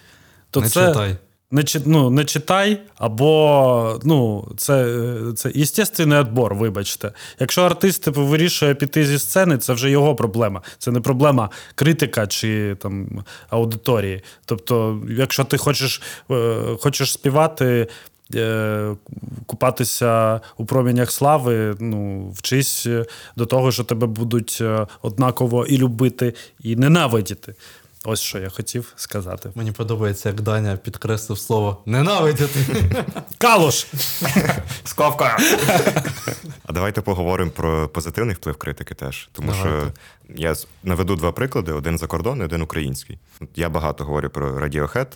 то 0.50 0.62
не 0.62 0.70
це. 0.70 0.88
Читай 0.88 1.16
не 1.54 1.64
ну, 1.86 2.10
не 2.10 2.26
читай, 2.26 2.82
або 2.98 4.00
ну, 4.04 4.48
це 4.58 5.00
це 5.36 5.50
естественний 5.50 6.20
відбор, 6.20 6.56
вибачте. 6.56 7.12
Якщо 7.40 7.62
артист 7.62 8.04
типу, 8.04 8.26
вирішує 8.26 8.76
піти 8.76 9.06
зі 9.06 9.20
сцени, 9.20 9.58
це 9.58 9.74
вже 9.74 9.90
його 9.90 10.16
проблема. 10.16 10.62
Це 10.78 10.92
не 10.92 11.00
проблема 11.00 11.50
критика 11.76 12.28
чи 12.28 12.76
там 12.80 13.24
аудиторії. 13.50 14.24
Тобто, 14.46 15.02
якщо 15.10 15.44
ти 15.44 15.58
хочеш, 15.58 16.02
е, 16.32 16.56
хочеш 16.80 17.12
співати. 17.12 17.88
Е, 18.36 18.96
купатися 19.46 20.42
у 20.58 20.66
промінях 20.66 21.12
слави, 21.12 21.76
ну, 21.80 22.30
вчись 22.36 22.88
до 23.36 23.46
того, 23.46 23.72
що 23.72 23.84
тебе 23.84 24.08
будуть 24.08 24.58
е, 24.62 24.88
однаково 25.02 25.66
і 25.66 25.78
любити, 25.78 26.34
і 26.64 26.76
ненавидіти. 26.76 27.56
Ось 28.06 28.20
що 28.20 28.40
я 28.40 28.50
хотів 28.50 28.94
сказати. 28.96 29.52
Мені 29.56 29.72
подобається, 29.72 30.30
як 30.30 30.42
Даня 30.42 30.78
підкреслив 30.78 31.40
слово 31.40 31.84
ненавидіти. 31.86 32.60
Калуш! 33.38 33.88
Сковка! 34.84 35.38
А 36.66 36.74
давайте 36.74 37.02
поговоримо 37.02 37.52
про 37.52 37.90
позитивний 37.90 38.36
вплив 38.36 38.56
критики 38.56 38.96
теж. 38.96 39.30
Тому 39.32 39.52
давайте. 39.52 39.80
що 39.80 39.92
я 40.36 40.56
наведу 40.84 41.16
два 41.16 41.32
приклади: 41.32 41.72
один 41.72 41.98
закордонний, 41.98 42.46
один 42.46 42.62
український. 42.62 43.20
Я 43.56 43.70
багато 43.70 44.04
говорю 44.04 44.30
про 44.30 44.60
Radiohead. 44.60 45.08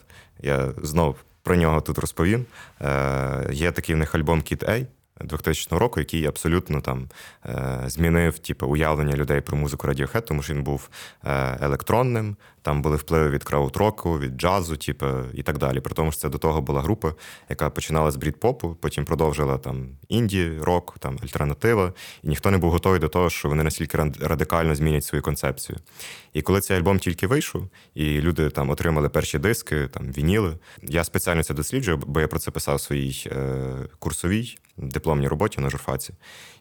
Я 0.42 0.72
знов 0.84 1.16
про 1.44 1.56
нього 1.56 1.82
тут 1.82 1.98
розповім. 1.98 2.46
Е, 2.82 3.50
Є 3.52 3.72
такий 3.72 3.96
в 3.96 3.98
них 3.98 4.16
альбом 4.16 4.40
Kid 4.40 4.70
A. 4.70 4.86
2000 5.22 5.78
року, 5.78 6.00
який 6.00 6.26
абсолютно 6.26 6.82
там 6.82 7.10
е, 7.46 7.84
змінив 7.88 8.40
типу, 8.40 8.68
уявлення 8.68 9.16
людей 9.16 9.42
про 9.42 9.58
музику 9.58 9.88
Radiohead, 9.88 10.22
тому 10.22 10.44
що 10.44 10.54
він 10.54 10.64
був 10.64 10.90
е, 11.26 11.58
електронним, 11.62 12.36
там 12.68 12.82
були 12.82 12.96
впливи 12.96 13.30
від 13.30 13.44
краудроку, 13.44 14.20
від 14.20 14.38
джазу, 14.38 14.78
типу, 14.78 15.06
і 15.34 15.44
так 15.44 15.58
далі. 15.58 15.80
При 15.80 15.94
тому 15.94 16.12
що 16.12 16.22
це 16.22 16.30
до 16.30 16.38
того 16.38 16.62
була 16.62 16.82
група, 16.82 17.14
яка 17.50 17.70
починала 17.70 18.12
з 18.12 18.16
брід-попу, 18.16 18.78
потім 18.82 19.06
продовжила 19.06 19.58
там 19.58 19.88
інді, 20.10 20.52
рок, 20.62 20.96
там 21.00 21.18
альтернатива, 21.24 21.94
і 22.24 22.28
ніхто 22.28 22.52
не 22.52 22.58
був 22.58 22.72
готовий 22.72 23.00
до 23.00 23.08
того, 23.08 23.30
що 23.30 23.50
вони 23.50 23.64
настільки 23.64 23.98
радикально 24.20 24.76
змінять 24.76 25.06
свою 25.06 25.22
концепцію. 25.22 25.80
І 26.34 26.42
коли 26.42 26.62
цей 26.62 26.78
альбом 26.78 27.00
тільки 27.00 27.28
вийшов, 27.28 27.70
і 27.96 28.22
люди 28.22 28.50
там 28.50 28.70
отримали 28.70 29.10
перші 29.10 29.40
диски, 29.40 29.88
там 29.88 30.12
вініли. 30.12 30.58
Я 30.82 31.04
спеціально 31.04 31.44
це 31.44 31.54
досліджую, 31.54 31.98
бо 31.98 32.22
я 32.22 32.28
про 32.28 32.40
це 32.40 32.52
писав 32.52 32.76
в 32.76 32.82
своїй 32.82 33.28
е, 33.32 33.66
курсовій 34.00 34.58
дипломній 34.78 35.28
роботі 35.28 35.62
на 35.62 35.70
журфаці. 35.70 36.14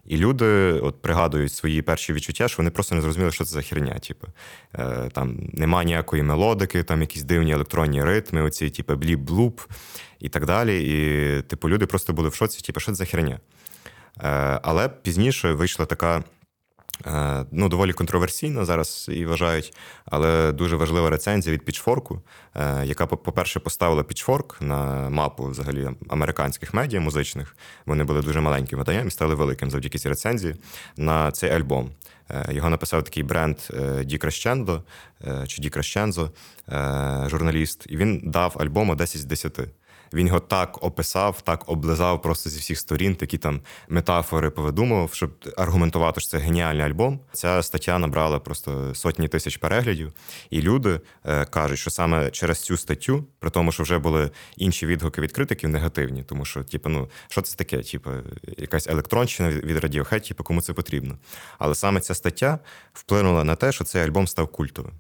І 0.07 0.17
люди 0.17 0.47
от 0.73 1.03
пригадують 1.03 1.53
свої 1.53 1.83
перші 1.83 2.13
відчуття, 2.13 2.49
що 2.49 2.57
вони 2.57 2.71
просто 2.71 2.95
не 2.95 3.01
зрозуміли, 3.01 3.33
що 3.33 3.45
це 3.45 3.51
за 3.51 3.63
херня. 3.63 3.99
Типу. 3.99 4.27
Е, 4.75 5.11
Там 5.13 5.39
нема 5.53 5.85
ніякої 5.97 6.23
мелодики, 6.23 6.83
там 6.83 7.01
якісь 7.01 7.23
дивні 7.23 7.53
електронні 7.53 8.05
ритми, 8.05 8.43
оці, 8.43 8.71
типу, 8.71 8.93
бліп-блуп 8.93 9.61
і 10.19 10.29
так 10.29 10.47
далі. 10.47 10.83
І, 10.85 11.43
типу, 11.43 11.69
люди 11.69 11.87
просто 11.87 12.13
були 12.13 12.29
в 12.29 12.35
шоці, 12.35 12.61
типу, 12.61 12.81
що 12.81 12.93
це 12.93 12.95
за 12.95 13.05
херня. 13.05 13.41
Е, 14.23 14.61
Але 14.63 14.89
пізніше 14.89 15.53
вийшла 15.53 15.87
така. 15.87 16.25
Е, 17.07 17.45
ну, 17.53 17.69
доволі 17.69 17.93
контроверсійно 17.93 18.65
зараз 18.65 19.07
і 19.13 19.27
вважають, 19.27 19.75
але 20.05 20.53
дуже 20.53 20.77
важлива 20.77 21.11
рецензія 21.11 21.55
від 21.55 21.63
Pitchfork, 21.69 22.21
е, 22.55 22.87
яка, 22.87 23.07
по-перше, 23.07 23.61
поставила 23.61 24.03
Pitchfork 24.03 24.63
на 24.63 25.11
мапу 25.11 25.45
взагалі 25.45 25.91
американських 26.09 26.75
медіа 26.75 27.01
музичних. 27.01 27.57
Вони 27.87 28.05
були 28.05 28.23
дуже 28.23 28.41
маленьким 28.41 28.79
виданням 28.79 29.09
і 29.09 29.11
стали 29.11 29.35
великим 29.35 29.71
завдяки 29.71 29.99
цій 29.99 30.09
рецензії 30.09 30.55
на 30.97 31.31
цей 31.31 31.51
альбом. 31.51 31.91
Е, 32.31 32.55
його 32.55 32.71
написав 32.71 33.05
такий 33.05 33.23
бренд 33.23 33.57
Ді 34.05 34.19
Крещендо 34.19 34.83
чи 35.47 35.63
Ді 35.63 35.71
Кращензо, 35.71 36.31
журналіст, 37.27 37.87
і 37.89 37.97
він 37.97 38.23
дав 38.25 38.57
альбому 38.59 38.95
10 38.95 39.21
з 39.21 39.25
10. 39.25 39.61
Він 40.13 40.27
його 40.27 40.41
так 40.41 40.85
описав, 40.85 41.41
так 41.41 41.69
облизав 41.69 42.23
просто 42.23 42.51
зі 42.51 42.59
всіх 42.59 42.79
сторін, 42.79 43.15
такі 43.15 43.39
там 43.39 43.61
метафори 43.89 44.51
повидумував, 44.51 45.15
щоб 45.15 45.31
аргументувати, 45.57 46.21
що 46.21 46.31
це 46.31 46.39
геніальний 46.39 46.87
альбом. 46.87 47.21
Ця 47.33 47.63
стаття 47.63 47.99
набрала 47.99 48.39
просто 48.39 48.95
сотні 48.95 49.29
тисяч 49.29 49.57
переглядів, 49.57 50.13
і 50.51 50.63
люди 50.63 51.01
е, 51.25 51.45
кажуть, 51.45 51.79
що 51.79 51.91
саме 51.91 52.31
через 52.31 52.61
цю 52.61 52.77
статтю, 52.77 53.25
при 53.39 53.51
тому, 53.51 53.73
що 53.73 53.83
вже 53.83 53.99
були 53.99 54.31
інші 54.57 54.87
відгуки 54.87 55.21
від 55.21 55.33
критиків 55.33 55.71
негативні, 55.71 56.23
тому 56.23 56.45
що, 56.45 56.65
типу, 56.65 56.89
ну 56.89 57.09
що 57.29 57.43
це 57.43 57.57
таке? 57.57 57.83
Типу, 57.83 58.11
якась 58.59 58.87
електронщина 58.87 59.51
від 59.51 59.85
Radiohead, 59.85 60.29
типу, 60.29 60.45
кому 60.45 60.63
це 60.63 60.73
потрібно. 60.73 61.19
Але 61.59 61.75
саме 61.75 62.01
ця 62.01 62.15
стаття 62.15 62.59
вплинула 62.93 63.45
на 63.45 63.55
те, 63.57 63.73
що 63.73 63.85
цей 63.85 64.03
альбом 64.03 64.27
став 64.27 64.49
культовим. 64.49 64.93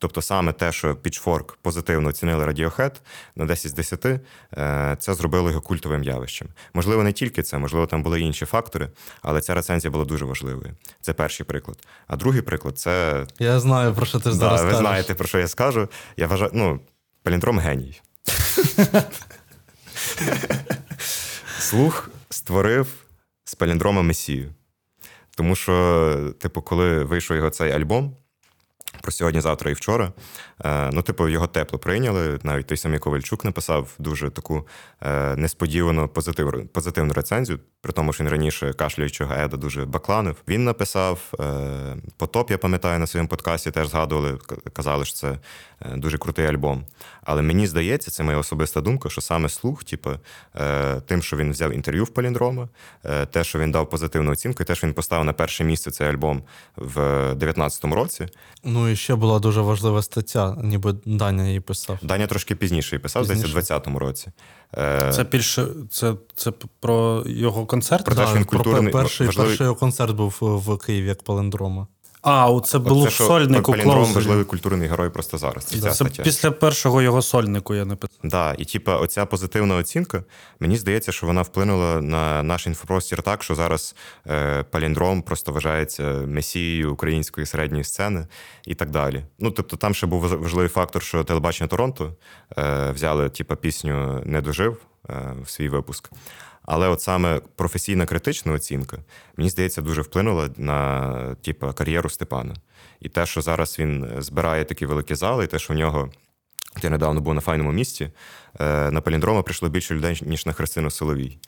Тобто 0.00 0.22
саме 0.22 0.52
те, 0.52 0.72
що 0.72 0.94
Pitchfork 0.94 1.54
позитивно 1.62 2.08
оцінили 2.08 2.44
Radiohead 2.46 2.92
на 3.36 3.44
10 3.44 3.70
з 3.70 3.74
10, 3.74 4.06
е, 4.06 4.96
це 5.00 5.14
зробило 5.14 5.48
його 5.48 5.60
культовим 5.60 6.02
явищем. 6.02 6.48
Можливо, 6.74 7.02
не 7.04 7.12
тільки 7.12 7.42
це, 7.42 7.58
можливо, 7.58 7.86
там 7.86 8.02
були 8.02 8.20
інші 8.20 8.46
фактори, 8.46 8.88
але 9.22 9.40
ця 9.40 9.54
рецензія 9.54 9.90
була 9.90 10.04
дуже 10.04 10.24
важливою. 10.24 10.76
Це 11.00 11.12
перший 11.12 11.46
приклад. 11.46 11.86
А 12.06 12.16
другий 12.16 12.42
приклад 12.42 12.78
це. 12.78 13.26
Я 13.38 13.60
знаю, 13.60 13.94
про 13.94 14.06
що 14.06 14.18
ти 14.18 14.24
да, 14.24 14.34
зараз. 14.34 14.60
Ви 14.60 14.66
кажеш. 14.66 14.80
знаєте, 14.80 15.14
про 15.14 15.28
що 15.28 15.38
я 15.38 15.48
скажу. 15.48 15.88
Я 16.16 16.26
вважаю, 16.26 16.50
ну, 16.54 16.80
паліндром 17.22 17.58
геній. 17.58 18.00
Слух 21.58 22.10
створив 22.30 22.86
з 23.44 23.54
паліндрома 23.54 24.02
Месію. 24.02 24.54
Тому 25.36 25.56
що, 25.56 26.34
типу, 26.38 26.62
коли 26.62 27.04
вийшов 27.04 27.36
його 27.36 27.50
цей 27.50 27.72
альбом, 27.72 28.16
про 29.02 29.12
сьогодні, 29.12 29.40
завтра 29.40 29.70
і 29.70 29.74
вчора. 29.74 30.12
Е, 30.64 30.90
ну, 30.92 31.02
типу, 31.02 31.28
його 31.28 31.46
тепло 31.46 31.78
прийняли. 31.78 32.38
Навіть 32.42 32.66
той 32.66 32.76
самий 32.76 32.98
Ковальчук 32.98 33.44
написав 33.44 33.88
дуже 33.98 34.30
таку 34.30 34.66
несподівано 35.36 35.70
несподівану 35.70 36.08
позитив, 36.08 36.68
позитивну 36.72 37.12
рецензію, 37.12 37.58
при 37.80 37.92
тому, 37.92 38.12
що 38.12 38.24
він 38.24 38.30
раніше 38.30 38.72
кашляючого 38.72 39.34
Еда 39.34 39.56
дуже 39.56 39.84
бакланив. 39.84 40.36
Він 40.48 40.64
написав 40.64 41.32
е, 41.40 41.96
Потоп, 42.16 42.50
я 42.50 42.58
пам'ятаю, 42.58 42.98
на 42.98 43.06
своєму 43.06 43.28
подкасті 43.28 43.70
теж 43.70 43.88
згадували, 43.88 44.38
казали, 44.72 45.04
що 45.04 45.14
це 45.14 45.28
е, 45.28 45.38
дуже 45.96 46.18
крутий 46.18 46.46
альбом. 46.46 46.84
Але 47.22 47.42
мені 47.42 47.66
здається, 47.66 48.10
це 48.10 48.22
моя 48.22 48.38
особиста 48.38 48.80
думка, 48.80 49.08
що 49.08 49.20
саме 49.20 49.48
слух, 49.48 49.84
типу, 49.84 50.10
е, 50.56 51.00
тим, 51.00 51.22
що 51.22 51.36
він 51.36 51.50
взяв 51.50 51.72
інтерв'ю 51.72 52.04
в 52.04 52.08
Паліндрома, 52.08 52.68
е, 53.04 53.26
те, 53.26 53.44
що 53.44 53.58
він 53.58 53.72
дав 53.72 53.90
позитивну 53.90 54.32
оцінку, 54.32 54.62
і 54.62 54.66
те, 54.66 54.74
що 54.74 54.86
він 54.86 54.94
поставив 54.94 55.24
на 55.26 55.32
перше 55.32 55.64
місце 55.64 55.90
цей 55.90 56.08
альбом 56.08 56.42
в 56.76 56.94
2019 57.34 57.84
році. 57.84 58.26
Ну 58.64 58.88
і 58.88 58.96
ще 58.96 59.14
була 59.14 59.38
дуже 59.38 59.60
важлива 59.60 60.02
стаття, 60.02 60.56
ніби 60.62 60.94
Даня 61.06 61.46
її 61.46 61.60
писав. 61.60 61.98
Даня 62.02 62.26
трошки 62.26 62.54
пізніше 62.54 62.96
її 62.96 63.02
писав, 63.02 63.24
здається, 63.24 63.48
в 63.48 63.50
20-му 63.50 63.98
році. 63.98 64.28
Е, 64.78 65.12
це 65.12 65.24
більше 65.24 65.66
це 65.90 66.14
це 66.34 66.52
про 66.80 67.22
його 67.26 67.66
концерт? 67.66 68.04
Про 68.04 68.14
те, 68.14 68.26
що 68.26 68.36
він 68.36 68.44
культурний, 68.44 68.92
про 68.92 69.02
перший, 69.02 69.26
важливий... 69.26 69.50
перший 69.50 69.64
його 69.64 69.76
концерт 69.76 70.16
був 70.16 70.36
в 70.40 70.78
Києві 70.78 71.06
як 71.06 71.22
паліндрома. 71.22 71.86
А, 72.22 72.60
це 72.64 72.78
було 72.78 73.04
в 73.04 73.12
сольнику 73.12 73.72
Паліндром 73.72 74.12
важливий 74.12 74.44
культурний 74.44 74.88
герой 74.88 75.10
просто 75.10 75.38
зараз. 75.38 75.64
Це, 75.64 75.76
да, 75.76 75.90
це 75.90 76.04
після 76.04 76.50
першого 76.50 77.02
його 77.02 77.22
сольнику 77.22 77.74
я 77.74 77.84
написав. 77.84 78.16
Да, 78.24 78.54
і 78.58 78.64
типа, 78.64 78.96
оця 78.96 79.26
позитивна 79.26 79.76
оцінка, 79.76 80.24
мені 80.60 80.76
здається, 80.76 81.12
що 81.12 81.26
вона 81.26 81.42
вплинула 81.42 82.00
на 82.00 82.42
наш 82.42 82.66
інфопростір 82.66 83.22
так, 83.22 83.42
що 83.42 83.54
зараз 83.54 83.94
е, 84.26 84.62
паліндром 84.62 85.22
просто 85.22 85.52
вважається 85.52 86.02
месією 86.26 86.92
української 86.92 87.46
середньої 87.46 87.84
сцени 87.84 88.26
і 88.66 88.74
так 88.74 88.90
далі. 88.90 89.24
Ну, 89.38 89.50
тобто, 89.50 89.76
там 89.76 89.94
ще 89.94 90.06
був 90.06 90.20
важливий 90.20 90.68
фактор, 90.68 91.02
що 91.02 91.24
телебачення 91.24 91.68
Торонто 91.68 92.14
е, 92.58 92.90
взяли 92.90 93.28
типа, 93.28 93.56
пісню 93.56 94.22
Не 94.24 94.40
дожив 94.40 94.76
е, 95.10 95.34
в 95.44 95.50
свій 95.50 95.68
випуск. 95.68 96.10
Але 96.62 96.88
от 96.88 97.00
саме 97.00 97.40
професійна 97.56 98.06
критична 98.06 98.52
оцінка, 98.52 98.98
мені 99.36 99.50
здається, 99.50 99.82
дуже 99.82 100.02
вплинула 100.02 100.48
на 100.56 101.34
типу, 101.34 101.72
кар'єру 101.72 102.10
Степана. 102.10 102.54
І 103.00 103.08
те, 103.08 103.26
що 103.26 103.40
зараз 103.40 103.78
він 103.78 104.06
збирає 104.18 104.64
такі 104.64 104.86
великі 104.86 105.14
зали, 105.14 105.44
і 105.44 105.46
те, 105.46 105.58
що 105.58 105.74
в 105.74 105.76
нього. 105.76 106.10
Я 106.82 106.90
недавно 106.90 107.20
був 107.20 107.34
на 107.34 107.40
файному 107.40 107.72
місці. 107.72 108.10
Е, 108.60 108.90
на 108.90 109.00
Паліндрома 109.00 109.42
прийшло 109.42 109.68
більше 109.68 109.94
людей, 109.94 110.20
ніж 110.22 110.46
на 110.46 110.52
Христину 110.52 110.90
Соловій. 110.90 111.38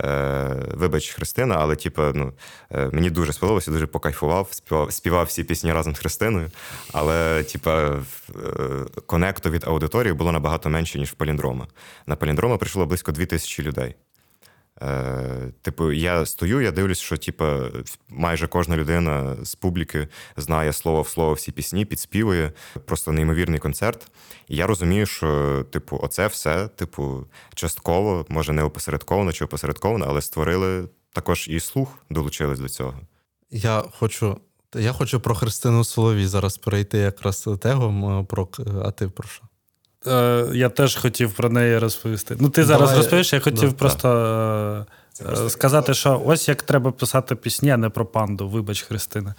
Е, 0.00 0.56
вибач, 0.74 1.10
Христина, 1.10 1.56
але 1.58 1.76
типу, 1.76 2.02
ну, 2.14 2.32
е, 2.70 2.90
мені 2.92 3.10
дуже 3.10 3.32
сподобалося, 3.32 3.70
дуже 3.70 3.86
покайфував, 3.86 4.48
співав, 4.50 4.92
співав 4.92 5.26
всі 5.26 5.44
пісні 5.44 5.72
разом 5.72 5.94
з 5.94 5.98
Христиною. 5.98 6.50
Але, 6.92 7.44
типу, 7.44 7.70
конекту 9.06 9.50
від 9.50 9.64
аудиторії 9.64 10.12
було 10.12 10.32
набагато 10.32 10.70
менше, 10.70 10.98
ніж 10.98 11.10
в 11.10 11.14
Паліндрома. 11.14 11.66
На 12.06 12.16
Паліндрома 12.16 12.56
прийшло 12.56 12.86
близько 12.86 13.12
2000 13.12 13.62
людей. 13.62 13.94
Е, 14.82 15.52
Типу, 15.62 15.92
я 15.92 16.26
стою, 16.26 16.60
я 16.60 16.70
дивлюсь, 16.70 16.98
що 16.98 17.16
типу, 17.16 17.44
майже 18.08 18.46
кожна 18.46 18.76
людина 18.76 19.36
з 19.42 19.54
публіки 19.54 20.08
знає 20.36 20.72
слово 20.72 21.02
в 21.02 21.08
слово 21.08 21.32
всі 21.32 21.52
пісні, 21.52 21.84
підспівує. 21.84 22.52
Просто 22.84 23.12
неймовірний 23.12 23.58
концерт. 23.58 24.10
І 24.48 24.56
я 24.56 24.66
розумію, 24.66 25.06
що, 25.06 25.64
типу, 25.70 25.98
оце 26.02 26.26
все, 26.26 26.68
типу, 26.68 27.26
частково, 27.54 28.26
може, 28.28 28.52
не 28.52 28.62
опосередковано 28.62 29.32
чи 29.32 29.44
опосередковано, 29.44 30.06
але 30.08 30.22
створили 30.22 30.88
також 31.12 31.48
і 31.48 31.60
слух, 31.60 31.98
долучились 32.10 32.58
до 32.58 32.68
цього. 32.68 32.94
Я 33.50 33.84
хочу. 33.98 34.40
Я 34.76 34.92
хочу 34.92 35.20
про 35.20 35.34
Христину 35.34 35.84
Соловій 35.84 36.26
зараз 36.26 36.58
перейти 36.58 36.98
якраз 36.98 37.48
тегом. 37.60 38.26
Про 38.26 38.48
а 38.84 38.90
ти 38.90 39.08
про 39.08 39.28
що? 39.28 39.42
Е, 40.06 40.46
я 40.52 40.68
теж 40.68 40.96
хотів 40.96 41.32
про 41.32 41.48
неї 41.48 41.78
розповісти. 41.78 42.36
Ну, 42.40 42.48
ти 42.48 42.64
зараз 42.64 42.88
Давай. 42.88 42.96
розповіш, 42.96 43.32
я 43.32 43.40
хотів 43.40 43.70
да, 43.70 43.78
просто 43.78 44.86
е, 45.20 45.48
сказати, 45.48 45.94
що 45.94 46.22
ось 46.26 46.48
як 46.48 46.62
треба 46.62 46.92
писати 46.92 47.34
пісні, 47.34 47.70
а 47.70 47.76
не 47.76 47.88
про 47.88 48.06
панду. 48.06 48.48
Вибач, 48.48 48.82
Христина. 48.82 49.34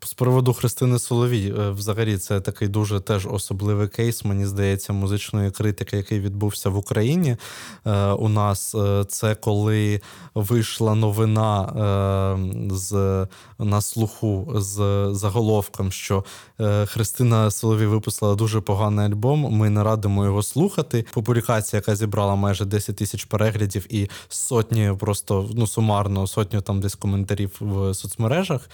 З 0.00 0.14
приводу 0.16 0.52
Христини 0.52 0.98
Соловій, 0.98 1.54
е, 1.58 1.70
взагалі, 1.70 2.18
це 2.18 2.40
такий 2.40 2.68
дуже 2.68 3.00
теж 3.00 3.26
особливий 3.26 3.88
кейс, 3.88 4.24
мені 4.24 4.46
здається, 4.46 4.92
музичної 4.92 5.50
критики, 5.50 5.96
який 5.96 6.20
відбувся 6.20 6.70
в 6.70 6.76
Україні. 6.76 7.36
Е, 7.86 8.10
у 8.10 8.28
нас 8.28 8.74
е, 8.74 9.04
це 9.08 9.34
коли 9.34 10.00
вийшла 10.34 10.94
новина 10.94 11.44
з 12.70 13.26
на 13.58 13.80
слуху 13.80 14.52
з 14.54 15.08
заголовком, 15.12 15.92
що 15.92 16.24
Христина 16.86 17.50
Соловій 17.50 17.86
випустила 17.86 18.34
дуже 18.34 18.60
поганий 18.60 19.06
альбом. 19.06 19.40
Ми 19.40 19.70
не 19.70 19.82
радимо 19.82 20.24
його 20.24 20.42
слухати. 20.42 21.06
Публікація, 21.12 21.78
яка 21.78 21.96
зібрала 21.96 22.34
майже 22.34 22.64
10 22.64 22.96
тисяч 22.96 23.24
переглядів 23.24 23.86
і 23.94 24.10
сотні, 24.28 24.92
просто 24.98 25.50
ну 25.54 25.66
сумарно 25.66 26.26
сотню 26.26 26.60
там 26.60 26.80
десь 26.80 26.94
коментарів 26.94 27.50
в 27.60 27.94
соцмережах 27.94 28.70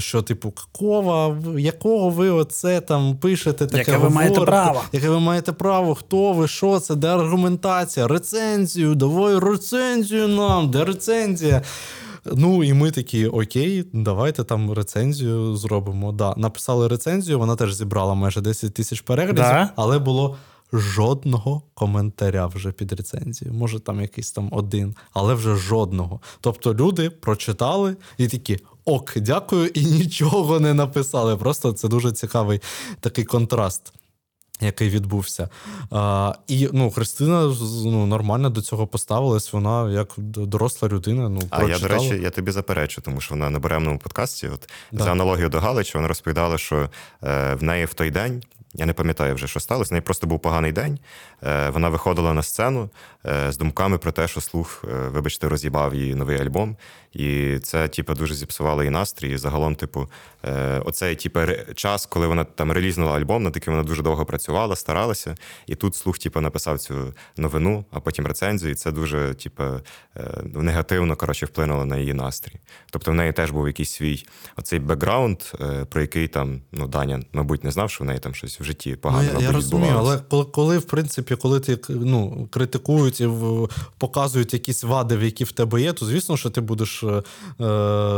що, 0.00 0.22
типу, 0.22 0.50
какого, 0.50 1.36
якого 1.58 2.10
ви 2.10 2.30
оце 2.30 2.80
там 2.80 3.16
пишете, 3.16 3.66
таке 3.66 3.78
Яке 3.78 3.96
ви 3.96 4.10
маєте 4.10 4.40
право? 4.40 4.82
Яке 4.92 5.08
ви 5.08 5.20
маєте 5.20 5.52
право? 5.52 5.94
Хто 5.94 6.32
ви? 6.32 6.48
Що 6.48 6.80
це? 6.80 6.94
Де 6.94 7.08
аргументація? 7.08 8.08
Рецензію, 8.08 8.94
давай 8.94 9.38
рецензію 9.38 10.28
нам, 10.28 10.70
де 10.70 10.84
рецензія? 10.84 11.62
Ну, 12.24 12.64
і 12.64 12.72
ми 12.72 12.90
такі, 12.90 13.26
окей, 13.26 13.84
давайте 13.92 14.44
там 14.44 14.72
рецензію 14.72 15.56
зробимо. 15.56 16.12
Да, 16.12 16.34
Написали 16.36 16.88
рецензію, 16.88 17.38
вона 17.38 17.56
теж 17.56 17.74
зібрала 17.74 18.14
майже 18.14 18.40
10 18.40 18.74
тисяч 18.74 19.00
переглядів, 19.00 19.42
да? 19.42 19.70
але 19.76 19.98
було. 19.98 20.36
Жодного 20.72 21.62
коментаря 21.74 22.46
вже 22.46 22.72
під 22.72 22.92
рецензією. 22.92 23.58
Може, 23.58 23.80
там 23.80 24.00
якийсь 24.00 24.32
там 24.32 24.48
один, 24.52 24.94
але 25.12 25.34
вже 25.34 25.56
жодного. 25.56 26.20
Тобто 26.40 26.74
люди 26.74 27.10
прочитали 27.10 27.96
і 28.18 28.28
такі: 28.28 28.58
ок, 28.84 29.12
дякую, 29.16 29.66
і 29.66 29.84
нічого 29.84 30.60
не 30.60 30.74
написали. 30.74 31.36
Просто 31.36 31.72
це 31.72 31.88
дуже 31.88 32.12
цікавий 32.12 32.60
такий 33.00 33.24
контраст. 33.24 33.92
Який 34.62 34.90
відбувся. 34.90 35.48
А, 35.90 36.34
І 36.46 36.68
ну, 36.72 36.90
Христина 36.90 37.54
ну, 37.84 38.06
нормально 38.06 38.50
до 38.50 38.62
цього 38.62 38.86
поставилась. 38.86 39.52
Вона 39.52 39.90
як 39.90 40.08
доросла 40.16 40.88
людина. 40.88 41.28
Ну, 41.28 41.40
А 41.50 41.64
я, 41.64 41.78
до 41.78 41.88
речі, 41.88 42.20
я 42.22 42.30
тобі 42.30 42.50
заперечу, 42.50 43.02
тому 43.02 43.20
що 43.20 43.34
вона 43.34 43.50
на 43.50 43.58
беремному 43.58 43.98
подкасті, 43.98 44.48
от 44.48 44.70
да. 44.92 45.04
за 45.04 45.12
аналогію 45.12 45.48
до 45.48 45.60
Галича, 45.60 45.98
вона 45.98 46.08
розповідала, 46.08 46.58
що 46.58 46.90
е, 47.22 47.54
в 47.54 47.62
неї 47.62 47.84
в 47.84 47.94
той 47.94 48.10
день 48.10 48.42
я 48.74 48.86
не 48.86 48.92
пам'ятаю 48.92 49.34
вже, 49.34 49.46
що 49.46 49.60
сталося. 49.60 49.88
В 49.88 49.92
неї 49.92 50.02
просто 50.02 50.26
був 50.26 50.40
поганий 50.40 50.72
день. 50.72 50.98
Е, 51.42 51.70
вона 51.70 51.88
виходила 51.88 52.32
на 52.32 52.42
сцену 52.42 52.90
е, 53.26 53.52
з 53.52 53.58
думками 53.58 53.98
про 53.98 54.12
те, 54.12 54.28
що 54.28 54.40
слух, 54.40 54.84
е, 54.88 55.08
вибачте, 55.08 55.48
роз'їбав 55.48 55.94
її 55.94 56.14
новий 56.14 56.40
альбом. 56.40 56.76
І 57.12 57.58
це, 57.58 57.88
типу, 57.88 58.14
дуже 58.14 58.34
зіпсувало 58.34 58.82
її 58.82 58.90
настрій. 58.90 59.32
І 59.32 59.36
загалом, 59.36 59.74
типу, 59.74 60.08
оцей 60.84 61.16
типу, 61.16 61.40
час, 61.74 62.06
коли 62.06 62.26
вона 62.26 62.44
там 62.44 62.72
релізнула 62.72 63.16
альбом, 63.16 63.42
над 63.42 63.56
яким 63.56 63.72
вона 63.72 63.88
дуже 63.88 64.02
довго 64.02 64.26
працювала, 64.26 64.76
старалася. 64.76 65.34
І 65.66 65.74
тут 65.74 65.94
слух, 65.94 66.18
типу, 66.18 66.40
написав 66.40 66.78
цю 66.78 67.14
новину, 67.36 67.84
а 67.90 68.00
потім 68.00 68.26
рецензію. 68.26 68.72
І 68.72 68.74
це 68.74 68.92
дуже, 68.92 69.34
типу, 69.34 69.64
негативно 70.44 71.16
коротше, 71.16 71.46
вплинуло 71.46 71.84
на 71.84 71.96
її 71.96 72.14
настрій. 72.14 72.60
Тобто 72.90 73.10
в 73.10 73.14
неї 73.14 73.32
теж 73.32 73.50
був 73.50 73.66
якийсь 73.66 73.90
свій 73.90 74.26
оцей 74.56 74.78
бекграунд, 74.78 75.38
про 75.88 76.00
який 76.00 76.28
там 76.28 76.60
ну, 76.72 76.88
Даня, 76.88 77.20
мабуть, 77.32 77.64
не 77.64 77.70
знав, 77.70 77.90
що 77.90 78.04
в 78.04 78.06
неї 78.06 78.18
там 78.18 78.34
щось 78.34 78.60
в 78.60 78.64
житті 78.64 78.96
погано. 78.96 79.28
Ну, 79.34 79.40
я, 79.40 79.46
я 79.46 79.52
розумію, 79.52 79.94
але 79.96 80.18
коли, 80.18 80.44
коли, 80.44 80.78
в 80.78 80.84
принципі, 80.84 81.36
коли 81.36 81.60
ти 81.60 81.78
ну, 81.88 82.48
критикують 82.50 83.20
і 83.20 83.26
в, 83.26 83.68
показують 83.98 84.52
якісь 84.52 84.84
вади, 84.84 85.16
в 85.16 85.22
які 85.22 85.44
в 85.44 85.52
тебе 85.52 85.82
є, 85.82 85.92
то 85.92 86.06
звісно, 86.06 86.36
що 86.36 86.50
ти 86.50 86.60
будеш 86.60 86.99
е, 87.04 87.22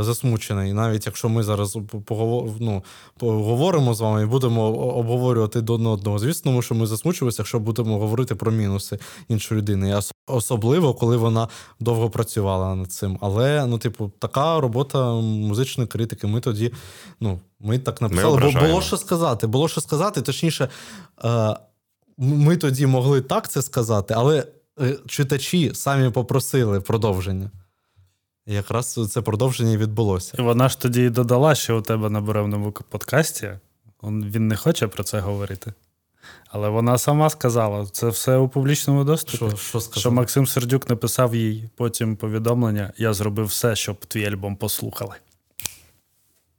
засмучений. 0.01 0.73
Навіть 0.73 1.07
якщо 1.07 1.29
ми 1.29 1.43
зараз 1.43 1.79
поговор, 2.05 2.51
ну, 2.61 2.85
поговоримо 3.19 3.95
з 3.95 4.01
вами 4.01 4.23
і 4.23 4.27
будемо 4.27 4.63
обговорювати 4.73 5.61
до 5.61 5.75
одного. 5.75 6.19
Звісно, 6.19 6.63
що 6.63 6.75
ми 6.75 6.87
засмучуємося, 6.87 7.43
якщо 7.43 7.59
будемо 7.59 7.99
говорити 7.99 8.35
про 8.35 8.53
мінуси 8.53 8.99
іншої 9.29 9.61
людини. 9.61 10.01
Особливо, 10.27 10.95
коли 10.95 11.17
вона 11.17 11.49
довго 11.81 12.11
працювала 12.11 12.75
над 12.75 12.93
цим. 12.93 13.19
Але, 13.21 13.67
ну, 13.67 13.79
типу, 13.79 14.13
така 14.19 14.61
робота 14.61 15.13
музичної 15.21 15.89
критики. 15.89 16.27
Ми 16.27 16.41
тоді, 16.41 16.73
ну, 17.21 17.41
ми 17.61 17.79
так 17.79 18.01
написали, 18.01 18.41
ми 18.41 18.53
бо 18.53 18.61
було 18.61 18.83
що 18.83 18.97
сказати. 18.97 19.47
Було 19.47 19.69
що 19.69 19.81
сказати, 19.81 20.23
точніше, 20.23 20.69
е, 21.25 21.57
ми 22.19 22.57
тоді 22.57 22.87
могли 22.87 23.21
так 23.21 23.51
це 23.51 23.63
сказати, 23.63 24.15
але 24.17 24.47
е, 24.81 24.97
читачі 25.07 25.71
самі 25.75 26.11
попросили 26.11 26.81
продовження. 26.81 27.51
І 28.47 28.55
якраз 28.55 29.01
це 29.11 29.21
продовження 29.21 29.77
відбулося. 29.77 30.37
І 30.39 30.43
вона 30.43 30.69
ж 30.69 30.81
тоді 30.81 31.05
і 31.05 31.11
додала, 31.11 31.55
що 31.55 31.79
у 31.79 31.83
тебе 31.83 32.11
на 32.11 32.21
беревному 32.21 32.73
подкасті. 32.73 33.51
Він 34.03 34.49
не 34.49 34.57
хоче 34.57 34.87
про 34.87 35.05
це 35.05 35.21
говорити. 35.21 35.73
Але 36.49 36.69
вона 36.69 36.99
сама 36.99 37.31
сказала, 37.31 37.87
це 37.87 38.09
все 38.09 38.37
у 38.37 38.49
публічному 38.49 39.05
доступі. 39.05 39.57
Що 39.57 39.81
що, 39.81 40.01
що 40.01 40.11
Максим 40.11 40.47
Сердюк 40.47 40.89
написав 40.89 41.35
їй 41.35 41.69
потім 41.77 42.17
повідомлення: 42.17 42.93
я 42.97 43.13
зробив 43.13 43.47
все, 43.47 43.77
щоб 43.77 44.07
твій 44.07 44.27
альбом 44.27 44.57
послухали. 44.57 45.15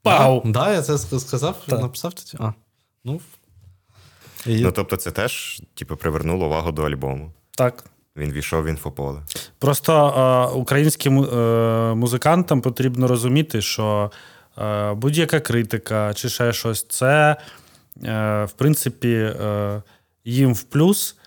Пау! 0.02 0.42
Так, 0.42 0.52
да, 0.52 0.74
я 0.74 0.82
це 0.82 1.20
сказав, 1.20 1.64
так. 1.68 1.82
написав 1.82 2.14
тоді. 2.14 2.44
А, 2.44 2.54
ну. 3.04 3.22
І... 4.46 4.62
ну, 4.62 4.72
тобто, 4.72 4.98
це 4.98 5.12
теж 5.12 5.62
типу, 5.74 5.98
привернуло 5.98 6.46
увагу 6.46 6.72
до 6.72 6.84
альбому. 6.84 7.32
Так. 7.52 7.86
Він 8.18 8.32
війшов 8.32 8.64
в 8.64 8.68
інфополе. 8.68 9.20
Просто 9.60 9.94
е, 10.54 10.56
українським 10.58 11.24
е, 11.24 11.94
музикантам 11.96 12.62
потрібно 12.62 13.08
розуміти, 13.08 13.62
що 13.62 14.12
е, 14.58 14.94
будь-яка 14.94 15.40
критика 15.40 16.14
чи 16.14 16.30
ще 16.30 16.54
щось, 16.54 16.86
це, 16.90 17.36
е, 18.04 18.46
в 18.46 18.52
принципі, 18.52 19.14
е, 19.14 19.82
їм 20.26 20.54
в 20.54 20.64
плюс. 20.64 21.18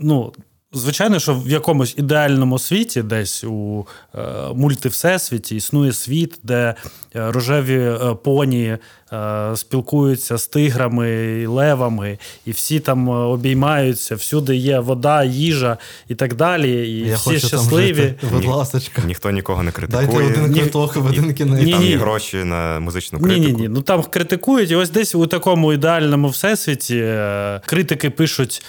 Ну, 0.00 0.32
Звичайно, 0.74 1.18
що 1.18 1.34
в 1.34 1.48
якомусь 1.48 1.94
ідеальному 1.98 2.58
світі, 2.58 3.02
десь 3.02 3.44
у 3.44 3.86
е, 4.14 4.18
мультивсесвіті, 4.54 5.56
існує 5.56 5.92
світ, 5.92 6.40
де 6.42 6.74
рожеві 7.14 7.92
поні 8.24 8.78
спілкуються 9.56 10.38
з 10.38 10.46
тиграми 10.46 11.40
і 11.42 11.46
левами, 11.46 12.18
і 12.46 12.50
всі 12.50 12.80
там 12.80 13.10
е, 13.10 13.12
обіймаються, 13.12 14.14
всюди 14.14 14.56
є 14.56 14.78
вода, 14.78 15.24
їжа 15.24 15.78
і 16.08 16.14
так 16.14 16.34
далі. 16.34 16.88
І 16.90 17.08
Я 17.08 17.16
всі 17.16 17.24
хочу 17.24 17.46
щасливі. 17.46 17.94
Там 17.94 18.04
жити. 18.04 18.26
Будь 18.32 18.44
ласочка. 18.44 19.02
Ніхто 19.06 19.30
нікого 19.30 19.62
не 19.62 19.70
критикує. 19.72 20.06
Дайте 20.06 20.40
один 20.40 20.54
квиток 20.54 20.96
в 20.96 21.06
один 21.06 21.34
кінець. 21.34 21.68
І 21.68 21.72
там 21.72 21.82
є 21.82 21.96
гроші 21.96 22.36
на 22.36 22.80
музичну 22.80 23.18
критику. 23.18 23.40
Ні, 23.40 23.52
ні, 23.52 23.60
ні. 23.60 23.68
Ну 23.68 23.82
там 23.82 24.02
критикують, 24.02 24.70
і 24.70 24.76
ось 24.76 24.90
десь 24.90 25.14
у 25.14 25.26
такому 25.26 25.72
ідеальному 25.72 26.28
всесвіті 26.28 26.96
е, 26.96 27.60
критики 27.66 28.10
пишуть 28.10 28.62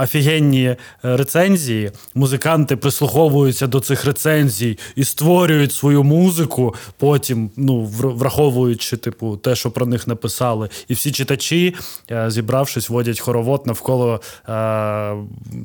офігенні 0.00 0.76
рецензії, 1.02 1.90
музиканти 2.14 2.76
прислуховуються 2.76 3.66
до 3.66 3.80
цих 3.80 4.04
рецензій 4.04 4.78
і 4.96 5.04
створюють 5.04 5.72
свою 5.72 6.04
музику, 6.04 6.74
потім 6.98 7.50
ну, 7.56 7.84
враховуючи 7.84 8.96
типу, 8.96 9.37
те, 9.38 9.56
що 9.56 9.70
про 9.70 9.86
них 9.86 10.06
написали. 10.06 10.68
І 10.88 10.94
всі 10.94 11.12
читачі, 11.12 11.74
е, 12.10 12.30
зібравшись, 12.30 12.88
водять 12.88 13.20
хоровод 13.20 13.66
навколо 13.66 14.20
е, 14.48 15.14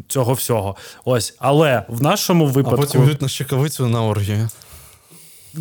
цього 0.08 0.34
всього. 0.34 0.76
Ось, 1.06 1.36
Але 1.40 1.84
в 1.88 2.02
нашому 2.02 2.46
випадку. 2.46 2.82
А 2.82 2.86
потім 2.86 3.04
йдуть 3.04 3.22
на 3.22 3.28
щекавицю 3.28 3.88
на 3.88 4.04
оргію. 4.04 4.50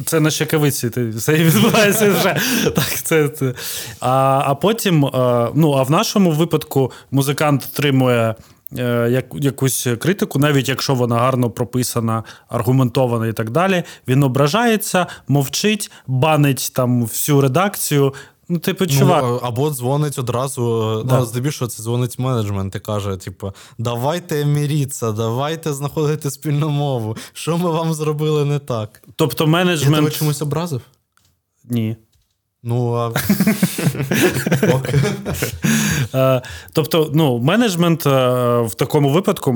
Це 0.07 0.21
на 0.21 0.31
щекавиці 0.31 0.91
це 1.21 1.35
відбувається 1.35 2.11
вже. 2.11 2.41
Так, 2.75 3.03
це, 3.03 3.29
це. 3.29 3.55
А 4.01 4.43
а 4.47 4.55
потім, 4.55 5.05
е, 5.05 5.49
ну 5.55 5.73
а 5.73 5.83
в 5.83 5.91
нашому 5.91 6.31
випадку 6.31 6.93
музикант 7.11 7.69
отримує 7.73 8.35
якусь 9.35 9.87
критику, 9.99 10.39
навіть 10.39 10.69
якщо 10.69 10.95
вона 10.95 11.19
гарно 11.19 11.51
прописана, 11.51 12.25
аргументована 12.49 13.27
і 13.27 13.33
так 13.33 13.51
далі. 13.51 13.83
Він 14.09 14.23
ображається, 14.23 15.07
мовчить, 15.29 15.91
банить 16.07 16.73
там 16.75 17.03
всю 17.03 17.41
редакцію. 17.41 18.15
Ну, 18.49 18.59
типу, 18.59 18.87
чувак. 18.87 19.25
Ну, 19.25 19.41
або 19.43 19.71
дзвонить 19.71 20.19
одразу, 20.19 21.01
е, 21.01 21.09
да. 21.09 21.19
ну, 21.19 21.27
здебільшого 21.27 21.69
це 21.69 21.83
дзвонить 21.83 22.19
менеджмент 22.19 22.75
і 22.75 22.81
каже: 22.81 23.17
типу, 23.17 23.53
давайте 23.79 24.45
міріться, 24.45 25.13
давайте 25.13 25.73
знаходити 25.73 26.31
спільну 26.31 26.69
мову. 26.69 27.17
Що 27.33 27.59
ми 27.59 27.71
вам 27.71 27.95
зробили 27.95 28.45
не 28.45 28.59
так? 28.59 29.03
Тобто, 29.17 29.47
менеджмент. 29.47 29.97
Я 29.97 30.03
тебе 30.03 30.11
чомусь 30.11 30.43
образив? 30.43 30.81
Ні. 31.65 31.97
Ну. 32.63 33.13
Е, 36.15 36.43
тобто, 36.73 37.11
ну, 37.15 37.39
менеджмент 37.39 38.07
е, 38.07 38.11
в 38.61 38.75
такому 38.77 39.11
випадку 39.11 39.51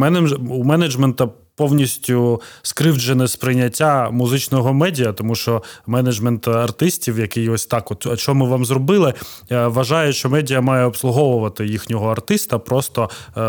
у 0.49 0.65
менеджмента 0.65 1.29
повністю 1.57 2.41
скривджене 2.63 3.29
сприйняття 3.29 4.11
музичного 4.11 4.73
медіа, 4.73 5.13
тому 5.13 5.35
що 5.35 5.63
менеджмент 5.87 6.49
артистів, 6.49 7.19
який 7.19 7.49
ось 7.49 7.67
так, 7.67 7.91
от 7.91 8.19
що 8.19 8.35
ми 8.35 8.49
вам 8.49 8.65
зробили, 8.65 9.15
е, 9.51 9.67
вважає, 9.67 10.13
що 10.13 10.31
медіа 10.31 10.61
має 10.61 10.85
обслуговувати 10.85 11.67
їхнього 11.67 12.11
артиста, 12.11 12.59
просто 12.59 13.11
е, 13.37 13.41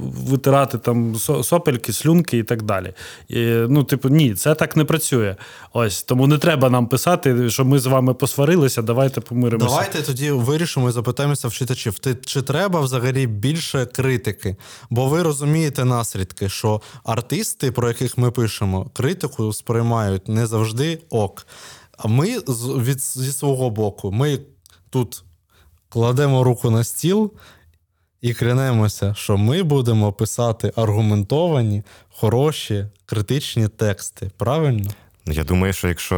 витирати 0.00 0.78
там 0.78 1.16
сопельки, 1.42 1.92
слюнки 1.92 2.38
і 2.38 2.42
так 2.42 2.62
далі. 2.62 2.92
І, 3.28 3.46
Ну, 3.68 3.84
типу, 3.84 4.08
ні, 4.08 4.34
це 4.34 4.54
так 4.54 4.76
не 4.76 4.84
працює. 4.84 5.36
Ось 5.72 6.02
тому 6.02 6.26
не 6.26 6.38
треба 6.38 6.70
нам 6.70 6.86
писати, 6.86 7.50
що 7.50 7.64
ми 7.64 7.78
з 7.78 7.86
вами 7.86 8.14
посварилися. 8.14 8.82
Давайте 8.82 9.20
помиримося. 9.20 9.68
Давайте 9.68 10.02
тоді 10.02 10.30
вирішимо 10.30 10.88
і 10.88 10.92
запитаємося 10.92 11.48
в 11.48 11.52
читачів. 11.52 11.98
Ти 11.98 12.16
чи 12.24 12.42
треба 12.42 12.80
взагалі 12.80 13.26
більше 13.26 13.86
критики? 13.86 14.56
Бо 14.90 15.08
ви 15.08 15.22
розумієте 15.22 15.84
наслідки, 15.84 16.48
що 16.48 16.80
артист 17.04 17.25
артисти, 17.26 17.72
про 17.72 17.88
яких 17.88 18.18
ми 18.18 18.30
пишемо, 18.30 18.90
критику 18.92 19.52
сприймають 19.52 20.28
не 20.28 20.46
завжди 20.46 20.98
ок. 21.10 21.46
А 21.98 22.08
ми 22.08 22.38
від, 22.38 23.00
зі 23.00 23.32
свого 23.32 23.70
боку, 23.70 24.12
ми 24.12 24.38
тут 24.90 25.24
кладемо 25.88 26.44
руку 26.44 26.70
на 26.70 26.84
стіл 26.84 27.32
і 28.20 28.34
клянемося, 28.34 29.14
що 29.14 29.36
ми 29.36 29.62
будемо 29.62 30.12
писати 30.12 30.72
аргументовані, 30.76 31.82
хороші, 32.10 32.86
критичні 33.06 33.68
тексти. 33.68 34.30
Правильно? 34.36 34.90
Я 35.28 35.44
думаю, 35.44 35.72
що 35.72 35.88
якщо 35.88 36.16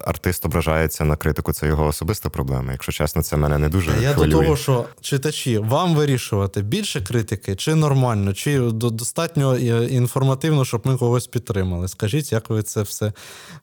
артист 0.00 0.46
ображається 0.46 1.04
на 1.04 1.16
критику, 1.16 1.52
це 1.52 1.66
його 1.66 1.86
особиста 1.86 2.30
проблема. 2.30 2.72
Якщо 2.72 2.92
чесно, 2.92 3.22
це 3.22 3.36
мене 3.36 3.58
не 3.58 3.68
дуже. 3.68 3.90
Я 4.02 4.12
хвилює. 4.12 4.30
до 4.30 4.42
того, 4.42 4.56
що 4.56 4.84
читачі, 5.00 5.58
вам 5.58 5.94
вирішувати 5.94 6.62
більше 6.62 7.00
критики, 7.00 7.56
чи 7.56 7.74
нормально, 7.74 8.32
чи 8.32 8.60
достатньо 8.70 9.54
е, 9.54 9.86
інформативно, 9.86 10.64
щоб 10.64 10.82
ми 10.84 10.96
когось 10.96 11.26
підтримали. 11.26 11.88
Скажіть, 11.88 12.32
як 12.32 12.50
ви 12.50 12.62
це 12.62 12.82
все 12.82 13.12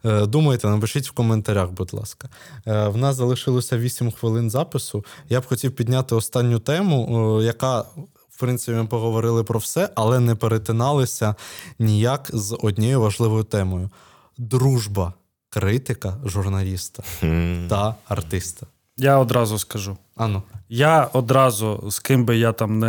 е, 0.05 0.25
думаєте? 0.25 0.67
Напишіть 0.67 1.07
в 1.07 1.11
коментарях, 1.11 1.69
будь 1.69 1.93
ласка. 1.93 2.29
Е, 2.67 2.88
в 2.88 2.97
нас 2.97 3.15
залишилося 3.15 3.77
8 3.77 4.11
хвилин 4.11 4.49
запису. 4.49 5.05
Я 5.29 5.39
б 5.39 5.45
хотів 5.45 5.71
підняти 5.71 6.15
останню 6.15 6.59
тему, 6.59 7.41
яка. 7.43 7.83
В 8.29 8.39
принципі, 8.39 8.77
ми 8.77 8.85
поговорили 8.85 9.43
про 9.43 9.59
все, 9.59 9.89
але 9.95 10.19
не 10.19 10.35
перетиналися 10.35 11.35
ніяк 11.79 12.29
з 12.33 12.57
однією 12.61 13.01
важливою 13.01 13.43
темою 13.43 13.89
дружба 14.38 15.13
критика, 15.49 16.17
журналіста 16.25 17.03
mm. 17.21 17.67
та 17.67 17.95
артиста. 18.07 18.67
Я 18.97 19.17
одразу 19.17 19.59
скажу. 19.59 19.97
Ану. 20.15 20.43
Я 20.69 21.03
одразу, 21.03 21.83
з 21.89 21.99
ким 21.99 22.25
би 22.25 22.38
я 22.38 22.51
там 22.51 22.79
не 22.79 22.88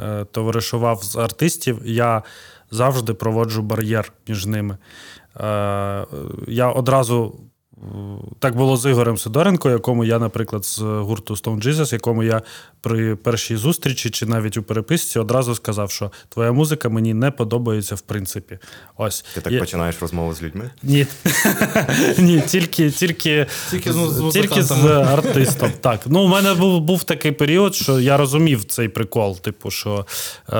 е, 0.00 0.24
товаришував 0.24 1.02
з 1.04 1.16
артистів, 1.16 1.80
я 1.84 2.22
завжди 2.70 3.14
проводжу 3.14 3.62
бар'єр 3.62 4.12
між 4.28 4.46
ними. 4.46 4.78
Е, 5.36 6.06
я 6.48 6.70
одразу 6.70 7.40
так 8.38 8.56
було 8.56 8.76
з 8.76 8.90
Ігорем 8.90 9.18
Сидоренко, 9.18 9.70
якому 9.70 10.04
я, 10.04 10.18
наприклад, 10.18 10.64
з 10.64 10.78
гурту 10.78 11.34
Stone 11.34 11.64
Jesus, 11.64 11.92
якому 11.92 12.22
я 12.22 12.42
при 12.80 13.16
першій 13.16 13.56
зустрічі 13.56 14.10
чи 14.10 14.26
навіть 14.26 14.56
у 14.56 14.62
переписці 14.62 15.18
одразу 15.18 15.54
сказав, 15.54 15.90
що 15.90 16.10
твоя 16.28 16.52
музика 16.52 16.88
мені 16.88 17.14
не 17.14 17.30
подобається 17.30 17.94
в 17.94 18.00
принципі. 18.00 18.58
Ось. 18.96 19.24
Ти 19.34 19.40
так 19.40 19.52
я... 19.52 19.60
починаєш 19.60 19.96
розмову 20.00 20.34
з 20.34 20.42
людьми? 20.42 20.70
Ні, 20.82 21.06
Ні, 22.18 22.42
тільки 22.46 22.90
тільки, 22.90 23.46
тільки, 23.70 23.92
з, 23.92 24.30
тільки 24.32 24.62
з 24.62 24.86
артистом. 24.86 25.70
Так. 25.80 26.00
Ну, 26.06 26.20
У 26.20 26.28
мене 26.28 26.54
був 26.54 26.80
був 26.80 27.04
такий 27.04 27.32
період, 27.32 27.74
що 27.74 28.00
я 28.00 28.16
розумів 28.16 28.64
цей 28.64 28.88
прикол, 28.88 29.40
типу, 29.40 29.70
що 29.70 30.06
е, 30.52 30.56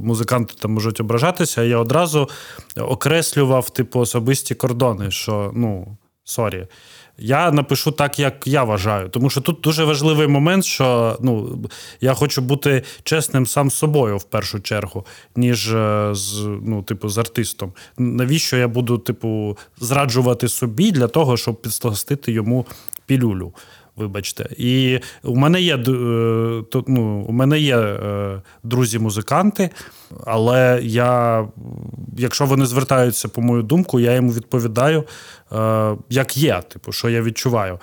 музиканти 0.00 0.54
там 0.58 0.72
можуть 0.72 1.00
ображатися, 1.00 1.60
а 1.60 1.64
я 1.64 1.78
одразу 1.78 2.28
окреслював 2.76 3.70
типу, 3.70 4.00
особисті 4.00 4.54
кордони, 4.54 5.10
що 5.10 5.52
ну. 5.54 5.96
Sorry. 6.24 6.66
Я 7.18 7.50
напишу 7.50 7.90
так, 7.90 8.18
як 8.18 8.46
я 8.46 8.64
вважаю. 8.64 9.08
Тому 9.08 9.30
що 9.30 9.40
тут 9.40 9.60
дуже 9.60 9.84
важливий 9.84 10.26
момент, 10.26 10.64
що 10.64 11.16
ну, 11.20 11.64
я 12.00 12.14
хочу 12.14 12.42
бути 12.42 12.82
чесним 13.02 13.46
сам 13.46 13.70
з 13.70 13.74
собою 13.74 14.16
в 14.16 14.24
першу 14.24 14.60
чергу, 14.60 15.06
ніж 15.36 15.74
е, 15.74 16.10
з 16.12 16.38
ну, 16.62 16.82
типу, 16.82 17.08
з 17.08 17.18
артистом. 17.18 17.72
Навіщо 17.98 18.56
я 18.56 18.68
буду, 18.68 18.98
типу, 18.98 19.58
зраджувати 19.80 20.48
собі 20.48 20.90
для 20.90 21.08
того, 21.08 21.36
щоб 21.36 21.62
підсластити 21.62 22.32
йому 22.32 22.66
пілюлю? 23.06 23.52
Вибачте, 23.96 24.48
і 24.58 25.00
у 25.22 25.36
мене 25.36 25.60
є 25.60 25.76
е, 25.76 25.82
ну, 26.86 27.24
у 27.28 27.32
мене 27.32 27.60
є 27.60 27.78
е, 27.78 28.42
друзі-музиканти, 28.62 29.70
але 30.26 30.80
я, 30.82 31.44
якщо 32.16 32.46
вони 32.46 32.66
звертаються 32.66 33.28
по 33.28 33.40
мою 33.40 33.62
думку, 33.62 34.00
я 34.00 34.12
йому 34.12 34.32
відповідаю, 34.32 35.04
е, 35.52 35.96
як 36.08 36.36
є, 36.36 36.62
типу, 36.68 36.92
що 36.92 37.08
я 37.08 37.22
відчуваю. 37.22 37.78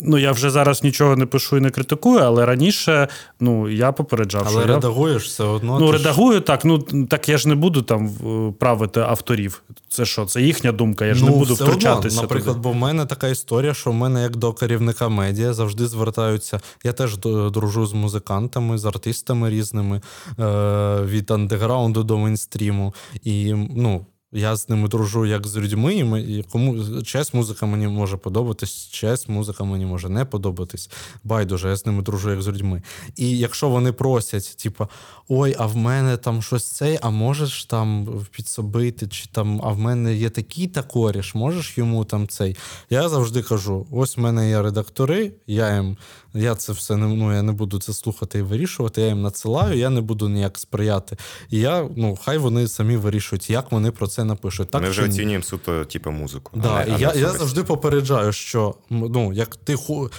Ну, 0.00 0.18
я 0.18 0.32
вже 0.32 0.50
зараз 0.50 0.84
нічого 0.84 1.16
не 1.16 1.26
пишу 1.26 1.56
і 1.56 1.60
не 1.60 1.70
критикую, 1.70 2.18
але 2.18 2.46
раніше 2.46 3.08
ну, 3.40 3.68
я 3.68 3.92
попереджав. 3.92 4.42
Але 4.46 4.62
що 4.62 4.74
редагуєш 4.74 5.22
я... 5.22 5.28
все 5.28 5.44
одно. 5.44 5.80
Ну, 5.80 5.92
редагую 5.92 6.38
ж... 6.38 6.40
так. 6.40 6.64
Ну 6.64 6.78
так 7.10 7.28
я 7.28 7.38
ж 7.38 7.48
не 7.48 7.54
буду 7.54 7.82
там 7.82 8.10
правити 8.58 9.00
авторів. 9.00 9.62
Це 9.88 10.04
що? 10.04 10.24
Це 10.24 10.42
їхня 10.42 10.72
думка, 10.72 11.04
я 11.04 11.14
ж 11.14 11.24
ну, 11.24 11.30
не 11.30 11.36
буду 11.36 11.54
втручатися. 11.54 12.16
Одно. 12.16 12.22
Наприклад, 12.22 12.56
туди. 12.56 12.68
бо 12.68 12.70
в 12.70 12.74
мене 12.74 13.06
така 13.06 13.28
історія, 13.28 13.74
що 13.74 13.90
в 13.90 13.94
мене, 13.94 14.22
як 14.22 14.36
до 14.36 14.52
керівника 14.52 15.08
медіа, 15.08 15.52
завжди 15.52 15.86
звертаються. 15.86 16.60
Я 16.84 16.92
теж 16.92 17.16
дружу 17.50 17.86
з 17.86 17.92
музикантами, 17.92 18.78
з 18.78 18.84
артистами 18.84 19.50
різними 19.50 20.00
е- 20.38 21.02
від 21.04 21.30
андеграунду 21.30 22.04
до 22.04 22.18
мейнстріму. 22.18 22.94
І 23.22 23.54
ну, 23.76 24.06
я 24.34 24.56
з 24.56 24.68
ними 24.68 24.88
дружу 24.88 25.26
як 25.26 25.46
з 25.46 25.56
людьми, 25.56 25.94
і, 25.94 26.04
ми, 26.04 26.20
і 26.20 26.42
кому 26.42 27.02
честь 27.02 27.34
музика 27.34 27.66
мені 27.66 27.88
може 27.88 28.16
подобатись, 28.16 28.88
честь 28.90 29.28
музика 29.28 29.64
мені 29.64 29.86
може 29.86 30.08
не 30.08 30.24
подобатись. 30.24 30.90
Байдуже, 31.24 31.68
я 31.68 31.76
з 31.76 31.86
ними 31.86 32.02
дружу 32.02 32.30
як 32.30 32.42
з 32.42 32.48
людьми. 32.48 32.82
І 33.16 33.38
якщо 33.38 33.68
вони 33.68 33.92
просять, 33.92 34.56
типу, 34.56 34.88
ой, 35.28 35.56
а 35.58 35.66
в 35.66 35.76
мене 35.76 36.16
там 36.16 36.42
щось 36.42 36.64
цей, 36.64 36.98
а 37.02 37.10
можеш 37.10 37.64
там 37.64 38.08
підсобити, 38.30 39.06
чи 39.06 39.26
там, 39.32 39.60
а 39.64 39.68
в 39.68 39.78
мене 39.78 40.14
є 40.14 40.30
такий 40.30 40.66
та 40.66 40.82
коріш, 40.82 41.34
можеш 41.34 41.78
йому 41.78 42.04
там 42.04 42.28
цей. 42.28 42.56
Я 42.90 43.08
завжди 43.08 43.42
кажу: 43.42 43.86
ось 43.90 44.16
в 44.16 44.20
мене 44.20 44.48
є 44.48 44.62
редактори, 44.62 45.32
я 45.46 45.74
їм, 45.74 45.96
я 46.34 46.54
це 46.54 46.72
все 46.72 46.96
не 46.96 47.06
ну, 47.06 47.34
я 47.34 47.42
не 47.42 47.52
буду 47.52 47.78
це 47.78 47.92
слухати 47.92 48.38
і 48.38 48.42
вирішувати, 48.42 49.00
я 49.00 49.06
їм 49.06 49.22
надсилаю, 49.22 49.78
я 49.78 49.90
не 49.90 50.00
буду 50.00 50.28
ніяк 50.28 50.58
сприяти. 50.58 51.16
І 51.50 51.58
я, 51.58 51.88
ну, 51.96 52.18
хай 52.24 52.38
вони 52.38 52.68
самі 52.68 52.96
вирішують, 52.96 53.50
як 53.50 53.72
вони 53.72 53.90
про 53.90 54.06
це 54.06 54.24
напишуть. 54.24 54.70
Так, 54.70 54.82
Ми 54.82 54.88
вже 54.88 55.04
оцінюємо 55.04 55.44
суто, 55.44 55.84
типу, 55.84 56.10
музику. 56.10 56.52
Да, 56.54 56.68
а 56.68 56.86
не, 56.86 56.94
а 56.94 56.98
я 56.98 57.12
я 57.14 57.30
завжди 57.30 57.64
попереджаю, 57.64 58.32
що 58.32 58.74
ну, 58.90 59.32
як 59.32 59.56
ти 59.56 59.76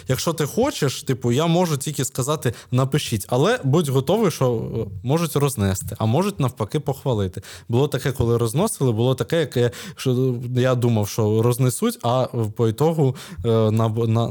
якщо 0.08 0.34
ти 0.34 0.46
хочеш, 0.46 1.04
типу, 1.04 1.32
я 1.32 1.48
можу 1.48 1.78
тільки 1.78 2.06
сказати 2.06 2.54
напишіть, 2.72 3.26
але 3.30 3.60
будь 3.64 3.90
готовий, 3.90 4.32
що 4.32 4.70
е, 4.76 5.00
можуть 5.04 5.36
рознести, 5.36 5.96
а 6.00 6.06
можуть 6.06 6.40
навпаки 6.40 6.80
похвалити. 6.80 7.42
Було 7.70 7.88
таке, 7.88 8.12
коли 8.12 8.38
розносили, 8.38 8.92
було 8.92 9.16
таке, 9.16 9.40
яке 9.40 9.72
що 9.96 10.36
я 10.56 10.76
думав, 10.76 11.10
що 11.10 11.42
рознесуть, 11.42 12.00
а 12.04 12.28
по 12.56 12.68
ітогу 12.68 13.16
е, 13.46 13.72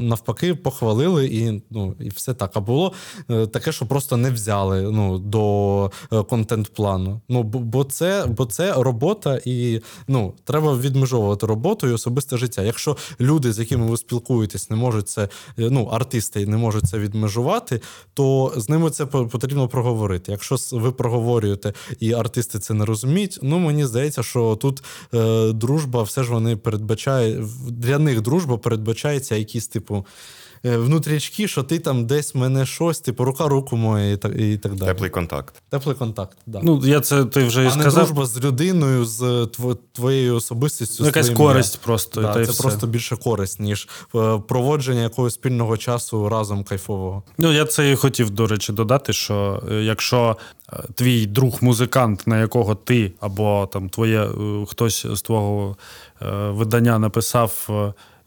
навпаки 0.01 0.55
похвалили 0.55 1.25
і 1.25 1.61
ну, 1.75 1.95
і 1.99 2.09
все 2.09 2.33
так. 2.33 2.51
А 2.53 2.59
було 2.59 2.93
е, 3.29 3.47
таке, 3.47 3.71
що 3.71 3.85
просто 3.85 4.17
не 4.17 4.31
взяли 4.31 4.81
ну, 4.81 5.17
до 5.17 5.91
контент-плану. 6.09 7.21
Ну, 7.29 7.43
Бо 7.43 7.83
це, 7.83 8.25
бо 8.27 8.45
це 8.45 8.73
робота 8.73 9.39
і 9.45 9.81
ну, 10.07 10.33
треба 10.43 10.77
відмежовувати 10.77 11.45
роботу 11.45 11.87
і 11.87 11.91
особисте 11.91 12.37
життя. 12.37 12.61
Якщо 12.61 12.97
люди, 13.19 13.53
з 13.53 13.59
якими 13.59 13.87
ви 13.87 13.97
спілкуєтесь, 13.97 14.69
не 14.69 14.75
можуть 14.75 15.09
це, 15.09 15.29
ну, 15.57 15.85
артисти 15.85 16.45
не 16.45 16.57
можуть 16.57 16.87
це 16.87 16.99
відмежувати, 16.99 17.81
то 18.13 18.53
з 18.55 18.69
ними 18.69 18.89
це 18.89 19.05
потрібно 19.05 19.67
проговорити. 19.67 20.31
Якщо 20.31 20.55
ви 20.71 20.91
проговорюєте 20.91 21.73
і 21.99 22.13
артисти 22.13 22.59
це 22.59 22.73
не 22.73 22.85
розуміють, 22.85 23.39
ну 23.41 23.59
мені 23.59 23.85
здається, 23.85 24.23
що 24.23 24.55
тут 24.55 24.83
е, 25.13 25.51
дружба 25.51 26.03
все 26.03 26.23
ж 26.23 26.31
вони 26.31 26.57
передбачає 26.57 27.43
для 27.67 27.99
них 27.99 28.21
дружба 28.21 28.57
передбачається 28.57 29.35
якісь 29.35 29.67
типу. 29.67 30.05
Е, 30.65 30.77
внутрічки, 30.77 31.47
що 31.47 31.63
ти 31.63 31.79
там 31.79 32.05
десь 32.05 32.35
мене 32.35 32.65
щось, 32.65 32.99
типу 32.99 33.23
рука 33.23 33.47
руку 33.47 33.77
моє 33.77 34.13
і 34.13 34.17
так 34.17 34.39
і 34.39 34.57
так 34.57 34.75
далі. 34.75 34.87
Теплий 34.89 35.09
контакт. 35.09 35.55
Теплий 35.69 35.95
контакт, 35.95 36.37
да. 36.45 36.59
Ну, 36.63 36.81
я 36.85 37.01
це 37.01 37.25
ти 37.25 37.43
вже 37.43 37.63
і 37.63 37.67
а 37.67 37.71
сказав. 37.71 37.93
не 37.93 37.99
дружба 37.99 38.25
з 38.25 38.43
людиною, 38.43 39.05
з 39.05 39.47
твоєю 39.93 40.35
особистістю. 40.35 40.95
Ну, 40.99 41.05
якась 41.05 41.29
користь 41.29 41.79
я. 41.81 41.85
просто. 41.85 42.21
Да, 42.21 42.33
та 42.33 42.45
Це 42.45 42.51
все. 42.51 42.63
просто 42.63 42.87
більше 42.87 43.15
користь, 43.15 43.59
ніж 43.59 43.87
е, 44.15 44.41
проводження 44.47 45.01
якогось 45.01 45.33
спільного 45.33 45.77
часу 45.77 46.29
разом 46.29 46.63
кайфового. 46.63 47.23
Ну, 47.37 47.53
я 47.53 47.65
це 47.65 47.91
і 47.91 47.95
хотів, 47.95 48.29
до 48.29 48.47
речі, 48.47 48.73
додати, 48.73 49.13
що 49.13 49.63
е, 49.71 49.73
якщо 49.73 50.37
твій 50.95 51.25
друг-музикант, 51.25 52.27
на 52.27 52.39
якого 52.39 52.75
ти 52.75 53.11
або 53.19 53.69
там 53.73 53.89
твоє 53.89 54.29
хтось 54.67 55.05
з 55.13 55.21
твого 55.21 55.77
видання 56.51 56.99
написав 56.99 57.69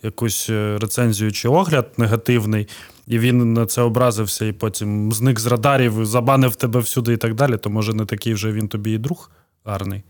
якусь 0.02 0.50
е, 0.50 0.78
рецензію 0.80 1.32
чи 1.32 1.48
огляд 1.48 1.92
негативний, 1.96 2.68
і 3.06 3.18
він 3.18 3.52
на 3.52 3.66
це 3.66 3.82
образився, 3.82 4.46
і 4.46 4.52
потім 4.52 5.12
зник 5.12 5.40
з 5.40 5.46
радарів, 5.46 6.06
забанив 6.06 6.56
тебе 6.56 6.80
всюди 6.80 7.12
і 7.12 7.16
так 7.16 7.34
далі, 7.34 7.56
то 7.56 7.70
може 7.70 7.94
не 7.94 8.04
такий 8.04 8.34
вже 8.34 8.52
він 8.52 8.68
тобі 8.68 8.92
і 8.92 8.98
друг 8.98 9.30
гарний. 9.64 10.02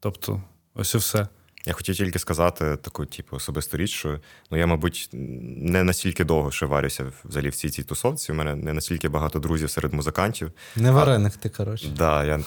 Тобто, 0.00 0.42
ось 0.74 0.94
і 0.94 0.98
все. 0.98 1.28
Я 1.66 1.72
хотів 1.72 1.96
тільки 1.96 2.18
сказати 2.18 2.76
таку, 2.82 3.06
типу, 3.06 3.36
особисту 3.36 3.76
річ, 3.76 3.90
що 3.90 4.20
ну 4.50 4.58
я, 4.58 4.66
мабуть, 4.66 5.08
не 5.12 5.84
настільки 5.84 6.24
довго 6.24 6.50
ще 6.50 6.66
варюся 6.66 7.12
взагалі 7.24 7.48
в 7.48 7.54
цій 7.54 7.70
цій 7.70 7.82
тусовці. 7.82 8.32
У 8.32 8.34
мене 8.34 8.54
не 8.54 8.72
настільки 8.72 9.08
багато 9.08 9.38
друзів 9.38 9.70
серед 9.70 9.92
музикантів. 9.92 10.52
Не 10.76 10.90
варених 10.90 11.36
ти, 11.36 11.48
коротше. 11.48 11.86
Так, 11.86 11.94
да, 11.94 12.24
я 12.24 12.40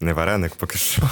не 0.00 0.12
вареник 0.12 0.54
поки 0.54 0.78
що. 0.78 1.02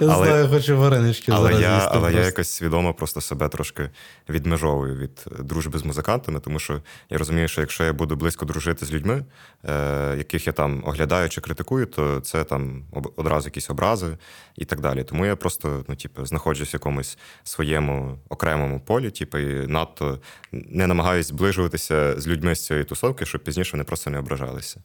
Я 0.00 0.08
але, 0.08 0.26
знаю, 0.26 0.48
хочу 0.48 0.78
варенички 0.78 1.32
але 1.32 1.42
зараз 1.42 1.62
я, 1.62 1.74
їсти 1.74 1.88
Але 1.92 2.00
просто. 2.00 2.18
я 2.18 2.26
якось 2.26 2.48
свідомо 2.48 2.94
просто 2.94 3.20
себе 3.20 3.48
трошки 3.48 3.90
відмежовую 4.28 4.96
від 4.96 5.24
дружби 5.38 5.78
з 5.78 5.84
музикантами, 5.84 6.40
тому 6.40 6.58
що 6.58 6.82
я 7.10 7.18
розумію, 7.18 7.48
що 7.48 7.60
якщо 7.60 7.84
я 7.84 7.92
буду 7.92 8.16
близько 8.16 8.44
дружити 8.44 8.86
з 8.86 8.92
людьми, 8.92 9.24
е, 9.64 10.14
яких 10.18 10.46
я 10.46 10.52
там 10.52 10.82
оглядаю 10.86 11.28
чи 11.28 11.40
критикую, 11.40 11.86
то 11.86 12.20
це 12.20 12.44
там 12.44 12.84
одразу 13.16 13.46
якісь 13.46 13.70
образи 13.70 14.18
і 14.56 14.64
так 14.64 14.80
далі. 14.80 15.04
Тому 15.04 15.26
я 15.26 15.36
просто 15.36 15.84
ну, 15.88 15.96
типу, 15.96 16.26
знаходжусь 16.26 16.72
в 16.72 16.74
якомусь 16.74 17.18
своєму 17.44 18.18
окремому 18.28 18.80
полі, 18.80 19.10
типу, 19.10 19.38
і 19.38 19.66
надто 19.66 20.20
не 20.52 20.86
намагаюсь 20.86 21.26
зближуватися 21.26 22.20
з 22.20 22.28
людьми 22.28 22.54
з 22.54 22.66
цієї 22.66 22.84
тусовки, 22.84 23.26
щоб 23.26 23.44
пізніше 23.44 23.72
вони 23.72 23.84
просто 23.84 24.10
не 24.10 24.18
ображалися. 24.18 24.80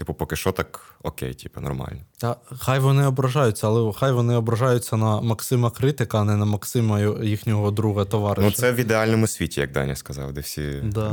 Типу, 0.00 0.14
поки 0.14 0.36
що 0.36 0.52
так 0.52 0.94
окей, 1.02 1.34
типу, 1.34 1.60
нормально. 1.60 2.00
Та 2.18 2.36
хай 2.58 2.78
вони 2.78 3.06
ображаються, 3.06 3.66
але 3.66 3.92
хай 3.92 4.12
вони 4.12 4.34
ображаються 4.34 4.96
на 4.96 5.20
Максима 5.20 5.70
Критика, 5.70 6.20
а 6.20 6.24
не 6.24 6.36
на 6.36 6.44
Максима 6.44 7.00
їхнього 7.22 7.70
друга 7.70 8.04
товариша. 8.04 8.46
Ну, 8.46 8.52
це 8.52 8.72
в 8.72 8.76
ідеальному 8.76 9.26
світі, 9.26 9.60
як 9.60 9.72
Даня 9.72 9.96
сказав, 9.96 10.32
де 10.32 10.40
всі 10.40 10.80
да. 10.84 11.10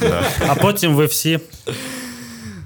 де. 0.00 0.08
Да. 0.08 0.24
А 0.48 0.54
потім 0.54 0.94
ви 0.94 1.06
всі. 1.06 1.40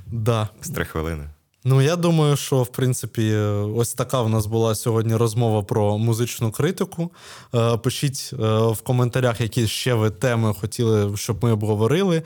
Да. 0.06 0.48
З 0.62 0.70
три 0.70 0.84
хвилини. 0.84 1.24
Ну, 1.68 1.82
я 1.82 1.96
думаю, 1.96 2.36
що 2.36 2.62
в 2.62 2.66
принципі 2.66 3.34
ось 3.76 3.94
така 3.94 4.22
в 4.22 4.28
нас 4.28 4.46
була 4.46 4.74
сьогодні 4.74 5.16
розмова 5.16 5.62
про 5.62 5.98
музичну 5.98 6.50
критику. 6.50 7.10
Е, 7.54 7.76
пишіть 7.76 8.30
е, 8.32 8.36
в 8.58 8.80
коментарях, 8.82 9.40
які 9.40 9.68
ще 9.68 9.94
ви 9.94 10.10
теми 10.10 10.54
хотіли, 10.60 11.16
щоб 11.16 11.44
ми 11.44 11.52
обговорили. 11.52 12.16
Е, 12.16 12.22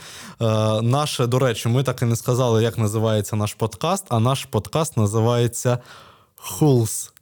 наше, 0.82 1.26
до 1.26 1.38
речі, 1.38 1.68
ми 1.68 1.82
так 1.82 2.02
і 2.02 2.04
не 2.04 2.16
сказали, 2.16 2.62
як 2.62 2.78
називається 2.78 3.36
наш 3.36 3.54
подкаст, 3.54 4.04
а 4.08 4.20
наш 4.20 4.44
подкаст 4.44 4.96
називається 4.96 5.78
Хулс. 6.36 7.12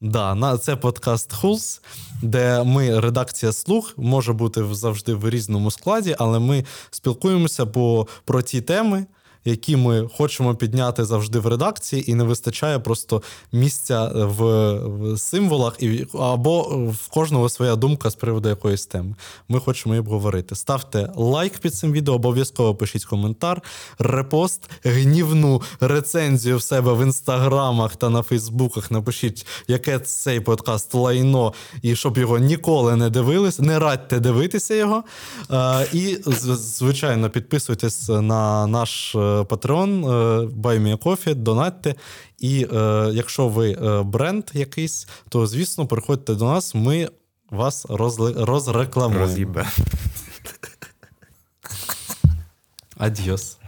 Да, 0.00 0.58
це 0.58 0.76
подкаст 0.76 1.32
Хулс, 1.32 1.82
де 2.22 2.62
ми, 2.62 3.00
редакція 3.00 3.52
слух, 3.52 3.94
може 3.96 4.32
бути 4.32 4.74
завжди 4.74 5.14
в 5.14 5.30
різному 5.30 5.70
складі, 5.70 6.16
але 6.18 6.38
ми 6.38 6.64
спілкуємося 6.90 7.66
по, 7.66 8.06
про 8.24 8.42
ті 8.42 8.60
теми 8.60 9.06
які 9.44 9.76
ми 9.76 10.08
хочемо 10.16 10.54
підняти 10.54 11.04
завжди 11.04 11.38
в 11.38 11.46
редакції, 11.46 12.10
і 12.10 12.14
не 12.14 12.24
вистачає 12.24 12.78
просто 12.78 13.22
місця 13.52 14.12
в, 14.14 14.72
в 14.74 15.18
символах, 15.18 15.82
і, 15.82 16.06
або 16.14 16.62
в 17.00 17.08
кожного 17.08 17.48
своя 17.48 17.76
думка 17.76 18.10
з 18.10 18.14
приводу 18.14 18.48
якоїсь 18.48 18.86
теми. 18.86 19.14
Ми 19.48 19.60
хочемо 19.60 19.94
її 19.94 20.00
обговорити. 20.00 20.54
Ставте 20.54 21.12
лайк 21.16 21.58
під 21.58 21.74
цим 21.74 21.92
відео, 21.92 22.14
обов'язково 22.14 22.74
пишіть 22.74 23.04
коментар, 23.04 23.62
репост, 23.98 24.70
гнівну 24.84 25.62
рецензію 25.80 26.56
в 26.56 26.62
себе 26.62 26.92
в 26.92 27.02
інстаграмах 27.02 27.96
та 27.96 28.08
на 28.08 28.22
Фейсбуках. 28.22 28.90
Напишіть, 28.90 29.46
яке 29.68 29.98
цей 29.98 30.40
подкаст 30.40 30.94
лайно, 30.94 31.52
і 31.82 31.96
щоб 31.96 32.18
його 32.18 32.38
ніколи 32.38 32.96
не 32.96 33.10
дивились, 33.10 33.58
не 33.58 33.78
радьте 33.78 34.20
дивитися 34.20 34.74
його. 34.74 35.04
І, 35.92 36.18
звичайно, 36.26 37.30
підписуйтесь 37.30 38.08
на 38.08 38.66
наш. 38.66 39.16
Patreon, 39.30 40.04
BuyMeACoffee, 40.60 41.34
донатьте. 41.34 41.94
І 42.38 42.66
е, 42.72 43.10
якщо 43.12 43.48
ви 43.48 43.72
е, 43.72 44.02
бренд 44.02 44.44
якийсь, 44.52 45.08
то 45.28 45.46
звісно 45.46 45.86
приходьте 45.86 46.34
до 46.34 46.44
нас. 46.44 46.74
Ми 46.74 47.08
вас 47.50 47.86
розли... 47.88 48.34
розрекламуємо. 48.38 49.26
Роз'їбе. 49.26 49.66
Адьос. 52.98 53.58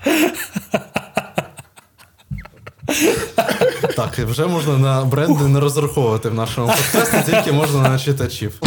Так, 3.96 4.18
і 4.18 4.24
вже 4.24 4.46
можна 4.46 4.78
на 4.78 5.04
бренди 5.04 5.48
не 5.48 5.60
розраховувати 5.60 6.28
в 6.28 6.34
нашому 6.34 6.66
подкасті, 6.66 7.32
тільки 7.32 7.52
можна 7.52 7.88
на 7.88 7.98
читачів. 7.98 8.60